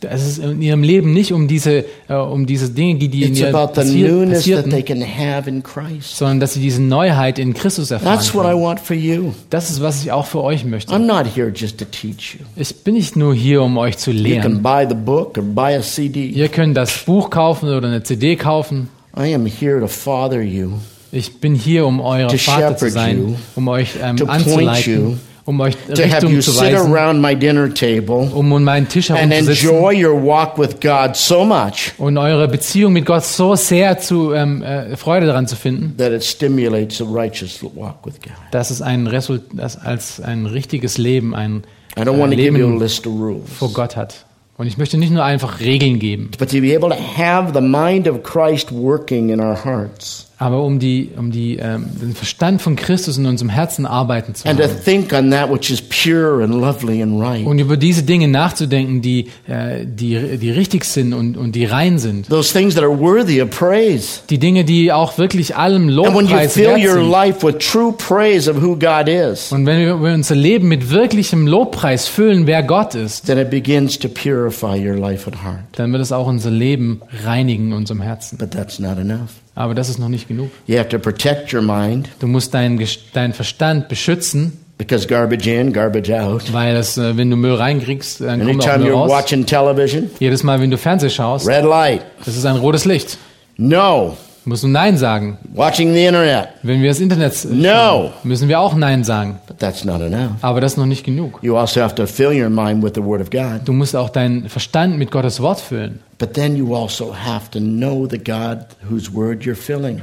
Es 0.00 0.26
ist 0.26 0.38
in 0.38 0.62
ihrem 0.62 0.82
Leben 0.82 1.12
nicht 1.12 1.32
um 1.32 1.48
diese, 1.48 1.84
äh, 2.08 2.14
um 2.14 2.46
diese 2.46 2.70
Dinge, 2.70 2.96
die, 2.98 3.08
die 3.08 3.24
in 3.24 3.32
It's 3.32 3.40
ihr 3.40 3.50
passier 3.50 4.26
passierten, 4.26 5.62
sondern 6.00 6.40
dass 6.40 6.54
sie 6.54 6.60
diese 6.60 6.82
Neuheit 6.82 7.38
in 7.38 7.52
Christus 7.54 7.90
erfahren 7.90 8.14
That's 8.14 8.34
what 8.34 8.44
I 8.44 8.50
können. 8.50 8.62
want 8.62 8.80
for 8.80 8.94
you. 8.94 9.32
Das 9.50 9.70
ist, 9.70 9.82
was 9.82 10.02
ich 10.02 10.12
auch 10.12 10.26
für 10.26 10.42
euch 10.42 10.64
möchte. 10.64 10.92
I'm 10.94 11.06
not 11.06 11.26
here 11.34 11.52
just 11.54 11.78
to 11.78 11.84
teach 11.84 12.36
you. 12.38 12.44
Ich 12.56 12.74
bin 12.84 12.94
nicht 12.94 13.16
nur 13.16 13.34
hier, 13.34 13.62
um 13.62 13.76
euch 13.76 13.98
zu 13.98 14.10
You 14.12 14.40
can 14.40 14.52
lehren. 14.52 14.62
buy 14.62 14.86
the 14.88 14.94
book 14.94 15.36
or 15.36 15.42
buy 15.42 15.74
a 15.74 15.82
CD. 15.82 16.26
Ihr 16.26 16.48
könnt 16.48 16.76
das 16.76 17.04
Buch 17.04 17.30
kaufen 17.30 17.68
oder 17.68 17.88
eine 17.88 18.02
CD 18.02 18.36
kaufen. 18.36 18.88
I 19.16 19.34
am 19.34 19.46
here 19.46 19.80
to 19.80 19.88
father 19.88 20.40
you, 20.42 20.74
Ich 21.10 21.40
bin 21.40 21.54
hier, 21.54 21.86
um 21.86 22.00
euer 22.00 22.30
Vater 22.30 22.76
zu 22.76 22.90
sein, 22.90 23.18
you, 23.18 23.34
um 23.56 23.66
euch 23.66 23.94
ähm, 24.00 24.16
anzuleiten, 24.28 25.18
um 25.48 25.58
euch 25.60 25.74
to 25.86 26.02
have 26.02 26.16
Richtung 26.16 26.32
you 26.34 26.40
zu 26.42 26.50
sit 26.50 26.60
weisen, 26.74 26.92
around 26.92 27.22
my 27.22 27.34
dinner 27.34 27.72
table 27.72 28.30
um 28.34 28.52
um 28.52 28.62
meinen 28.62 28.86
Tisch 28.86 29.10
and 29.10 29.32
enjoy 29.32 29.94
your 29.94 30.14
walk 30.22 30.58
with 30.58 30.78
God 30.78 31.16
so 31.16 31.42
much 31.42 31.92
und 31.96 32.18
eure 32.18 32.46
Beziehung 32.48 32.92
mit 32.92 33.06
Gott 33.06 33.24
so 33.24 33.56
sehr 33.56 33.98
zu 33.98 34.34
ähm, 34.34 34.62
äh, 34.62 34.94
Freude 34.96 35.26
daran 35.26 35.46
zu 35.46 35.56
finden, 35.56 35.96
that 35.96 36.12
it 36.12 36.22
stimulates 36.22 37.00
a 37.00 37.04
righteous 37.04 37.62
walk 37.62 38.04
with 38.04 38.20
God. 38.20 38.34
dass 38.50 38.70
es 38.70 38.82
ein 38.82 39.06
Result, 39.06 39.42
dass 39.54 39.80
als 39.80 40.20
ein 40.20 40.44
richtiges 40.44 40.98
Leben, 40.98 41.34
ein 41.34 41.62
I 41.96 42.02
don't 42.02 42.16
äh, 42.16 42.20
want 42.20 42.32
to 42.32 42.36
give 42.36 42.58
you 42.58 42.66
a 42.66 42.68
Leben 42.68 42.78
list 42.78 43.06
of 43.06 43.14
rules. 43.14 43.50
vor 43.58 43.72
Gott 43.72 43.96
hat. 43.96 44.26
Und 44.58 44.66
ich 44.66 44.76
möchte 44.76 44.98
nicht 44.98 45.12
nur 45.12 45.24
einfach 45.24 45.60
Regeln 45.60 45.98
geben, 45.98 46.30
But 46.38 46.50
to 46.50 46.60
be 46.60 46.76
able 46.76 46.90
to 46.90 46.96
have 47.16 47.54
the 47.54 47.60
mind 47.62 48.06
of 48.06 48.22
Christ 48.22 48.70
working 48.70 49.30
in 49.30 49.40
our 49.40 49.56
hearts 49.64 50.27
aber 50.38 50.62
um 50.62 50.78
die, 50.78 51.10
um 51.16 51.30
die, 51.32 51.56
ähm, 51.56 51.86
den 52.00 52.14
Verstand 52.14 52.62
von 52.62 52.76
Christus 52.76 53.18
in 53.18 53.26
unserem 53.26 53.48
Herzen 53.48 53.86
arbeiten 53.86 54.34
zu 54.34 54.46
and 54.48 54.58
to 54.58 54.64
haben. 54.64 54.76
think 54.84 55.12
on 55.12 55.30
that 55.30 55.52
which 55.52 55.68
is 55.70 55.82
pure 55.82 56.44
and 56.44 56.54
lovely 56.54 57.02
and 57.02 57.20
right. 57.20 57.44
Und 57.44 57.58
über 57.58 57.76
diese 57.76 58.04
Dinge 58.04 58.28
nachzudenken, 58.28 59.02
die, 59.02 59.26
äh, 59.48 59.84
die, 59.84 60.38
die 60.38 60.50
richtig 60.50 60.84
sind 60.84 61.12
und, 61.12 61.36
und 61.36 61.56
die 61.56 61.64
rein 61.64 61.98
sind. 61.98 62.28
Those 62.28 62.52
things 62.52 62.74
that 62.76 62.84
are 62.84 62.98
worthy 62.98 63.42
of 63.42 63.50
praise. 63.50 64.20
Die 64.30 64.38
Dinge, 64.38 64.64
die 64.64 64.92
auch 64.92 65.18
wirklich 65.18 65.56
allem 65.56 65.88
And 65.88 65.96
when 65.96 66.26
you 66.26 66.30
Lobpreis 66.30 66.52
fill 66.52 66.66
wert 66.68 66.84
your 66.84 66.94
sind. 67.02 67.10
life 67.10 67.46
with 67.46 67.58
true 67.58 67.92
praise 67.92 68.48
of 68.50 68.62
who 68.62 68.76
God 68.78 69.08
is, 69.08 69.50
Und 69.50 69.66
wenn 69.66 69.80
wir, 69.80 70.00
wir 70.00 70.14
unser 70.14 70.36
Leben 70.36 70.68
mit 70.68 70.90
wirklichem 70.90 71.46
Lobpreis 71.48 72.06
füllen, 72.06 72.46
wer 72.46 72.62
Gott 72.62 72.94
ist, 72.94 73.26
then 73.26 73.38
it 73.38 73.50
begins 73.50 73.98
to 73.98 74.08
purify 74.08 74.76
your 74.78 74.96
life 74.96 75.26
and 75.28 75.42
heart. 75.42 75.58
dann 75.72 75.90
wird 75.92 76.02
es 76.02 76.12
auch 76.12 76.26
unser 76.28 76.50
Leben 76.50 77.00
reinigen 77.24 77.68
in 77.68 77.72
unserem 77.72 78.00
Herzen. 78.00 78.38
But 78.38 78.52
that's 78.52 78.78
not 78.78 78.98
enough. 78.98 79.30
Aber 79.58 79.74
das 79.74 79.88
ist 79.88 79.98
noch 79.98 80.08
nicht 80.08 80.28
genug. 80.28 80.50
You 80.68 80.78
have 80.78 80.88
to 80.90 81.00
protect 81.00 81.52
your 81.52 81.62
mind 81.62 82.08
Du 82.20 82.28
musst 82.28 82.54
deinen 82.54 82.80
deinen 83.12 83.32
Verstand 83.32 83.88
beschützen, 83.88 84.52
because 84.78 85.08
garbage 85.08 85.48
in, 85.48 85.72
garbage 85.72 86.12
out. 86.12 86.52
weil 86.52 86.76
es, 86.76 86.96
äh, 86.96 87.16
wenn 87.16 87.28
du 87.28 87.34
Müll 87.36 87.54
reinkriegst, 87.54 88.20
dann 88.20 88.46
kommt 88.46 88.68
auch 88.68 88.76
Müll 88.78 88.86
you're 88.86 88.92
raus. 88.94 89.10
watching 89.10 89.44
television, 89.44 90.10
Jedes 90.20 90.44
Mal, 90.44 90.60
wenn 90.60 90.70
du 90.70 90.78
Fernsehen 90.78 91.10
schaust, 91.10 91.48
red 91.48 91.64
light. 91.64 92.02
das 92.24 92.36
ist 92.36 92.44
ein 92.46 92.54
rotes 92.56 92.84
Licht. 92.84 93.18
No. 93.56 94.16
Du 94.48 94.68
Nein 94.68 94.96
sagen. 94.96 95.38
Watching 95.54 95.92
the 95.92 96.04
internet. 96.06 96.48
Wenn 96.62 96.80
wir 96.82 96.88
das 96.88 97.00
Internet 97.00 97.44
äh, 97.44 97.48
No. 97.48 97.68
schauen, 97.68 98.10
müssen 98.24 98.48
wir 98.48 98.60
auch 98.60 98.74
Nein 98.74 99.04
sagen. 99.04 99.38
But 99.46 99.58
that's 99.58 99.84
not 99.84 100.00
enough. 100.00 100.32
Aber 100.42 100.60
das 100.60 100.72
ist 100.72 100.78
noch 100.78 100.86
nicht 100.86 101.04
genug. 101.04 101.38
You 101.42 101.56
also 101.56 101.80
have 101.80 101.94
to 101.94 102.06
fill 102.06 102.30
your 102.32 102.50
mind 102.50 102.82
with 102.82 102.92
the 102.94 103.02
Word 103.02 103.20
of 103.20 103.30
God. 103.30 103.60
Du 103.66 103.72
musst 103.72 103.94
auch 103.94 104.10
deinen 104.10 104.48
Verstand 104.48 104.98
mit 104.98 105.10
Gottes 105.10 105.40
Wort 105.40 105.60
füllen. 105.60 106.00
But 106.18 106.34
then 106.34 106.56
you 106.56 106.74
also 106.74 107.14
have 107.14 107.50
to 107.50 107.58
know 107.60 108.06
the 108.08 108.18
God 108.18 108.66
whose 108.88 109.12
Word 109.14 109.42
you're 109.42 109.54
filling. 109.54 110.00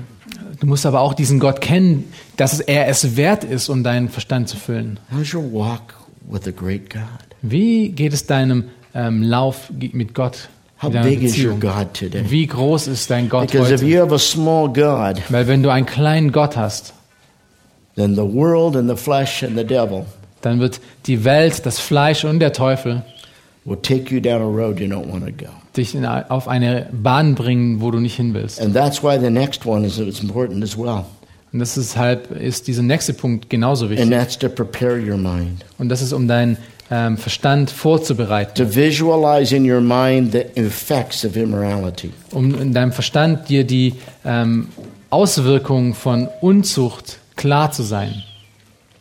Du 0.59 0.67
musst 0.67 0.85
aber 0.85 1.01
auch 1.01 1.13
diesen 1.13 1.39
Gott 1.39 1.59
kennen, 1.61 2.05
dass 2.37 2.59
er 2.59 2.87
es 2.87 3.17
wert 3.17 3.43
ist, 3.43 3.69
um 3.69 3.83
deinen 3.83 4.09
Verstand 4.09 4.47
zu 4.49 4.57
füllen. 4.57 4.99
How's 5.11 5.33
your 5.33 5.43
walk 5.51 5.93
with 6.29 6.41
the 6.45 6.53
great 6.53 6.89
God? 6.89 7.01
Wie 7.41 7.89
geht 7.89 8.13
es 8.13 8.25
deinem 8.25 8.65
ähm, 8.93 9.21
Lauf 9.23 9.71
mit 9.91 10.13
Gott? 10.13 10.49
How 10.81 10.89
big 10.91 11.23
is 11.23 11.37
your? 11.41 11.53
God 11.57 11.93
today? 11.93 12.23
Wie 12.29 12.47
groß 12.47 12.87
ist 12.87 13.09
dein 13.09 13.29
Gott 13.29 13.51
Because 13.51 13.73
if 13.73 13.81
heute? 13.81 13.89
you 13.89 14.01
have 14.01 14.13
a 14.13 14.19
small 14.19 14.67
God, 14.67 15.21
Weil 15.29 15.47
wenn 15.47 15.63
du 15.63 15.69
einen 15.69 15.85
kleinen 15.85 16.31
Gott 16.31 16.57
hast, 16.57 16.93
then 17.95 18.15
the 18.15 18.21
world 18.21 18.75
and 18.75 18.89
the 18.89 18.97
flesh 18.97 19.43
and 19.43 19.57
the 19.57 19.63
devil 19.63 20.05
dann 20.41 20.59
wird 20.59 20.79
die 21.07 21.23
Welt, 21.23 21.65
das 21.65 21.79
Fleisch 21.79 22.23
und 22.23 22.39
der 22.39 22.53
Teufel 22.53 23.03
will 23.63 23.77
take 23.77 24.13
you 24.13 24.21
down 24.21 24.41
a 24.41 24.45
road 24.45 24.79
you 24.79 24.85
don't 24.87 25.11
want 25.11 25.25
to 25.25 25.31
go. 25.31 25.49
dich 25.75 25.95
in, 25.95 26.05
auf 26.05 26.47
eine 26.47 26.87
Bahn 26.91 27.33
bringen, 27.35 27.81
wo 27.81 27.89
du 27.89 27.99
nicht 27.99 28.15
hin 28.15 28.33
willst. 28.33 28.61
And 28.61 28.75
that's 28.75 29.01
why 29.01 29.17
the 29.19 29.31
next 29.31 29.65
one 29.65 29.85
is 29.85 29.97
important 29.97 30.63
as 30.63 30.77
well. 30.77 31.05
Und 31.51 31.59
deshalb 31.59 32.31
ist 32.31 32.67
dieser 32.67 32.83
nächste 32.83 33.13
Punkt 33.13 33.49
genauso 33.49 33.85
And 33.85 33.91
wichtig. 33.97 34.09
that's 34.11 34.37
to 34.37 34.49
prepare 34.49 34.99
your 34.99 35.17
mind. 35.17 35.65
Und 35.77 35.89
das 35.89 36.01
ist, 36.01 36.13
um 36.13 36.27
deinen 36.27 36.57
ähm, 36.91 37.17
Verstand 37.17 37.71
vorzubereiten, 37.71 38.53
to 38.55 38.75
visualize 38.75 39.55
in 39.55 39.69
your 39.69 39.81
mind 39.81 40.31
the 40.31 40.45
effects 40.55 41.25
of 41.25 41.35
immorality. 41.35 42.11
um 42.31 42.59
in 42.59 42.73
deinem 42.73 42.91
Verstand 42.91 43.49
dir 43.49 43.63
die 43.63 43.93
ähm, 44.23 44.69
Auswirkungen 45.09 45.93
von 45.93 46.29
Unzucht 46.41 47.19
klar 47.35 47.71
zu 47.71 47.83
sein. 47.83 48.23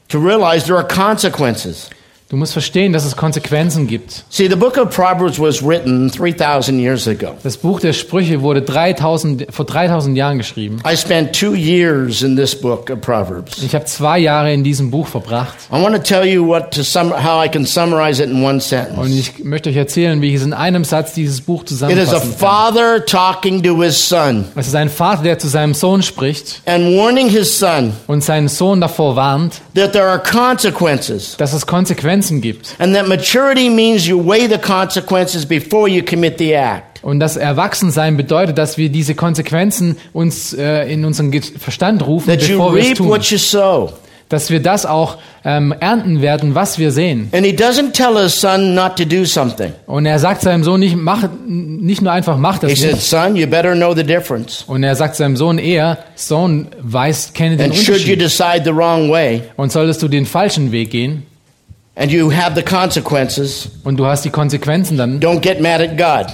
To 0.08 0.18
realize 0.18 0.64
there 0.66 0.78
are 0.78 0.86
consequences. 0.86 1.90
Du 2.34 2.38
musst 2.38 2.52
verstehen, 2.52 2.92
dass 2.92 3.04
es 3.04 3.14
Konsequenzen 3.14 3.86
gibt. 3.86 4.24
See, 4.28 4.48
the 4.48 4.56
book 4.56 4.76
of 4.76 4.90
Proverbs 4.90 5.38
was 5.38 5.62
written 5.62 6.10
3,000 6.10 6.80
years 6.80 7.06
ago. 7.06 7.36
Das 7.44 7.56
Buch 7.56 7.78
der 7.78 7.92
Sprüche 7.92 8.42
wurde 8.42 8.60
3000, 8.60 9.46
vor 9.50 9.64
3000 9.64 10.16
Jahren 10.16 10.38
geschrieben. 10.38 10.82
I 10.84 10.96
spent 10.96 11.32
two 11.32 11.54
years 11.54 12.22
in 12.22 12.34
this 12.34 12.60
book 12.60 12.90
of 12.90 13.00
Proverbs. 13.02 13.62
Ich 13.62 13.72
habe 13.72 13.84
zwei 13.84 14.18
Jahre 14.18 14.52
in 14.52 14.64
diesem 14.64 14.90
Buch 14.90 15.06
verbracht 15.06 15.54
I 15.70 15.80
want 15.80 15.94
to 15.94 16.02
tell 16.02 16.26
you 16.26 16.44
what 16.44 16.72
to 16.72 16.82
sum, 16.82 17.12
how 17.12 17.44
I 17.44 17.48
can 17.48 17.64
summarize 17.64 18.20
it 18.20 18.28
in 18.28 18.42
one 18.42 18.54
und 18.54 18.62
sentence. 18.64 19.14
ich 19.14 19.44
möchte 19.44 19.70
euch 19.70 19.76
erzählen, 19.76 20.20
wie 20.20 20.30
ich 20.30 20.34
es 20.34 20.42
in 20.42 20.54
einem 20.54 20.82
Satz 20.82 21.12
dieses 21.12 21.40
Buch 21.40 21.62
It 21.62 21.70
is 21.70 21.82
a 21.84 21.86
zusammenfassen 21.86 22.30
kann. 22.30 22.38
father 22.40 23.06
talking 23.06 23.62
to 23.62 23.80
his 23.80 24.08
son 24.08 24.46
Es 24.56 24.66
ist 24.66 24.74
ein 24.74 24.90
Vater, 24.90 25.22
der 25.22 25.38
zu 25.38 25.46
seinem 25.46 25.74
Sohn 25.74 26.02
spricht 26.02 26.62
and 26.66 26.96
warning 26.96 27.28
his 27.28 27.56
son 27.56 27.92
und 28.08 28.24
seinen 28.24 28.48
Sohn 28.48 28.80
davor 28.80 29.14
warnt, 29.14 29.60
that 29.76 29.92
there 29.92 30.06
are 30.08 30.18
consequences 30.20 31.36
dass 31.36 31.52
es 31.52 31.64
Konsequenzen 31.64 32.23
gibt 32.30 32.74
and 32.78 32.94
that 32.94 33.06
maturity 33.08 33.68
means 33.70 34.06
you 34.06 34.18
weigh 34.18 34.48
the 34.48 34.58
consequences 34.58 35.44
before 35.46 35.88
you 35.88 36.02
commit 36.02 36.38
the 36.38 36.52
act. 36.54 37.02
und 37.02 37.20
das 37.20 37.36
Erwachsensein 37.36 38.16
bedeutet, 38.16 38.56
dass 38.58 38.78
wir 38.78 38.88
diese 38.88 39.14
Konsequenzen 39.14 39.96
uns 40.12 40.52
äh, 40.54 40.90
in 40.92 41.04
unseren 41.04 41.32
Verstand 41.42 42.06
rufen, 42.06 42.28
That 42.30 42.40
bevor 42.46 42.74
wir 42.74 42.82
es 42.82 42.94
tun, 42.98 43.08
what 43.08 43.24
you 43.24 43.38
sow. 43.38 43.92
dass 44.30 44.48
wir 44.48 44.60
das 44.60 44.86
auch 44.86 45.18
ähm, 45.44 45.74
ernten 45.80 46.22
werden, 46.22 46.54
was 46.54 46.78
wir 46.78 46.90
sehen. 46.92 47.28
And 47.32 47.44
he 47.44 47.52
doesn't 47.52 47.92
tell 47.92 48.16
his 48.20 48.34
son 48.40 48.74
not 48.74 48.96
to 48.96 49.04
do 49.04 49.26
something. 49.26 49.72
Und 49.86 50.06
er 50.06 50.18
sagt 50.18 50.40
seinem 50.40 50.64
Sohn 50.64 50.80
nicht, 50.80 50.96
mach, 50.96 51.28
nicht 51.46 52.00
nur 52.00 52.10
einfach, 52.10 52.38
mach 52.38 52.56
das 52.58 52.70
He 52.70 52.76
said, 52.76 52.92
nicht. 52.94 53.04
son, 53.06 53.36
you 53.36 53.46
better 53.46 53.74
know 53.74 53.94
the 53.94 54.02
difference. 54.02 54.64
Und 54.66 54.82
er 54.82 54.96
sagt 54.96 55.16
seinem 55.16 55.36
Sohn 55.36 55.58
eher, 55.58 55.98
Sohn, 56.14 56.68
weiß, 56.80 57.34
kenne 57.34 57.58
den 57.58 57.66
And 57.66 57.74
should 57.76 57.98
you 57.98 58.14
Unterschied. 58.14 58.20
decide 58.22 58.62
the 58.64 58.74
wrong 58.74 59.10
way 59.10 59.42
Und 59.56 59.70
solltest 59.70 60.02
du 60.02 60.08
den 60.08 60.24
falschen 60.24 60.72
Weg 60.72 60.90
gehen 60.90 61.24
and 61.96 62.10
you 62.10 62.32
have 62.32 62.54
the 62.54 62.62
consequences, 62.62 63.68
und 63.84 63.96
du 63.98 64.06
hast 64.06 64.24
die 64.24 64.30
Konsequenzen 64.30 64.96
dann, 64.96 65.20
don't 65.20 65.40
get 65.40 65.60
mad 65.60 65.82
at 65.82 65.96
God 65.96 66.26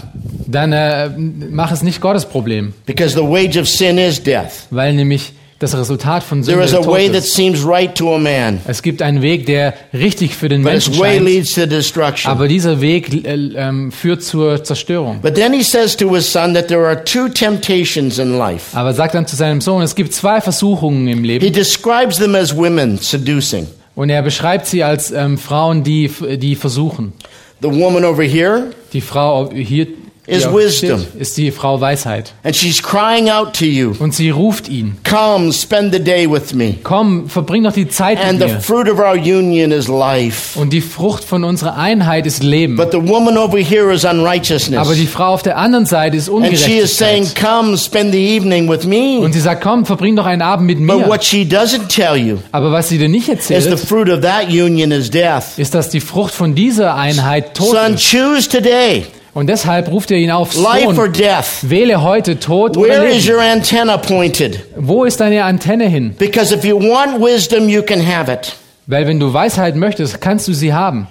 dann 0.47 0.73
äh, 0.73 1.09
mach 1.17 1.71
es 1.73 1.83
nicht 1.83 2.01
Gottes 2.01 2.25
Problem, 2.27 2.73
because 2.87 3.15
the 3.15 3.23
wage 3.23 3.59
of 3.59 3.69
sin 3.69 3.99
is 3.99 4.23
death. 4.23 4.67
weil 4.71 4.95
nämlich 4.95 5.33
das 5.61 5.77
Resultat 5.77 6.23
von 6.23 6.43
There 6.43 6.53
Sünde 6.53 6.65
is 6.65 6.71
der 6.71 6.81
a 6.81 6.83
Tod 6.85 6.95
way 6.95 7.11
that 7.11 7.23
seems 7.23 7.65
right 7.67 7.95
to 7.95 8.15
a 8.15 8.19
man, 8.19 8.61
Es 8.67 8.81
gibt 8.83 9.03
einen 9.03 9.21
Weg, 9.21 9.45
der 9.45 9.75
richtig 9.93 10.35
für 10.35 10.49
den 10.49 10.63
but 10.63 10.73
Menschen 10.73 10.99
way 10.99 11.17
scheint, 11.17 11.27
leads 11.27 11.55
to 11.55 11.67
destruction. 11.67 12.31
aber 12.33 12.49
dieser 12.49 12.81
Weg 12.81 13.13
äh, 13.27 13.35
ähm, 13.35 13.93
führt 13.93 14.23
zur 14.23 14.65
Zerstörung. 14.65 15.21
But 15.21 15.35
then 15.35 15.53
he 15.53 15.63
says 15.63 15.97
to 15.99 16.15
his 16.15 16.31
son 16.33 16.55
that 16.55 16.69
there 16.69 16.87
are 16.87 17.05
two 17.05 17.29
temptations 17.29 18.19
in 18.19 18.39
life. 18.39 18.75
Aber 18.77 18.89
er 18.89 18.95
sagt 18.95 19.15
dann 19.15 19.27
zu 19.27 19.37
seinem 19.37 19.61
Sohn, 19.61 19.83
es 19.83 19.95
gibt 19.95 20.15
zwei 20.15 20.41
Versuchungen 20.41 21.07
im 21.07 21.21
He 21.21 21.27
Leben 21.39 21.53
describes 21.53 22.17
them 22.17 22.35
as 22.35 22.57
women 22.57 22.99
seducing. 22.99 23.67
Und 24.01 24.09
er 24.09 24.23
beschreibt 24.23 24.65
sie 24.65 24.83
als 24.83 25.11
ähm, 25.11 25.37
Frauen, 25.37 25.85
die, 25.85 26.11
die 26.39 26.57
versuchen. 26.57 27.13
The 27.61 27.69
woman 27.69 28.03
over 28.07 28.23
here, 28.23 28.71
Die 28.95 29.03
Frau 29.03 29.51
hier 29.53 29.89
Is 30.31 30.53
wisdom. 30.53 31.01
steht, 31.01 31.21
ist 31.21 31.37
die 31.37 31.51
Frau 31.51 31.81
Weisheit. 31.81 32.33
and 32.45 32.55
she's 32.55 32.83
crying 32.83 33.29
out 33.31 33.53
to 33.59 33.65
you, 33.65 33.93
Und 33.99 34.15
sie 34.15 34.31
ruft 34.31 34.69
ihn, 34.69 34.97
Come, 35.09 35.53
spend 35.53 35.93
the 35.93 36.01
day 36.03 36.31
with 36.31 36.55
me. 36.55 36.75
komm, 36.83 37.29
verbring 37.29 37.65
doch 37.65 37.73
die 37.73 37.89
Zeit 37.89 38.19
And 38.23 38.39
mit 38.39 38.49
the 38.49 38.55
mir. 38.55 38.61
fruit 38.61 38.89
of 38.89 38.99
our 38.99 39.15
union 39.15 39.71
is 39.73 39.89
life. 39.89 40.59
Und 40.59 40.73
die 40.73 40.81
Frucht 40.81 41.25
von 41.25 41.45
unserer 41.45 41.77
Einheit 41.77 42.27
ist 42.27 42.43
Leben. 42.43 42.77
But 42.77 42.93
the 42.93 42.99
woman 43.07 43.37
over 43.37 43.59
here 43.59 43.93
is 43.93 44.05
Aber 44.05 44.15
die 44.15 44.21
unrighteousness. 44.21 45.09
Frau 45.11 45.35
auf 45.35 45.43
der 45.43 45.57
anderen 45.59 45.87
Seite 45.87 46.17
ist 46.17 46.29
And 46.31 46.47
she 46.59 46.79
is 46.79 46.97
saying, 46.97 47.23
Ungerechtigkeit. 47.25 47.51
Come, 47.61 47.77
spend 47.79 48.13
the 48.13 48.37
evening 48.37 48.69
with 48.69 48.85
me. 48.87 49.19
Und 49.21 49.33
sie 49.33 49.41
sagt, 49.41 49.63
komm, 49.63 49.85
verbring 49.85 50.17
doch 50.17 50.27
einen 50.27 50.43
Abend 50.43 50.67
mit 50.67 50.79
But 50.87 50.99
mir. 50.99 51.09
what 51.09 51.25
she 51.25 51.43
doesn't 51.43 51.89
tell 51.89 52.17
you 52.17 52.39
Aber 52.53 52.71
was 52.73 52.89
sie 52.89 52.99
dir 52.99 53.09
nicht 53.09 53.29
is 53.29 53.47
the 53.49 53.55
erzählt, 53.55 53.81
fruit 53.81 54.09
of 54.09 54.21
that 54.21 54.49
union 54.49 54.91
is 54.93 55.11
death. 55.11 55.59
ist, 55.59 55.75
dass 55.75 55.89
die 55.91 56.01
Frucht 56.01 56.33
von 56.35 56.55
dieser 56.55 56.95
Einheit 56.95 57.55
Tod 57.55 57.71
Son, 57.77 57.95
ist. 57.95 58.11
choose 58.11 58.49
today 58.49 59.07
Und 59.33 59.47
deshalb 59.47 59.91
ruft 59.91 60.11
er 60.11 60.19
ihn 60.19 60.31
auf, 60.31 60.55
life 60.55 60.99
or 60.99 61.09
death. 61.09 61.63
wähle 61.63 62.03
heute 62.03 62.41
Tod 62.41 62.77
oder 62.77 62.89
Where 62.89 63.09
is 63.09 63.27
Leben. 63.27 63.37
your 63.39 63.43
antenna 63.43 63.97
pointed? 63.97 64.65
Wo 64.77 65.05
ist 65.05 65.21
deine 65.21 65.45
Antenne 65.45 65.89
hin? 65.89 66.15
Because 66.19 66.55
if 66.55 66.65
you 66.65 66.79
want 66.79 67.21
wisdom, 67.21 67.69
you 67.69 67.83
can 67.83 68.05
have 68.05 68.31
it. 68.33 68.57
Weil 68.87 69.07
wenn 69.07 69.21
du 69.21 69.33
Weisheit 69.33 69.77
möchtest, 69.77 70.21
kannst 70.21 70.49
du 70.49 70.53
sie 70.53 70.73
haben. 70.75 71.07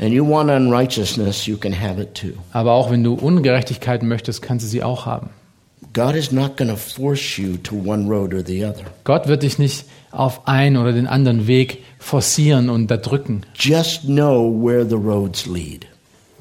And 0.00 0.12
you 0.12 0.28
want 0.28 0.50
unrighteousness, 0.50 1.46
you 1.46 1.56
can 1.56 1.72
have 1.78 2.00
it 2.00 2.14
too. 2.14 2.32
Aber 2.52 2.72
auch 2.72 2.90
wenn 2.90 3.02
du 3.02 3.14
Ungerechtigkeit 3.14 4.02
möchtest, 4.02 4.42
kannst 4.42 4.66
du 4.66 4.68
sie 4.68 4.82
auch 4.82 5.06
haben. 5.06 5.30
God 5.94 6.14
is 6.14 6.30
not 6.30 6.56
going 6.56 6.70
to 6.70 6.76
force 6.76 7.36
you 7.38 7.56
to 7.64 7.74
one 7.74 8.06
road 8.08 8.32
or 8.34 8.44
the 8.46 8.64
other. 8.64 8.84
Gott 9.04 9.26
wird 9.26 9.42
dich 9.42 9.58
nicht 9.58 9.86
auf 10.12 10.46
einen 10.46 10.76
oder 10.76 10.92
den 10.92 11.06
anderen 11.08 11.46
Weg 11.48 11.82
forcieren 11.98 12.68
und 12.70 12.90
erdrücken. 12.90 13.44
Just 13.54 14.02
know 14.02 14.52
where 14.62 14.86
the 14.88 14.94
roads 14.94 15.46
lead. 15.46 15.86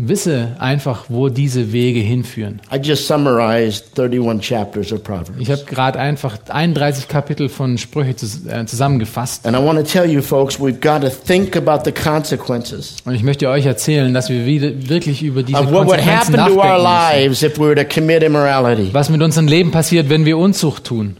Wisse 0.01 0.55
einfach, 0.59 1.05
wo 1.09 1.27
diese 1.27 1.73
Wege 1.73 1.99
hinführen. 1.99 2.61
I 2.73 2.77
just 2.77 3.05
summarized 3.05 3.99
31 3.99 4.39
chapters 4.41 4.93
of 4.93 5.03
Proverbs. 5.03 5.33
Ich 5.39 5.51
habe 5.51 5.63
gerade 5.65 5.99
einfach 5.99 6.37
31 6.47 7.09
Kapitel 7.09 7.49
von 7.49 7.77
Sprüche 7.77 8.15
zus 8.15 8.39
zusammengefasst. 8.65 9.45
And 9.45 9.57
I 9.57 9.59
want 9.61 9.77
to 9.77 9.83
tell 9.83 10.09
you 10.09 10.21
folks, 10.21 10.57
we've 10.57 10.79
got 10.79 11.01
to 11.01 11.09
think 11.09 11.57
about 11.57 11.83
the 11.83 11.91
consequences 11.91 12.95
Und 13.03 13.13
ich 13.13 13.23
möchte 13.23 13.49
euch 13.49 13.65
erzählen, 13.65 14.13
dass 14.13 14.29
wir 14.29 14.45
wirklich 14.45 15.21
über 15.21 15.43
diese 15.43 15.59
what 15.59 15.87
would 15.87 15.97
Konsequenzen 15.97 16.39
happen 16.39 16.53
to 16.55 16.61
our 16.61 16.77
nachdenken 16.77 17.21
müssen. 17.21 17.23
lives 17.27 17.43
if 17.43 17.59
we 17.59 17.63
were 17.65 17.75
to 17.75 17.83
commit 17.93 18.23
immorality. 18.23 18.89
Was 18.93 19.09
mit 19.09 19.21
unserem 19.21 19.47
Leben 19.49 19.71
passiert, 19.71 20.09
wenn 20.09 20.23
wir 20.23 20.37
Unzucht 20.37 20.85
tun. 20.85 21.17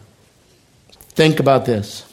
Think 1.15 1.45
about 1.45 1.69
this. 1.69 2.05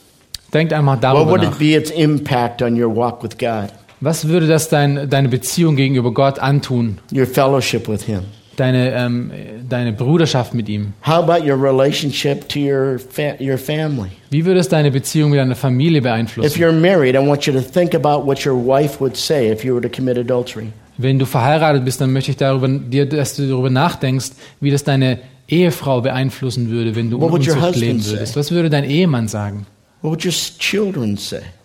Denkt 0.52 0.72
einmal 0.72 0.96
What 0.96 1.04
darüber 1.04 1.30
would 1.30 1.42
nach. 1.42 1.52
it 1.52 1.58
be 1.60 1.76
its 1.76 1.90
impact 1.92 2.60
on 2.60 2.74
your 2.80 2.92
walk 2.92 3.22
with 3.22 3.38
God, 3.38 3.68
Was 4.00 4.28
würde 4.28 4.46
das 4.46 4.68
dein, 4.68 5.08
deine 5.08 5.28
Beziehung 5.28 5.76
gegenüber 5.76 6.12
Gott 6.12 6.38
antun? 6.38 6.98
your 7.14 7.26
fellowship 7.26 7.88
with 7.88 8.02
Him? 8.02 8.20
Deine, 8.56 8.92
ähm, 8.94 9.30
deine 9.68 9.92
Bruderschaft 9.92 10.54
mit 10.54 10.68
ihm? 10.68 10.94
How 11.06 11.22
about 11.28 11.46
your 11.46 11.62
relationship 11.62 12.48
to 12.48 12.58
your 12.58 12.98
fa- 12.98 13.34
your 13.40 13.58
family? 13.58 14.08
Wie 14.30 14.44
würde 14.46 14.60
es 14.60 14.68
deine 14.68 14.90
Beziehung 14.90 15.30
mit 15.30 15.38
deiner 15.38 15.54
Familie 15.54 15.98
If 15.98 16.04
beeinflussen? 16.04 16.62
you're 16.62 16.72
married, 16.72 17.14
I 17.14 17.18
want 17.18 17.44
you 17.46 17.52
to 17.52 17.60
think 17.60 17.94
about 17.94 18.26
what 18.26 18.44
your 18.46 18.54
wife 18.54 18.98
would 19.00 19.16
say 19.16 19.50
if 19.52 19.62
you 19.64 19.74
were 19.74 19.82
to 19.86 19.94
commit 19.94 20.16
adultery. 20.16 20.68
Wenn 20.98 21.18
du 21.18 21.26
verheiratet 21.26 21.84
bist, 21.84 22.00
dann 22.00 22.12
möchte 22.14 22.30
ich 22.30 22.38
darüber, 22.38 22.66
dir, 22.68 23.06
dass 23.06 23.36
du 23.36 23.46
darüber 23.46 23.68
nachdenkst, 23.68 24.30
wie 24.60 24.70
das 24.70 24.82
deine 24.84 25.18
Ehefrau 25.48 26.00
beeinflussen 26.00 26.70
würde, 26.70 26.96
wenn 26.96 27.10
du 27.10 27.20
What 27.20 27.32
Unzucht 27.32 27.76
leben 27.76 28.00
say? 28.00 28.12
würdest. 28.14 28.36
Was 28.36 28.50
würde 28.50 28.70
dein 28.70 28.84
Ehemann 28.84 29.28
sagen? 29.28 29.66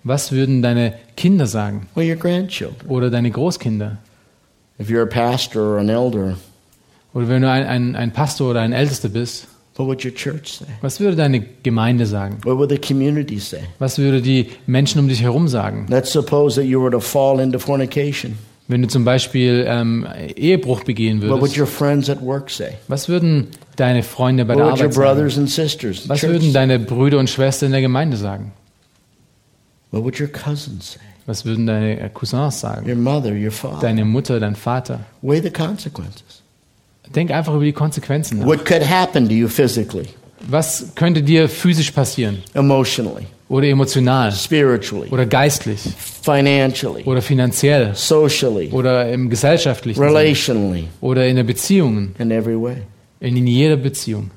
Was 0.04 0.32
würden 0.32 0.62
deine 0.62 0.94
Kinder 1.16 1.48
sagen? 1.48 1.88
Oder 2.88 3.10
deine 3.10 3.32
Großkinder? 3.32 3.98
Oder 7.14 7.28
wenn 7.28 7.42
du 7.42 7.50
ein, 7.50 7.66
ein, 7.66 7.96
ein 7.96 8.12
Pastor 8.14 8.52
oder 8.52 8.62
ein 8.62 8.74
Ältester 8.74 9.10
bist, 9.10 9.48
was 10.82 11.00
würde 11.00 11.16
deine 11.16 11.46
Gemeinde 11.64 12.06
sagen? 12.06 12.38
Was 13.80 13.98
würde 13.98 14.22
die 14.22 14.50
Menschen 14.66 15.00
um 15.00 15.08
dich 15.08 15.22
herum 15.22 15.48
sagen? 15.48 15.88
Let's 15.90 16.12
suppose 16.12 16.60
that 16.60 16.68
you 16.68 16.82
were 16.82 16.92
to 16.92 17.00
fall 17.00 17.40
into 17.40 17.58
fornication. 17.58 18.38
Wenn 18.72 18.82
du 18.82 18.88
zum 18.88 19.04
Beispiel 19.04 19.66
ähm, 19.68 20.08
Ehebruch 20.38 20.86
begehen 20.86 21.22
What 21.22 21.30
would 21.30 21.42
würdest, 21.42 21.58
your 21.60 21.68
friends 21.68 22.10
at 22.10 22.22
work 22.22 22.50
say? 22.50 22.78
was 22.88 23.10
würden 23.10 23.48
deine 23.76 24.02
Freunde 24.02 24.46
bei 24.46 24.54
What 24.56 24.80
der 24.80 24.88
your 24.90 25.06
Arbeit 25.06 25.32
sagen? 25.34 25.48
sisters? 25.48 26.08
Was 26.08 26.22
church 26.22 26.32
würden 26.32 26.54
deine 26.54 26.80
Brüder 26.80 27.20
und 27.20 27.30
Schwestern 27.30 27.68
in 27.68 27.72
der 27.74 27.82
Gemeinde 27.82 28.16
sagen? 28.16 28.54
What 29.92 30.04
would 30.04 30.22
your 30.22 30.30
cousins 30.30 30.94
say? 30.94 31.00
Was 31.26 31.44
würden 31.44 31.68
deine 31.68 32.00
äh, 32.00 32.10
Cousins 32.10 32.62
sagen? 32.62 32.90
Your 32.90 32.96
mother, 32.96 33.34
your 33.34 33.52
father? 33.52 33.80
Deine 33.82 34.06
Mutter, 34.06 34.40
dein 34.40 34.56
Vater? 34.56 35.02
Weigh 35.22 35.42
the 35.42 35.52
consequences. 35.52 36.42
Denk 37.14 37.32
einfach 37.32 37.54
über 37.54 37.66
die 37.66 37.74
Konsequenzen 37.74 38.40
nach. 38.40 38.46
What 38.46 38.66
could 38.66 38.90
happen 38.90 39.28
to 39.28 39.34
you 39.34 39.50
physically, 39.50 40.08
Was 40.48 40.94
könnte 40.96 41.22
dir 41.22 41.50
physisch 41.50 41.92
passieren? 41.92 42.42
emotionally, 42.54 43.28
Oder 43.52 43.68
emotional? 43.68 44.32
spiritually, 44.32 45.10
Oder 45.12 45.26
geistlich? 45.26 45.82
financially, 46.24 47.04
Oder 47.04 47.22
finanziell? 47.22 47.92
socially, 47.94 48.70
Oder 48.72 49.12
im 49.12 49.30
gesellschaftlichen? 49.30 50.02
Relationally, 50.02 50.86
Oder 51.02 51.28
in 51.28 51.36
den 51.36 51.46
Beziehungen? 51.46 52.16
in 52.18 52.32
every 52.32 52.56
way? 52.60 52.78
In, 53.20 53.36
in 53.36 53.48
jeder 53.48 53.76
Beziehung. 53.76 54.32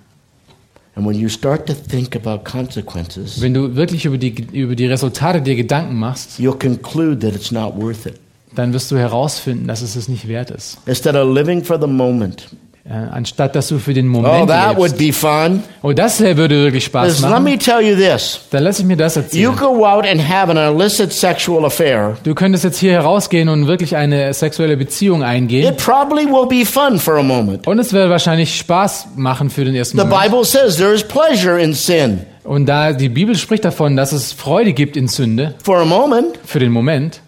And 0.96 1.06
when 1.06 1.16
you 1.18 1.28
start 1.28 1.66
to 1.66 1.74
think 1.74 2.14
about 2.16 2.44
consequences, 2.44 3.40
Wenn 3.40 3.54
du 3.54 3.74
wirklich 3.76 4.04
über 4.04 4.18
die, 4.18 4.34
über 4.52 4.74
die 4.74 4.86
Resultate 4.86 5.40
dir 5.42 5.54
Gedanken 5.56 5.96
machst, 5.96 6.38
you'll 6.40 6.58
conclude 6.58 7.18
that 7.20 7.34
it's 7.36 7.52
not 7.52 7.74
worth 7.80 8.06
it. 8.06 8.14
dann 8.56 8.72
wirst 8.72 8.90
du 8.90 8.96
herausfinden, 8.96 9.66
dass 9.68 9.80
es 9.82 9.94
es 9.96 10.08
nicht 10.08 10.26
wert 10.28 10.50
ist. 10.50 10.78
Instead 10.86 11.14
of 11.14 11.32
living 11.32 11.62
for 11.62 11.80
the 11.80 11.86
moment, 11.88 12.48
anstatt 12.90 13.56
dass 13.56 13.68
du 13.68 13.78
für 13.78 13.94
den 13.94 14.08
Oh, 14.08 14.20
Moment 14.20 14.48
that 14.48 14.76
would 14.76 14.98
lebst. 14.98 14.98
be 14.98 15.12
fun. 15.28 15.62
Oh, 15.82 15.92
das 15.92 16.20
äh, 16.20 16.36
würde 16.36 16.56
wirklich 16.62 16.84
Spaß 16.84 17.06
Because 17.06 17.22
let 17.22 17.30
machen. 17.30 17.44
me 17.44 17.58
tell 17.58 17.80
you 17.80 17.96
this. 17.96 18.40
Dann 18.50 18.62
lass 18.62 18.78
ich 18.78 18.84
mir 18.84 18.96
das 18.96 19.14
You 19.14 19.22
erzählen. 19.22 19.56
go 19.56 19.86
out 19.86 20.06
and 20.06 20.20
have 20.28 20.50
an 20.50 20.58
illicit 20.58 21.12
sexual 21.12 21.64
affair. 21.64 22.18
Du 22.24 22.34
könntest 22.34 22.64
jetzt 22.64 22.78
hier 22.78 22.92
herausgehen 22.92 23.48
und 23.48 23.66
wirklich 23.66 23.96
eine 23.96 24.34
sexuelle 24.34 24.76
Beziehung 24.76 25.22
eingehen. 25.22 25.66
It 25.72 25.78
probably 25.78 26.26
will 26.26 26.46
be 26.46 26.66
fun 26.66 26.98
for 26.98 27.16
a 27.16 27.22
moment. 27.22 27.66
Und 27.66 27.78
es 27.78 27.92
wird 27.94 28.10
wahrscheinlich 28.10 28.54
Spaß 28.56 29.08
machen 29.16 29.48
für 29.48 29.64
den 29.64 29.74
ersten 29.74 29.96
The 29.98 30.04
Moment. 30.04 30.22
Bible 30.24 30.44
says 30.44 30.76
there 30.76 30.92
is 30.92 31.02
pleasure 31.02 31.58
in 31.58 31.72
sin. 31.72 32.20
Und 32.44 32.66
da 32.66 32.92
die 32.92 33.08
Bibel 33.08 33.34
spricht 33.36 33.64
davon, 33.64 33.96
dass 33.96 34.12
es 34.12 34.34
Freude 34.34 34.74
gibt 34.74 34.98
in 34.98 35.08
Sünde, 35.08 35.54
For 35.62 35.78
a 35.78 35.84
moment, 35.86 36.38
für 36.44 36.58
den 36.58 36.70
Moment, 36.72 37.22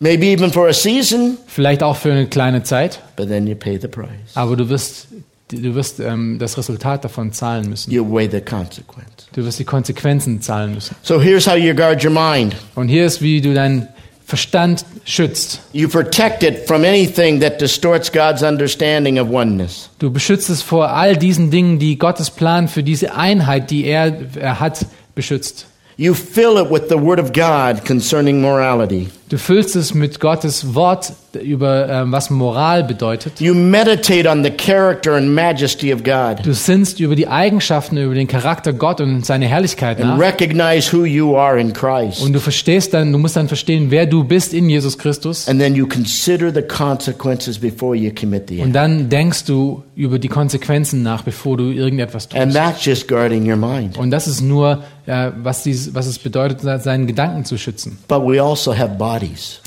maybe 0.00 0.26
even 0.26 0.52
for 0.52 0.68
a 0.68 0.72
season, 0.72 1.38
vielleicht 1.46 1.82
auch 1.82 1.96
für 1.96 2.12
eine 2.12 2.26
kleine 2.26 2.62
Zeit, 2.62 3.00
but 3.16 3.28
then 3.28 3.46
you 3.46 3.54
pay 3.54 3.78
the 3.80 3.88
price. 3.88 4.08
aber 4.34 4.56
du 4.56 4.68
wirst, 4.68 5.08
du 5.48 5.74
wirst 5.74 6.00
ähm, 6.00 6.38
das 6.38 6.56
Resultat 6.58 7.04
davon 7.04 7.32
zahlen 7.32 7.68
müssen. 7.68 7.90
You 7.90 8.04
weigh 8.04 8.30
the 8.30 8.40
consequence. 8.40 9.28
Du 9.32 9.44
wirst 9.44 9.58
die 9.58 9.64
Konsequenzen 9.64 10.40
zahlen 10.40 10.74
müssen. 10.74 10.96
So 11.02 11.20
here's 11.20 11.46
how 11.46 11.56
you 11.56 11.74
guard 11.74 12.04
your 12.04 12.12
mind. 12.12 12.56
Und 12.74 12.88
hier 12.88 13.06
ist, 13.06 13.22
wie 13.22 13.40
du 13.40 13.54
deinen 13.54 13.88
Verstand 14.28 14.84
schützt. 15.06 15.60
You 15.72 15.88
protect 15.88 16.42
it 16.42 16.66
from 16.66 16.84
anything 16.84 17.40
that 17.40 17.62
distorts 17.62 18.12
God's 18.12 18.42
understanding 18.42 19.18
of 19.18 19.30
oneness. 19.30 19.88
Du 19.98 20.10
beschützt 20.10 20.50
es 20.50 20.60
vor 20.60 20.90
all 20.90 21.16
diesen 21.16 21.50
Dingen, 21.50 21.78
die 21.78 21.96
Gottes 21.96 22.30
Plan 22.30 22.68
für 22.68 22.82
diese 22.82 23.14
Einheit, 23.14 23.70
die 23.70 23.84
er, 23.84 24.14
er 24.38 24.60
hat, 24.60 24.84
beschützt. 25.14 25.66
You 25.96 26.12
fill 26.12 26.58
it 26.62 26.70
with 26.70 26.90
the 26.90 27.00
Word 27.00 27.18
of 27.18 27.32
God 27.32 27.86
concerning 27.86 28.42
morality. 28.42 29.08
Du 29.28 29.36
füllst 29.38 29.76
es 29.76 29.92
mit 29.94 30.20
Gottes 30.20 30.74
Wort 30.74 31.12
über 31.42 31.88
ähm, 31.88 32.12
was 32.12 32.30
Moral 32.30 32.82
bedeutet. 32.84 33.40
You 33.40 33.54
meditate 33.54 34.26
on 34.28 34.42
the 34.42 34.50
character 34.50 35.14
and 35.16 35.34
majesty 35.34 35.92
of 35.92 36.02
God 36.02 36.44
Du 36.44 36.54
sinnst 36.54 36.98
über 37.00 37.14
die 37.14 37.28
Eigenschaften, 37.28 37.98
über 37.98 38.14
den 38.14 38.26
Charakter 38.26 38.72
Gott 38.72 39.00
und 39.02 39.26
seine 39.26 39.46
Herrlichkeit 39.46 40.00
and 40.00 40.16
nach. 40.16 40.18
recognize 40.18 40.90
who 40.96 41.04
you 41.04 41.36
are 41.36 41.60
in 41.60 41.72
Christ. 41.74 42.22
Und 42.22 42.32
du 42.32 42.40
verstehst 42.40 42.94
dann, 42.94 43.12
du 43.12 43.18
musst 43.18 43.36
dann 43.36 43.48
verstehen, 43.48 43.90
wer 43.90 44.06
du 44.06 44.24
bist 44.24 44.54
in 44.54 44.68
Jesus 44.70 44.96
Christus. 44.96 45.46
And 45.46 45.60
then 45.60 45.74
you 45.74 45.86
consider 45.86 46.52
the 46.52 46.62
consequences 46.62 47.58
before 47.58 47.94
you 47.94 48.10
commit 48.18 48.48
the 48.48 48.60
Und 48.60 48.68
act. 48.68 48.76
dann 48.76 49.08
denkst 49.10 49.44
du 49.44 49.82
über 49.94 50.18
die 50.18 50.28
Konsequenzen 50.28 51.02
nach, 51.02 51.22
bevor 51.22 51.56
du 51.58 51.64
irgendetwas 51.70 52.28
And 52.34 52.52
tust. 52.52 52.56
that's 52.56 52.84
just 52.84 53.08
guarding 53.08 53.48
your 53.48 53.56
mind. 53.56 53.98
Und 53.98 54.10
das 54.10 54.26
ist 54.26 54.40
nur, 54.40 54.82
äh, 55.06 55.30
was, 55.42 55.62
dies, 55.64 55.94
was 55.94 56.06
es 56.06 56.18
bedeutet, 56.18 56.60
seinen 56.82 57.06
Gedanken 57.06 57.44
zu 57.44 57.58
schützen. 57.58 57.98
But 58.08 58.22
we 58.22 58.42
also 58.42 58.74
have 58.76 58.94
bodies. 58.96 59.17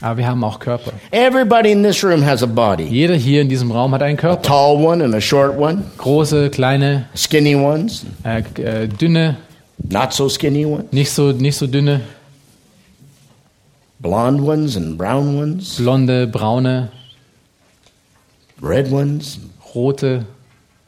Aber 0.02 0.18
wir 0.18 0.28
haben 0.28 0.44
auch 0.44 0.60
Körper. 0.60 0.94
Everybody 1.12 1.72
in 1.72 1.84
this 1.84 2.04
room 2.04 2.24
has 2.26 2.42
a 2.44 2.46
body. 2.46 2.84
Jeder 2.84 3.16
hier 3.16 3.42
in 3.42 3.50
diesem 3.50 3.72
Raum 3.72 3.94
hat 3.94 4.02
einen 4.02 4.18
Körper. 4.18 4.42
Tall 4.42 4.78
one 4.78 5.04
and 5.04 5.14
a 5.14 5.22
short 5.22 5.58
one, 5.58 5.84
Große, 5.98 6.50
kleine, 6.50 7.06
skinny 7.16 7.56
ones, 7.56 8.06
äh, 8.24 8.40
äh, 8.62 8.88
dünne, 8.88 9.38
not 9.90 10.14
so 10.14 10.30
skinny 10.30 10.66
ones, 10.66 10.86
nicht 10.92 11.12
so, 11.12 11.32
nicht 11.32 11.58
so 11.58 11.68
dünne, 11.68 12.02
blonde 14.00 14.44
ones 14.44 14.78
and 14.78 14.98
brown 14.98 15.38
ones, 15.38 15.76
blonde, 15.76 16.28
braune, 16.28 16.90
red 18.62 18.92
ones, 18.92 19.40
rote, 19.76 20.26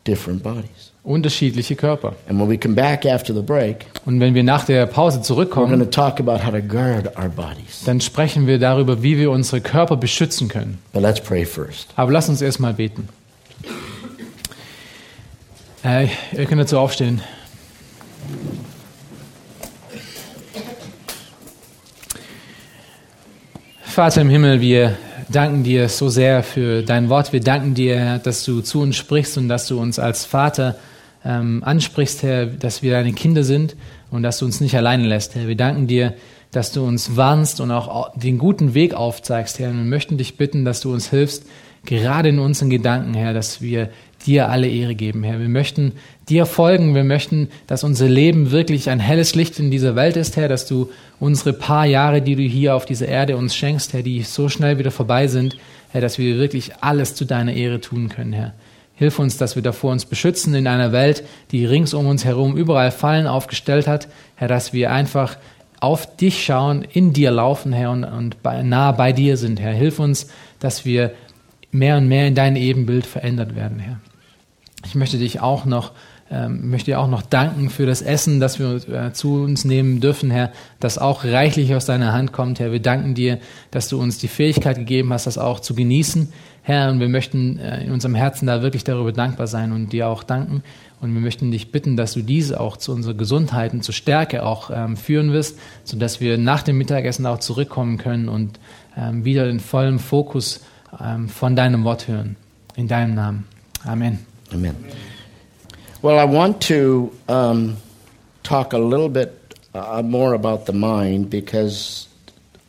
different 0.06 0.42
bodies. 0.42 0.93
Unterschiedliche 1.04 1.76
Körper. 1.76 2.16
And 2.30 2.40
when 2.40 2.50
we 2.50 2.58
come 2.58 2.76
back 2.76 3.06
after 3.06 3.34
the 3.34 3.42
break, 3.42 3.86
Und 4.06 4.20
wenn 4.20 4.34
wir 4.34 4.44
nach 4.44 4.66
der 4.66 4.86
Pause 4.86 5.20
we're 5.20 5.24
zurückkommen, 5.24 5.80
to 5.80 5.86
talk 5.86 6.20
about 6.20 6.46
how 6.46 6.52
to 6.52 6.62
guard 6.62 7.18
our 7.18 7.30
bodies. 7.30 7.84
dann 7.86 8.00
sprechen 8.00 8.48
wir 8.48 8.58
darüber, 8.58 9.04
wie 9.04 9.18
wir 9.18 9.32
unsere 9.32 9.62
Körper 9.62 9.98
beschützen 9.98 10.48
können. 10.48 10.80
But 10.94 11.02
let's 11.02 11.20
pray 11.20 11.46
first. 11.46 11.90
Aber 11.96 12.12
lass 12.12 12.30
uns 12.30 12.42
erstmal 12.42 12.74
beten. 12.74 13.10
Äh, 15.84 16.08
ihr 16.32 16.46
könnt 16.46 16.62
dazu 16.62 16.80
aufstehen. 16.80 17.22
Vater 23.84 24.22
im 24.22 24.30
Himmel, 24.30 24.62
wir 24.62 24.98
danken 25.30 25.64
dir 25.64 25.90
so 25.90 26.10
sehr 26.10 26.42
für 26.42 26.82
dein 26.82 27.10
Wort. 27.10 27.34
Wir 27.34 27.42
danken 27.42 27.74
dir, 27.74 28.20
dass 28.24 28.46
du 28.46 28.62
zu 28.62 28.82
uns 28.82 28.96
sprichst 28.96 29.38
und 29.38 29.50
dass 29.50 29.68
du 29.68 29.80
uns 29.80 30.00
als 30.00 30.26
Vater 30.26 30.78
ähm, 31.26 31.64
ansprichst, 31.64 32.24
Herr, 32.24 32.46
dass 32.46 32.82
wir 32.82 32.92
deine 32.92 33.14
Kinder 33.14 33.44
sind 33.44 33.76
und 34.12 34.24
dass 34.24 34.40
du 34.40 34.46
uns 34.46 34.62
nicht 34.62 34.76
alleine 34.76 35.08
lässt, 35.08 35.36
Herr. 35.36 35.48
Wir 35.48 35.56
danken 35.56 35.88
dir, 35.88 36.14
dass 36.52 36.72
du 36.72 36.86
uns 36.86 37.16
warnst 37.16 37.62
und 37.62 37.72
auch 37.72 38.18
den 38.18 38.38
guten 38.38 38.74
Weg 38.74 38.94
aufzeigst, 38.94 39.60
Herr. 39.60 39.70
Und 39.70 39.78
wir 39.78 39.86
möchten 39.86 40.18
dich 40.18 40.38
bitten, 40.38 40.66
dass 40.66 40.82
du 40.82 40.94
uns 40.94 41.10
hilfst, 41.10 41.46
gerade 41.86 42.30
in 42.30 42.40
unseren 42.40 42.70
Gedanken, 42.70 43.14
Herr, 43.14 43.34
dass 43.34 43.62
wir 43.62 43.90
dir 44.26 44.50
alle 44.50 44.70
Ehre 44.70 44.96
geben, 44.96 45.24
Herr. 45.24 45.40
Wir 45.40 45.50
möchten 45.50 45.94
dir 46.30 46.46
folgen. 46.46 46.96
Wir 46.96 47.04
möchten, 47.04 47.50
dass 47.68 47.84
unser 47.84 48.08
Leben 48.08 48.52
wirklich 48.52 48.90
ein 48.90 49.00
helles 49.00 49.36
Licht 49.36 49.60
in 49.60 49.72
dieser 49.72 49.96
Welt 49.96 50.16
ist, 50.16 50.38
Herr, 50.38 50.48
dass 50.48 50.66
du 50.66 50.90
unsere 51.20 51.54
paar 51.54 51.86
Jahre, 51.86 52.22
die 52.22 52.36
du 52.36 52.44
hier 52.44 52.76
auf 52.76 52.86
dieser 52.86 53.08
Erde 53.08 53.36
uns 53.38 53.56
schenkst, 53.56 53.94
Herr, 53.94 54.04
die 54.04 54.24
so 54.24 54.50
schnell 54.50 54.78
wieder 54.78 54.92
vorbei 54.92 55.28
sind, 55.28 55.58
Herr, 55.92 56.02
dass 56.02 56.18
wir 56.18 56.38
wirklich 56.38 56.72
alles 56.82 57.16
zu 57.16 57.26
deiner 57.26 57.54
Ehre 57.54 57.82
tun 57.82 58.10
können, 58.10 58.34
Herr. 58.34 58.54
Hilf 58.96 59.20
uns, 59.20 59.38
dass 59.38 59.56
wir 59.56 59.64
davor 59.64 59.92
uns 59.92 60.06
beschützen 60.06 60.54
in 60.54 60.68
einer 60.68 60.92
Welt, 60.92 61.24
die 61.52 61.66
rings 61.66 61.94
um 61.94 62.08
uns 62.08 62.26
herum 62.26 62.56
überall 62.56 62.92
Fallen 62.92 63.28
aufgestellt 63.28 63.88
hat, 63.88 64.08
Herr, 64.36 64.48
dass 64.48 64.72
wir 64.72 64.92
einfach 64.92 65.38
auf 65.80 66.16
dich 66.16 66.46
schauen, 66.46 66.86
in 66.94 67.12
dir 67.12 67.32
laufen, 67.32 67.74
Herr, 67.74 67.92
und, 67.92 68.06
und 68.06 68.42
bei, 68.42 68.62
nah 68.64 68.94
bei 68.94 69.12
dir 69.12 69.36
sind, 69.36 69.60
Herr. 69.60 69.74
Hilf 69.74 70.00
uns, 70.00 70.28
dass 70.60 70.86
wir 70.86 71.12
mehr 71.72 71.98
und 71.98 72.08
mehr 72.08 72.28
in 72.28 72.36
dein 72.36 72.56
Ebenbild 72.56 73.06
verändert 73.06 73.56
werden, 73.56 73.80
Herr. 73.80 74.00
Ich 74.86 74.96
möchte 74.96 75.18
dich 75.18 75.42
auch 75.42 75.66
noch, 75.66 75.92
ähm, 76.32 76.70
möchte 76.70 76.92
dir 76.92 77.00
auch 77.00 77.10
noch 77.10 77.22
danken 77.22 77.70
für 77.70 77.86
das 77.86 78.02
Essen, 78.02 78.40
das 78.40 78.60
wir 78.60 78.76
äh, 78.88 79.12
zu 79.12 79.44
uns 79.44 79.66
nehmen 79.66 80.00
dürfen, 80.00 80.32
Herr, 80.32 80.52
das 80.80 80.98
auch 80.98 81.26
reichlich 81.26 81.76
aus 81.76 81.86
deiner 81.86 82.14
Hand 82.14 82.32
kommt, 82.32 82.60
Herr. 82.60 82.72
Wir 82.72 82.82
danken 82.82 83.16
dir, 83.16 83.40
dass 83.72 83.90
du 83.90 84.00
uns 84.00 84.20
die 84.20 84.28
Fähigkeit 84.30 84.78
gegeben 84.78 85.12
hast, 85.12 85.26
das 85.28 85.38
auch 85.38 85.60
zu 85.60 85.76
genießen, 85.76 86.32
Herr. 86.64 86.90
Und 86.90 87.00
wir 87.00 87.10
möchten 87.10 87.60
äh, 87.60 87.84
in 87.84 87.92
unserem 87.92 88.16
Herzen 88.16 88.48
da 88.48 88.62
wirklich 88.62 88.84
darüber 88.84 89.12
dankbar 89.12 89.48
sein 89.48 89.72
und 89.72 89.94
dir 89.94 90.08
auch 90.08 90.24
danken. 90.24 90.64
Und 91.02 91.14
wir 91.14 91.22
möchten 91.22 91.52
dich 91.52 91.72
bitten, 91.72 91.98
dass 91.98 92.14
du 92.14 92.22
diese 92.22 92.60
auch 92.60 92.78
zu 92.78 92.94
unserer 92.94 93.14
Gesundheit 93.14 93.74
und 93.74 93.84
zur 93.84 93.94
Stärke 93.94 94.44
auch 94.44 94.72
ähm, 94.74 94.96
führen 94.96 95.34
wirst, 95.34 95.60
sodass 95.84 96.22
wir 96.22 96.38
nach 96.38 96.64
dem 96.64 96.78
Mittagessen 96.78 97.26
auch 97.26 97.40
zurückkommen 97.40 97.98
können 97.98 98.30
und 98.30 98.60
ähm, 98.98 99.26
wieder 99.26 99.46
den 99.46 99.60
vollen 99.60 100.00
Fokus 100.00 100.62
ähm, 101.00 101.28
von 101.28 101.56
deinem 101.56 101.84
Wort 101.84 102.08
hören. 102.08 102.38
In 102.76 102.88
deinem 102.88 103.16
Namen. 103.16 103.46
Amen. 103.86 104.20
Amen. 104.52 104.76
Well, 106.02 106.18
I 106.18 106.26
want 106.26 106.62
to 106.68 107.12
um, 107.28 107.78
talk 108.44 108.74
a 108.74 108.78
little 108.78 109.10
bit 109.10 109.32
uh, 109.74 110.02
more 110.02 110.34
about 110.34 110.66
the 110.66 110.74
mind 110.74 111.30
because 111.30 112.08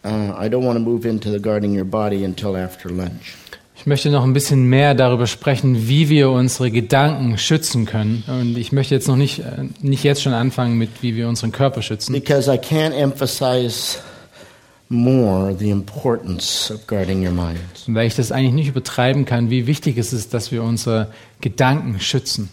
uh, 0.05 0.35
I 0.37 0.49
don't 0.49 0.65
want 0.65 0.77
to 0.77 0.85
move 0.85 1.07
into 1.07 1.31
the 1.31 1.39
guarding 1.39 1.75
your 1.75 1.85
body 1.85 2.25
until 2.25 2.57
after 2.57 2.89
lunch. 2.91 3.37
Ich 3.85 3.87
möchte 3.87 4.09
noch 4.09 4.25
ein 4.25 4.33
bisschen 4.33 4.65
mehr 4.65 4.95
darüber 4.95 5.27
sprechen, 5.27 5.89
wie 5.89 6.09
wir 6.09 6.31
unsere 6.31 6.71
Gedanken 6.71 7.37
schützen 7.37 7.85
können. 7.85 8.25
Und 8.27 8.57
ich 8.57 8.73
möchte 8.73 8.95
jetzt 8.95 9.09
noch 9.09 9.17
nicht, 9.17 9.41
äh, 9.41 9.67
nicht 9.83 10.03
jetzt 10.05 10.23
schon 10.23 10.33
anfangen 10.33 10.79
mit, 10.79 11.03
wie 11.03 11.17
wir 11.17 11.29
unseren 11.29 11.53
Körper 11.53 11.83
schützen. 11.83 12.15
Because 12.15 12.51
I 12.51 12.57
can't 12.57 12.95
emphasize 12.95 13.99
more 14.89 15.55
the 15.55 15.69
importance 15.69 16.73
of 16.73 16.87
guarding 16.87 17.27
your 17.27 17.35
minds. 17.35 17.85
Weil 17.87 18.07
ich 18.07 18.15
das 18.15 18.33
eigentlich 18.33 18.55
nicht 18.55 18.69
übertreiben 18.69 19.27
kann, 19.27 19.51
wie 19.51 19.67
wichtig 19.67 19.99
es 19.99 20.15
ist, 20.15 20.33
dass 20.33 20.51
wir 20.51 20.63
unsere 20.63 21.09
Gedanken 21.43 22.01
schützen. 22.01 22.49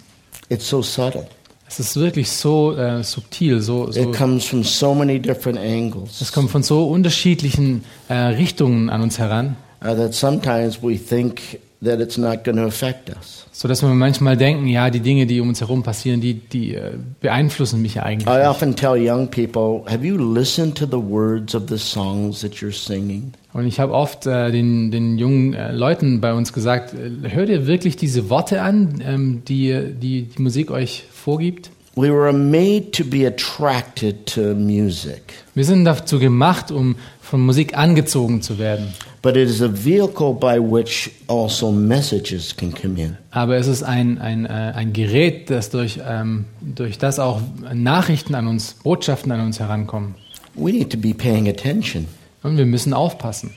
It's 0.49 0.67
so 0.67 0.81
subtle. 0.81 1.27
Es 1.65 1.79
ist 1.79 1.95
wirklich 1.95 2.29
so 2.29 2.75
äh, 2.75 3.05
subtil, 3.05 3.61
so, 3.61 3.89
so 3.89 4.01
It 4.01 4.11
comes 4.11 4.43
from 4.43 4.65
so 4.65 4.93
many 4.93 5.17
different 5.17 5.57
angles 5.57 6.19
es 6.19 6.33
kommt 6.33 6.51
von 6.51 6.61
so 6.61 6.89
unterschiedlichen 6.89 7.85
äh, 8.09 8.15
Richtungen 8.15 8.89
an 8.89 9.01
uns 9.01 9.17
heran, 9.17 9.55
uh, 9.81 9.95
that 9.95 10.13
sometimes 10.13 10.81
we 10.81 10.97
think 10.97 11.59
that 11.81 11.99
it's 11.99 12.17
not 12.17 12.43
going 12.43 12.57
to 12.57 12.65
affect 12.65 13.09
us. 13.09 13.45
so 13.51 13.67
dass 13.67 13.81
wir 13.81 13.89
manchmal 13.89 14.37
denken, 14.37 14.67
ja, 14.67 14.89
die 14.89 15.01
Dinge, 15.01 15.25
die 15.25 15.41
um 15.41 15.49
uns 15.49 15.61
herum 15.61 15.83
passieren, 15.83 16.21
die, 16.21 16.35
die 16.35 16.75
äh, 16.75 16.93
beeinflussen 17.19 17.81
mich 17.81 17.95
ja 17.95 18.03
eigentlich. 18.03 18.27
I 18.27 18.37
nicht. 18.39 18.47
often 18.47 18.75
tell 18.75 18.95
young 18.95 19.27
people, 19.27 19.83
have 19.91 20.05
you 20.05 20.17
listened 20.17 20.77
to 20.77 20.85
the 20.85 21.01
words 21.01 21.53
of 21.53 21.63
the 21.69 21.77
songs 21.77 22.41
that 22.41 22.53
you're 22.55 22.71
singing? 22.71 23.33
Und 23.53 23.67
ich 23.67 23.79
habe 23.79 23.93
oft 23.93 24.25
äh, 24.25 24.51
den, 24.51 24.91
den 24.91 25.17
jungen 25.17 25.53
äh, 25.53 25.71
Leuten 25.71 26.21
bei 26.21 26.33
uns 26.33 26.53
gesagt, 26.53 26.93
äh, 26.93 27.29
hört 27.29 27.49
ihr 27.49 27.67
wirklich 27.67 27.97
diese 27.97 28.29
Worte 28.29 28.61
an, 28.61 29.03
ähm, 29.05 29.41
die, 29.47 29.93
die 29.99 30.23
die 30.23 30.41
Musik 30.41 30.71
euch 30.71 31.03
vorgibt? 31.11 31.71
We 31.95 32.09
were 32.09 32.31
made 32.31 32.91
to 32.91 33.03
be 33.03 33.27
attracted 33.27 34.25
to 34.27 34.55
music, 34.55 35.33
Wir 35.55 35.65
sind 35.65 35.83
dazu 35.83 36.19
gemacht, 36.19 36.71
um 36.71 36.95
von 37.31 37.39
Musik 37.45 37.77
angezogen 37.77 38.41
zu 38.41 38.59
werden. 38.59 38.93
but 39.21 39.37
it 39.37 39.47
is 39.49 39.61
a 39.61 39.69
vehicle 39.71 40.33
by 40.33 40.59
which 40.59 41.09
also 41.29 41.71
messages 41.71 42.53
can 42.55 42.73
come 42.73 43.01
in. 43.01 43.17
Aber 43.31 43.55
es 43.55 43.67
ist 43.67 43.83
ein, 43.83 44.17
ein, 44.19 44.45
äh, 44.45 44.49
ein 44.75 44.91
Gerät, 44.91 45.49
das 45.49 45.69
durch, 45.69 45.99
ähm, 46.05 46.43
durch 46.59 46.97
das 46.97 47.19
auch 47.19 47.39
Nachrichten 47.73 48.35
an 48.35 48.47
uns, 48.47 48.73
Botschaften 48.83 49.31
an 49.31 49.39
uns 49.39 49.61
herankommen. 49.61 50.15
We 50.55 50.71
need 50.73 50.89
to 50.91 50.97
be 50.97 51.13
paying 51.13 51.47
attention. 51.47 52.07
Und 52.43 52.57
wir 52.57 52.65
müssen 52.65 52.93
aufpassen. 52.93 53.51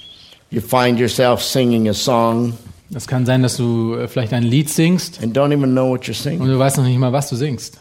You 0.51 0.61
find 0.61 1.01
yourself 1.01 1.43
singing 1.43 1.89
a 1.89 1.95
song, 1.95 2.53
Es 2.95 3.09
kann 3.09 3.27
sein, 3.27 3.43
dass 3.43 3.57
du 3.57 3.95
äh, 3.97 4.07
vielleicht 4.07 4.33
ein 4.35 4.45
Lied 4.45 4.71
singst 4.71 5.21
and 5.21 5.37
don't 5.37 5.53
even 5.53 5.73
know 5.73 5.89
what 5.91 6.03
you're 6.05 6.11
und 6.11 6.15
singing. 6.15 6.47
du 6.47 6.57
weißt 6.59 6.77
noch 6.77 6.85
nicht 6.85 6.99
mal, 6.99 7.13
was 7.13 7.29
du 7.29 7.35
singst. 7.35 7.81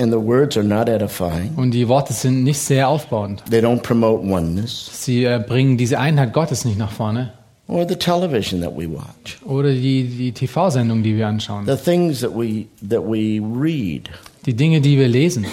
And 0.00 0.10
the 0.10 0.18
words 0.18 0.56
are 0.56 0.64
not 0.64 0.88
edifying. 0.88 1.52
Und 1.56 1.72
die 1.72 1.86
Worte 1.86 2.14
sind 2.14 2.42
nicht 2.42 2.58
sehr 2.58 2.88
aufbauend. 2.88 3.42
They 3.50 3.60
don't 3.60 3.82
promote 3.82 4.24
oneness. 4.24 4.88
Sie 4.92 5.24
äh, 5.24 5.44
bringen 5.46 5.76
diese 5.76 5.98
Einheit 5.98 6.32
Gottes 6.32 6.64
nicht 6.64 6.78
nach 6.78 6.90
vorne. 6.90 7.34
Or 7.68 7.86
the 7.86 7.96
television 7.96 8.62
that 8.62 8.74
we 8.74 8.90
watch. 8.90 9.38
Oder 9.44 9.72
die, 9.72 10.04
die 10.04 10.32
TV-Sendung, 10.32 11.02
die 11.02 11.18
wir 11.18 11.28
anschauen. 11.28 11.66
The 11.66 11.76
things 11.76 12.20
that 12.20 12.34
we 12.34 12.64
that 12.88 13.02
we 13.02 13.42
read. 13.42 14.08
Die 14.46 14.54
Dinge, 14.54 14.80
die 14.80 14.98
wir 14.98 15.06
lesen. 15.06 15.44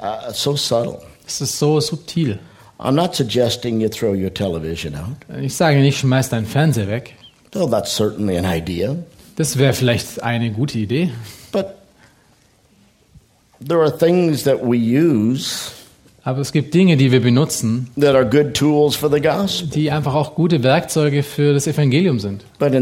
Uh, 0.00 0.32
so 0.32 0.56
subtle. 0.56 1.00
Es 1.26 1.42
ist 1.42 1.58
so 1.58 1.78
subtil. 1.78 2.38
I'm 2.78 2.92
not 2.92 3.14
suggesting 3.14 3.80
you 3.80 3.90
throw 3.90 4.14
your 4.14 4.32
television 4.32 4.94
out. 4.94 5.16
Ich 5.42 5.54
sage 5.54 5.80
nicht, 5.80 5.98
schmeiß 5.98 6.30
deinen 6.30 6.46
Fernseher 6.46 6.88
weg. 6.88 7.14
Though 7.50 7.68
that's 7.68 7.94
certainly 7.94 8.38
an 8.38 8.46
idea. 8.46 8.96
Das 9.36 9.58
wäre 9.58 9.74
vielleicht 9.74 10.22
eine 10.22 10.50
gute 10.50 10.78
Idee. 10.78 11.10
There 13.60 13.80
are 13.80 13.96
things 13.96 14.44
that 14.44 14.62
we 14.62 14.76
use 14.76 15.72
Aber 16.26 16.40
es 16.40 16.50
gibt 16.50 16.74
Dinge, 16.74 16.96
die 16.96 17.12
wir 17.12 17.20
benutzen, 17.20 17.86
that 18.00 18.16
are 18.16 18.26
good 18.26 18.52
tools 18.52 18.96
for 18.96 19.08
the 19.08 19.20
gospel. 19.20 19.68
die 19.68 19.92
einfach 19.92 20.12
auch 20.12 20.34
gute 20.34 20.64
Werkzeuge 20.64 21.22
für 21.22 21.54
das 21.54 21.68
Evangelium 21.68 22.18
sind. 22.18 22.42
Aber 22.58 22.72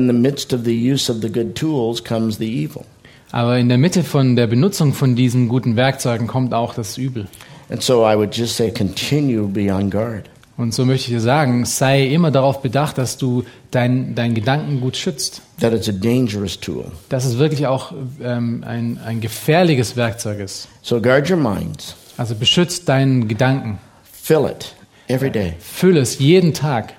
in 3.59 3.69
der 3.69 3.79
Mitte 3.79 4.03
von 4.03 4.37
der 4.37 4.47
Benutzung 4.47 4.95
von 4.95 5.15
diesen 5.15 5.49
guten 5.49 5.77
Werkzeugen 5.77 6.27
kommt 6.27 6.55
auch 6.55 6.73
das 6.73 6.97
Übel. 6.97 7.27
And 7.69 7.83
so 7.83 8.07
I 8.07 8.17
would 8.17 8.35
just 8.35 8.57
say 8.57 8.71
continue 8.71 9.47
be 9.47 9.71
on 9.71 9.91
guard. 9.91 10.31
Und 10.57 10.73
so 10.73 10.85
möchte 10.85 11.11
ich 11.11 11.17
dir 11.17 11.21
sagen, 11.21 11.65
sei 11.65 12.05
immer 12.07 12.31
darauf 12.31 12.63
bedacht, 12.63 12.97
dass 12.99 13.17
du 13.17 13.45
dein, 13.73 14.15
dein 14.15 14.35
Gedankengut 14.35 14.97
schützt. 14.97 15.43
That 15.61 15.73
it's 15.73 15.89
a 15.89 15.93
dangerous 15.93 16.59
tool. 16.61 16.85
Dass 17.09 17.25
es 17.25 17.39
wirklich 17.39 17.67
auch 17.67 17.93
ähm, 18.23 18.63
ein, 18.67 19.01
ein 19.05 19.21
gefährliches 19.21 19.97
Werkzeug 19.97 20.39
ist. 20.39 20.69
So 20.83 21.01
guard 21.01 21.29
your 21.29 21.37
minds. 21.37 21.97
Also 22.17 22.37
beschützt 22.37 22.89
deinen 22.89 23.27
Gedanken. 23.27 23.79
Fill 24.13 24.49
it 24.49 24.75
every 25.09 25.31
day. 25.31 25.55
Fülle 25.59 26.01
es 26.01 26.19
jeden 26.19 26.55
Tag. 26.55 26.95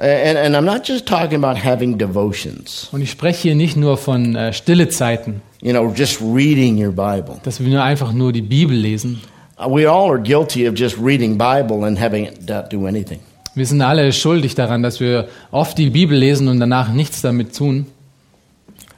And, 0.00 0.38
and 0.38 0.54
I'm 0.54 0.62
not 0.62 0.86
just 0.86 1.06
talking 1.06 1.42
about 1.42 1.58
having 1.58 1.98
devotions, 1.98 2.88
Und 2.92 3.00
ich 3.00 3.10
spreche 3.10 3.42
hier 3.42 3.54
nicht 3.56 3.76
nur 3.76 3.96
von 3.96 4.36
äh, 4.36 4.52
stille 4.52 4.88
Zeiten, 4.90 5.42
you 5.60 5.72
know, 5.72 5.92
just 5.92 6.20
reading 6.20 6.76
your 6.80 6.92
Bible. 6.92 7.40
dass 7.42 7.58
wir 7.58 7.68
nur 7.68 7.82
einfach 7.82 8.12
nur 8.12 8.32
die 8.32 8.42
Bibel 8.42 8.76
lesen. 8.76 9.20
Uh, 9.58 9.68
We 9.68 9.88
all 9.88 10.10
are 10.10 10.20
guilty 10.20 10.66
of 10.68 10.74
just 10.78 10.96
reading 10.98 11.36
Bible 11.36 11.84
and 11.84 11.98
having 11.98 12.26
it 12.26 12.48
not 12.48 12.72
do 12.72 12.86
anything. 12.86 13.20
Wir 13.54 13.66
sind 13.66 13.82
alle 13.82 14.12
schuldig 14.12 14.54
daran, 14.54 14.82
dass 14.82 15.00
wir 15.00 15.28
oft 15.50 15.78
die 15.78 15.90
Bibel 15.90 16.16
lesen 16.16 16.48
und 16.48 16.60
danach 16.60 16.92
nichts 16.92 17.22
damit 17.22 17.56
tun. 17.56 17.86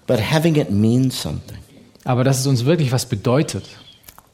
But 0.07 0.21
having 0.21 0.57
it 0.57 0.71
mean 0.71 1.11
something. 1.11 1.59
Aber 2.05 2.25
dass 2.25 2.41
es 2.41 2.47
uns 2.47 2.65
wirklich 2.65 2.93
was 2.93 3.07
bedeutet. 3.07 3.65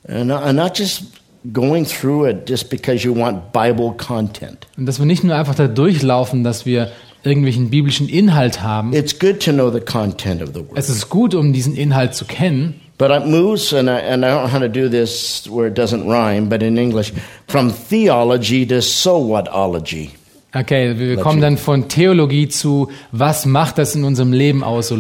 And 0.09 0.27
not, 0.29 0.43
and 0.43 0.59
not 0.59 0.79
just 0.79 1.05
going 1.53 1.85
through 1.85 2.27
it 2.27 2.49
just 2.49 2.71
because 2.71 3.05
you 3.05 3.15
want 3.15 3.53
Bible 3.53 3.93
content. 3.97 4.67
Und 4.77 4.87
dass 4.87 4.99
wir 4.99 5.07
nicht 5.07 5.23
nur 5.23 5.37
einfach 5.37 5.55
da 5.55 5.69
durchlaufen, 5.69 6.43
dass 6.43 6.67
wir 6.67 6.91
irgendwelchen 7.23 7.71
biblischen 7.71 8.09
Inhalt 8.09 8.63
haben. 8.63 8.93
It's 8.93 9.19
good 9.19 9.41
to 9.45 9.53
know 9.53 9.71
the 9.71 9.81
content 9.81 10.43
of 10.43 10.51
the 10.55 10.61
word. 10.61 10.77
Es 10.77 10.89
ist 10.89 11.09
gut, 11.09 11.35
um 11.35 11.53
diesen 11.53 11.77
Inhalt 11.77 12.15
zu 12.15 12.25
kennen. 12.25 12.81
But 12.99 13.11
it 13.11 13.27
moves, 13.27 13.75
and 13.75 13.91
I, 13.91 13.99
and 13.99 14.25
I 14.25 14.31
don't 14.31 14.45
know 14.45 14.49
how 14.49 14.59
to 14.59 14.69
do 14.69 14.89
this 14.89 15.47
where 15.49 15.67
it 15.67 15.75
doesn't 15.75 16.09
rhyme, 16.09 16.49
but 16.49 16.63
in 16.63 16.79
English, 16.79 17.13
from 17.47 17.71
theology 17.71 18.65
to 18.67 18.81
so 18.81 19.21
whatology. 19.21 20.13
Okay, 20.55 20.99
wir 20.99 21.19
kommen 21.19 21.43
dann 21.43 21.59
von 21.59 21.89
Theologie 21.89 22.49
zu, 22.49 22.89
was 23.13 23.45
macht 23.45 23.77
das 23.77 23.95
in 23.95 24.05
unserem 24.05 24.33
Leben 24.33 24.65
aus. 24.65 24.91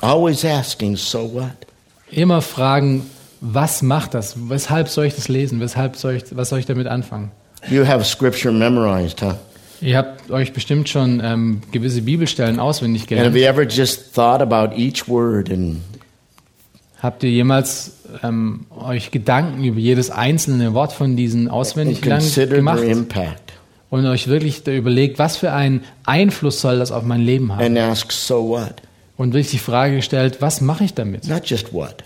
Always 0.00 0.44
asking, 0.44 0.96
so 0.96 1.32
what? 1.32 1.66
Immer 2.12 2.40
fragen, 2.40 3.10
was 3.40 3.82
macht 3.82 4.14
das? 4.14 4.36
Weshalb 4.48 4.88
soll 4.88 5.06
ich 5.06 5.16
das 5.16 5.26
lesen? 5.26 5.58
Weshalb 5.58 5.96
soll 5.96 6.14
ich, 6.14 6.24
was 6.36 6.50
soll 6.50 6.60
ich 6.60 6.66
damit 6.66 6.86
anfangen? 6.86 7.32
You 7.68 7.84
have 7.84 8.04
scripture 8.04 8.52
memorized, 8.52 9.20
huh? 9.20 9.34
Ihr 9.84 9.98
habt 9.98 10.30
euch 10.30 10.54
bestimmt 10.54 10.88
schon 10.88 11.20
ähm, 11.22 11.60
gewisse 11.70 12.00
Bibelstellen 12.00 12.58
auswendig 12.58 13.06
gelernt. 13.06 13.36
Habt 17.02 17.22
ihr 17.22 17.30
jemals 17.30 17.92
ähm, 18.22 18.64
euch 18.80 19.10
Gedanken 19.10 19.62
über 19.62 19.78
jedes 19.78 20.10
einzelne 20.10 20.72
Wort 20.72 20.94
von 20.94 21.16
diesen 21.16 21.48
auswendig 21.48 22.00
gelernt 22.00 22.34
gemacht 22.34 22.82
und 23.90 24.06
euch 24.06 24.26
wirklich 24.26 24.66
überlegt, 24.66 25.18
was 25.18 25.36
für 25.36 25.52
einen 25.52 25.84
Einfluss 26.04 26.62
soll 26.62 26.78
das 26.78 26.90
auf 26.90 27.02
mein 27.02 27.20
Leben 27.20 27.52
haben? 27.52 27.62
and 27.62 27.78
ask, 27.78 28.10
so 28.10 28.48
what? 28.48 28.76
Und 29.18 29.34
wirklich 29.34 29.50
die 29.50 29.58
Frage 29.58 29.96
gestellt, 29.96 30.38
was 30.40 30.62
mache 30.62 30.84
ich 30.84 30.94
damit? 30.94 31.28
Not 31.28 31.44
just 31.44 31.74
what. 31.74 31.96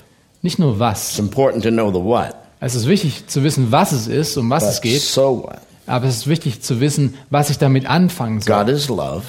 Nicht 0.43 0.59
nur 0.59 0.72
It's 0.72 0.81
was. 0.81 1.18
important 1.20 1.62
to 1.62 1.70
know 1.70 1.93
the 1.93 2.03
what, 2.03 2.35
Es 2.59 2.74
ist 2.74 2.89
wichtig 2.89 3.29
zu 3.29 3.45
wissen, 3.45 3.70
was 3.70 3.93
es 3.93 4.09
ist, 4.09 4.37
um 4.37 4.51
was 4.51 4.64
es 4.64 4.74
but 4.81 4.83
geht, 4.83 5.01
so 5.01 5.45
what? 5.45 5.68
Aber 5.89 6.07
es 6.07 6.16
ist 6.18 6.26
wichtig 6.26 6.62
zu 6.62 6.80
wissen, 6.80 7.14
was 7.30 7.51
ich 7.51 7.59
damit 7.59 7.86
anfangen 7.89 8.41
soll. 8.41 8.55
God 8.57 8.68
is 8.68 8.89
love, 8.89 9.24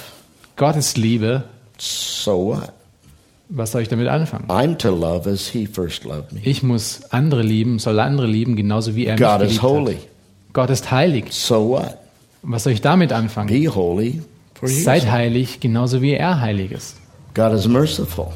Gott 0.55 0.75
ist 0.75 0.97
Liebe, 0.97 1.43
so 1.77 2.47
what? 2.47 2.73
was 3.49 3.71
soll 3.71 3.81
ich 3.81 3.87
damit 3.89 4.07
anfangen? 4.07 4.45
I'm 4.47 4.77
to 4.77 4.91
love 4.91 5.27
as 5.29 5.47
He 5.47 5.65
first 5.65 6.03
loved 6.03 6.31
me. 6.31 6.39
Ich 6.43 6.61
muss 6.61 7.01
andere 7.09 7.41
lieben, 7.41 7.79
soll 7.79 7.99
andere 7.99 8.27
lieben, 8.27 8.55
genauso 8.55 8.95
wie 8.95 9.05
er 9.05 9.15
mich 9.15 9.21
God 9.21 9.41
is 9.41 9.47
geliebt 9.47 9.63
holy, 9.63 9.93
hat. 9.95 10.07
Gott 10.53 10.69
ist 10.69 10.91
heilig. 10.91 11.25
so 11.31 11.69
what? 11.69 11.97
Was 12.43 12.63
soll 12.63 12.73
ich 12.73 12.81
damit 12.81 13.11
anfangen? 13.11 13.47
Be 13.47 13.67
holy, 13.73 14.21
for 14.53 14.69
He 14.69 14.75
is 14.75 14.83
Seid 14.83 15.09
heilig, 15.09 15.59
genauso 15.59 16.01
wie 16.01 16.13
er 16.13 16.39
heilig 16.39 16.71
ist. 16.71 16.97
God 17.33 17.53
is 17.53 17.67
merciful, 17.67 18.27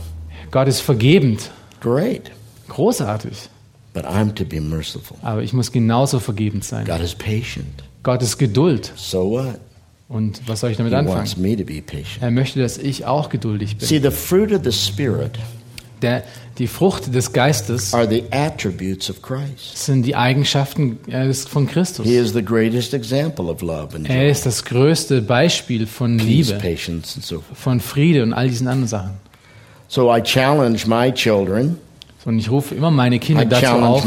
Gott 0.52 0.68
ist 0.68 0.82
vergebend, 0.82 1.52
great, 1.80 2.32
großartig, 2.70 3.50
but 3.94 4.06
I'm 4.06 4.34
to 4.34 4.46
be 4.46 4.60
merciful. 4.62 5.18
aber 5.22 5.44
ich 5.44 5.54
muss 5.54 5.72
genauso 5.72 6.20
vergebend 6.20 6.64
sein. 6.64 6.86
God 6.86 7.02
is 7.02 7.14
patient, 7.14 7.84
Gott 8.04 8.22
ist 8.22 8.38
Geduld. 8.38 8.92
so 8.96 9.32
what? 9.32 9.60
Und 10.10 10.42
was 10.48 10.60
soll 10.60 10.72
ich 10.72 10.78
damit 10.78 10.94
anfangen? 10.94 11.26
Er 12.22 12.32
möchte, 12.32 12.60
dass 12.60 12.78
ich 12.78 13.06
auch 13.06 13.30
geduldig 13.30 13.78
bin. 13.78 13.88
See, 13.88 14.00
the 14.00 14.12
fruit 14.12 14.52
of 14.52 14.62
the 14.64 14.72
Spirit 14.72 15.40
Der, 16.04 16.24
die 16.58 16.68
Frucht 16.68 17.16
des 17.16 17.32
Geistes 17.32 17.94
are 17.94 18.08
the 18.08 18.24
attributes 18.30 19.10
of 19.10 19.22
Christ. 19.22 19.78
sind 19.86 20.04
die 20.04 20.16
Eigenschaften 20.16 21.00
äh, 21.10 21.34
von 21.34 21.66
Christus. 21.66 22.06
He 22.06 22.16
is 22.18 22.34
the 22.34 22.44
greatest 22.44 22.94
example 22.94 23.46
of 23.46 23.62
love 23.62 23.96
and 23.96 24.08
Er 24.10 24.24
joy, 24.24 24.30
ist 24.32 24.46
das 24.46 24.66
größte 24.66 25.22
Beispiel 25.22 25.88
von 25.88 26.18
peace, 26.18 26.28
Liebe, 26.50 26.54
patience, 26.60 27.16
and 27.16 27.26
so 27.26 27.40
forth. 27.40 27.58
von 27.58 27.80
Friede 27.80 28.22
und 28.22 28.34
all 28.34 28.50
diesen 28.50 28.68
anderen 28.68 28.90
Sachen. 28.90 29.12
So 29.88 30.14
I 30.14 30.22
challenge 30.22 30.86
my 30.88 31.12
children. 31.12 31.78
Und 32.26 32.40
ich 32.40 32.50
rufe 32.50 32.74
immer 32.74 32.90
meine 32.90 33.16
I 33.18 33.20
Kinder 33.20 33.46
dazu 33.46 33.66
challenge 33.66 33.88
auf 33.88 34.06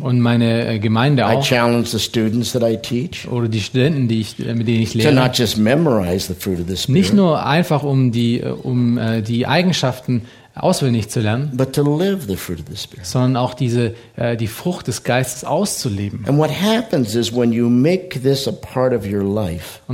und 0.00 0.20
meine 0.20 0.74
äh, 0.74 0.78
Gemeinde 0.78 1.26
auch 1.26 1.42
challenge 1.42 1.86
the 1.86 1.98
students 1.98 2.52
that 2.52 2.62
I 2.62 2.76
teach 2.76 3.26
oder 3.30 3.48
die 3.48 3.60
Studenten, 3.60 4.08
die 4.08 4.20
ich, 4.20 4.38
äh, 4.38 4.54
mit 4.54 4.68
denen 4.68 4.82
ich 4.82 4.94
lehre. 4.94 5.14
not 5.14 5.36
just 5.36 5.56
memorize 5.56 6.26
the 6.26 6.34
fruit 6.38 6.60
of 6.60 6.66
the 6.68 6.92
Nicht 6.92 7.14
nur 7.14 7.44
einfach, 7.44 7.82
um 7.82 8.12
die, 8.12 8.40
äh, 8.40 8.50
um 8.50 8.98
die 9.26 9.46
Eigenschaften 9.46 10.22
auswendig 10.62 11.08
zu 11.08 11.20
lernen, 11.20 11.50
but 11.54 11.72
to 11.72 11.82
live 11.98 12.24
the 12.26 12.36
fruit 12.36 12.60
of 12.60 12.66
the 12.70 12.76
Spirit. 12.76 13.06
sondern 13.06 13.36
auch 13.36 13.54
diese, 13.54 13.94
äh, 14.16 14.36
die 14.36 14.46
Frucht 14.46 14.88
des 14.88 15.04
Geistes 15.04 15.44
auszuleben. 15.44 16.24
Und 16.26 16.38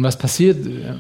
was 0.03 0.19
passiert, 0.19 0.57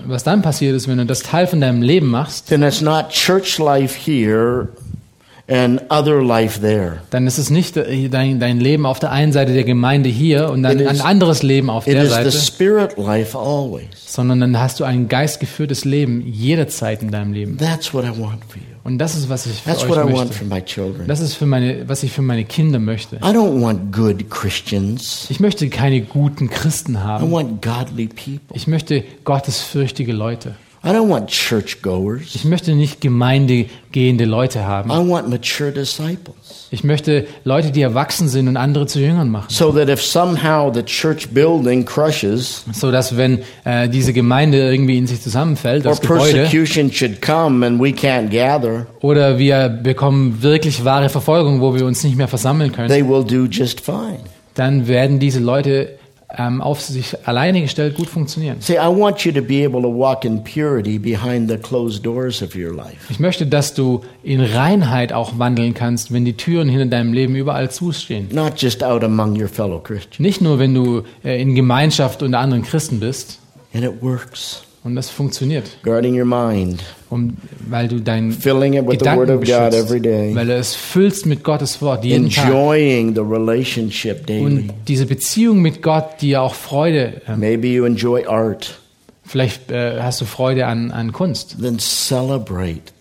was 0.06 0.24
dann 0.24 0.42
passiert 0.42 0.76
ist, 0.76 0.88
wenn 0.88 0.98
du 0.98 1.06
das 1.06 1.20
Teil 1.20 1.46
von 1.46 1.60
deinem 1.60 1.82
Leben 1.82 2.08
machst, 2.08 2.48
then 2.48 2.62
it's 2.62 2.80
not 2.80 3.10
church 3.10 3.58
life 3.58 3.98
here 3.98 4.68
and 4.68 4.68
other 4.68 4.68
life 4.68 4.68
there. 4.68 5.33
Dann 5.46 7.26
ist 7.26 7.38
es 7.38 7.50
nicht 7.50 7.76
äh, 7.76 8.08
dein, 8.08 8.40
dein 8.40 8.60
Leben 8.60 8.86
auf 8.86 8.98
der 8.98 9.10
einen 9.10 9.32
Seite 9.32 9.52
der 9.52 9.64
Gemeinde 9.64 10.08
hier 10.08 10.48
und 10.50 10.62
dann 10.62 10.86
ein 10.86 11.00
anderes 11.02 11.42
Leben 11.42 11.68
auf 11.68 11.84
der 11.84 12.06
Seite, 12.06 12.32
spirit 12.32 12.96
life 12.96 13.36
always. 13.36 13.86
sondern 14.06 14.40
dann 14.40 14.58
hast 14.58 14.80
du 14.80 14.84
ein 14.84 15.08
geistgeführtes 15.08 15.84
Leben 15.84 16.22
jederzeit 16.26 17.02
in 17.02 17.10
deinem 17.10 17.32
Leben. 17.32 17.58
That's 17.58 17.92
what 17.92 18.04
I 18.04 18.08
want 18.08 18.44
for 18.48 18.56
you. 18.56 18.74
Und 18.84 18.98
das 18.98 19.14
ist, 19.16 19.30
was 19.30 19.46
ich 19.46 19.62
für 19.62 19.70
That's 19.70 19.88
what 19.88 19.96
I 19.96 20.00
euch 20.00 20.12
want 20.12 20.28
möchte. 20.28 20.34
for 20.34 20.46
my 20.46 20.62
children. 20.62 21.06
Das 21.06 21.20
ist 21.20 21.34
für 21.34 21.46
meine, 21.46 21.88
was 21.88 22.02
ich 22.02 22.12
für 22.12 22.20
meine 22.22 22.44
Kinder 22.44 22.78
möchte. 22.78 23.16
I 23.16 23.20
don't 23.20 23.60
want 23.60 23.92
good 23.92 24.30
Christians. 24.30 25.26
Ich 25.30 25.40
möchte 25.40 25.68
keine 25.70 26.02
guten 26.02 26.50
Christen 26.50 26.94
I 26.94 26.98
haben. 26.98 27.30
want 27.30 27.62
godly 27.62 28.08
people. 28.08 28.54
Ich 28.54 28.66
möchte 28.66 29.02
gottesfürchtige 29.24 30.12
Leute. 30.12 30.54
I 30.84 30.88
don't 30.88 31.08
want 31.08 31.30
churchgoers. 31.30 32.34
Ich 32.34 32.44
möchte 32.44 32.74
nicht 32.74 33.00
gemeindegehende 33.00 34.26
Leute 34.26 34.66
haben. 34.66 34.90
I 34.90 35.08
want 35.08 35.30
mature 35.30 35.72
disciples. 35.72 36.68
Ich 36.70 36.84
möchte 36.84 37.26
Leute, 37.44 37.70
die 37.70 37.80
erwachsen 37.80 38.28
sind 38.28 38.48
und 38.48 38.58
andere 38.58 38.86
zu 38.86 39.00
Jüngern 39.00 39.30
machen. 39.30 39.46
So 39.48 39.72
that 39.72 39.88
if 39.88 40.02
somehow 40.02 40.70
the 40.74 40.82
church 40.82 41.28
building 41.28 41.86
crushes 41.86 42.64
So 42.72 42.90
dass 42.90 43.16
wenn 43.16 43.38
äh, 43.64 43.88
diese 43.88 44.12
Gemeinde 44.12 44.58
irgendwie 44.58 44.98
in 44.98 45.06
sich 45.06 45.22
zusammenfällt, 45.22 45.86
or 45.86 45.92
das 45.92 46.02
Gebäude, 46.02 46.32
persecution 46.32 46.92
should 46.92 47.22
come 47.22 47.64
and 47.66 47.80
we 47.80 47.88
can't 47.88 48.28
gather, 48.28 48.86
oder 49.00 49.38
wir 49.38 49.68
bekommen 49.68 50.42
wirklich 50.42 50.84
wahre 50.84 51.08
Verfolgung, 51.08 51.62
wo 51.62 51.74
wir 51.74 51.86
uns 51.86 52.04
nicht 52.04 52.16
mehr 52.16 52.28
versammeln 52.28 52.72
können, 52.72 52.88
they 52.88 53.06
will 53.06 53.24
do 53.24 53.46
just 53.50 53.80
fine. 53.80 54.18
dann 54.54 54.86
werden 54.86 55.18
diese 55.18 55.40
Leute 55.40 55.98
ähm, 56.38 56.60
auf 56.60 56.80
sich 56.80 57.14
alleine 57.26 57.62
gestellt 57.62 57.96
gut 57.96 58.08
funktionieren. 58.08 58.60
See, 58.60 58.74
I 58.74 58.88
want 58.88 59.24
you 59.24 59.32
to 59.32 59.42
be 59.42 59.64
able 59.64 59.82
to 59.82 59.88
walk 59.88 60.24
in 60.24 60.42
purity 60.42 60.98
behind 60.98 61.50
the 61.50 61.56
closed 61.56 62.04
doors 62.04 62.42
of 62.42 62.54
your 62.54 62.74
life. 62.74 62.96
Ich 63.10 63.18
möchte, 63.18 63.46
dass 63.46 63.74
du 63.74 64.02
in 64.22 64.40
Reinheit 64.40 65.12
auch 65.12 65.38
wandeln 65.38 65.74
kannst, 65.74 66.12
wenn 66.12 66.24
die 66.24 66.36
Türen 66.36 66.68
hinter 66.68 66.86
deinem 66.86 67.12
Leben 67.12 67.34
überall 67.36 67.70
zustehen. 67.70 68.28
Not 68.32 68.60
just 68.60 68.82
out 68.82 69.04
among 69.04 69.40
your 69.40 69.48
fellow 69.48 69.78
Christians. 69.78 70.18
Nicht 70.18 70.40
nur, 70.40 70.58
wenn 70.58 70.74
du 70.74 71.02
äh, 71.24 71.40
in 71.40 71.54
Gemeinschaft 71.54 72.22
unter 72.22 72.38
anderen 72.38 72.62
Christen 72.62 73.00
bist. 73.00 73.38
And 73.72 73.84
it 73.84 74.02
works. 74.02 74.62
Und 74.84 74.96
das 74.96 75.08
funktioniert, 75.08 75.78
Guarding 75.82 76.18
your 76.20 76.26
mind, 76.26 76.82
um, 77.08 77.36
weil 77.70 77.88
du 77.88 78.00
dein 78.00 78.30
filling 78.32 78.74
it 78.74 78.86
with 78.86 78.98
the 79.00 79.06
Word 79.06 79.28
Gedanken 79.28 79.42
of 79.42 79.72
God 79.72 79.74
every 79.74 79.98
day, 80.00 80.34
weil 80.34 80.46
du 80.46 80.54
es 80.54 80.74
füllst 80.74 81.24
mit 81.24 81.42
Gottes 81.42 81.80
Wort 81.80 82.04
jeden 82.04 82.28
Tag. 82.28 82.44
enjoying 82.44 83.14
the 83.14 83.22
relationship 83.22 84.26
daily. 84.26 84.44
Und 84.44 84.74
diese 84.86 85.06
Beziehung 85.06 85.62
mit 85.62 85.80
Gott, 85.80 86.20
die 86.20 86.28
ja 86.30 86.42
auch 86.42 86.54
Freude, 86.54 87.22
äh, 87.26 87.34
Maybe 87.34 87.68
you 87.68 87.84
enjoy 87.86 88.26
art. 88.26 88.78
vielleicht 89.24 89.70
äh, 89.70 90.02
hast 90.02 90.20
du 90.20 90.26
Freude 90.26 90.66
an, 90.66 90.90
an 90.90 91.12
Kunst, 91.12 91.56
Then 91.62 91.78
celebrate 91.78 92.92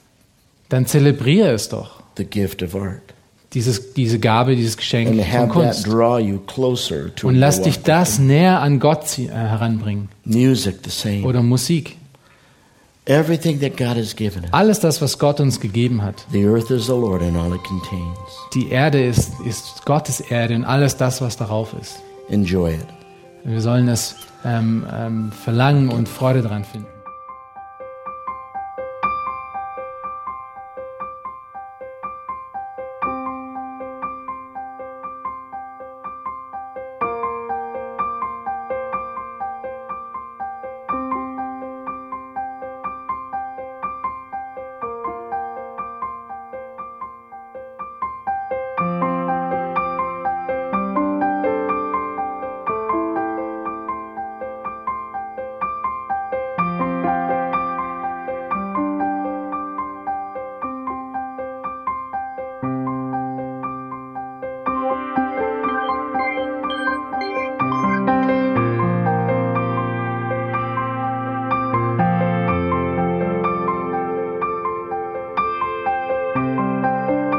dann 0.70 0.86
zelebriere 0.86 1.52
es 1.52 1.68
doch. 1.68 2.02
the 2.16 2.24
gift 2.24 2.64
of 2.64 2.76
art. 2.76 3.02
Dieses, 3.54 3.94
diese 3.94 4.20
Gabe, 4.20 4.56
dieses 4.56 4.78
Geschenk 4.78 5.24
von 5.24 5.50
Kunst. 5.50 5.88
Und 5.88 7.36
lass 7.36 7.62
dich 7.62 7.84
das 7.84 8.18
näher 8.20 8.62
an 8.62 8.80
Gott 8.80 9.20
äh, 9.20 9.28
heranbringen. 9.28 10.10
Music. 10.26 10.78
Oder 11.24 11.44
Musik. 11.44 11.98
Everything 13.06 13.60
that 13.60 13.76
God 13.76 13.98
has 13.98 14.16
given 14.16 14.44
us. 14.44 14.54
Alles 14.54 14.80
das, 14.80 15.02
was 15.02 15.20
Gott 15.20 15.42
uns 15.42 15.60
gegeben 15.60 16.02
hat. 16.02 16.26
The 16.32 16.46
earth 16.46 16.72
is 16.72 16.86
the 16.86 16.94
Lord 16.94 17.22
and 17.22 17.36
all 17.36 17.54
it 17.54 17.62
contains. 17.66 18.18
Die 18.54 18.70
Erde 18.70 19.04
ist, 19.04 19.34
ist 19.46 19.86
Gottes 19.86 20.22
Erde 20.22 20.56
und 20.56 20.64
alles 20.64 20.96
das, 20.96 21.20
was 21.22 21.36
darauf 21.36 21.74
ist. 21.82 21.98
Enjoy 22.30 22.76
it. 22.76 22.88
Wir 23.44 23.60
sollen 23.60 23.90
es 23.90 24.16
ähm, 24.46 24.86
ähm, 24.90 25.32
verlangen 25.34 25.90
und 25.90 26.08
Freude 26.08 26.42
daran 26.42 26.64
finden. 26.64 26.88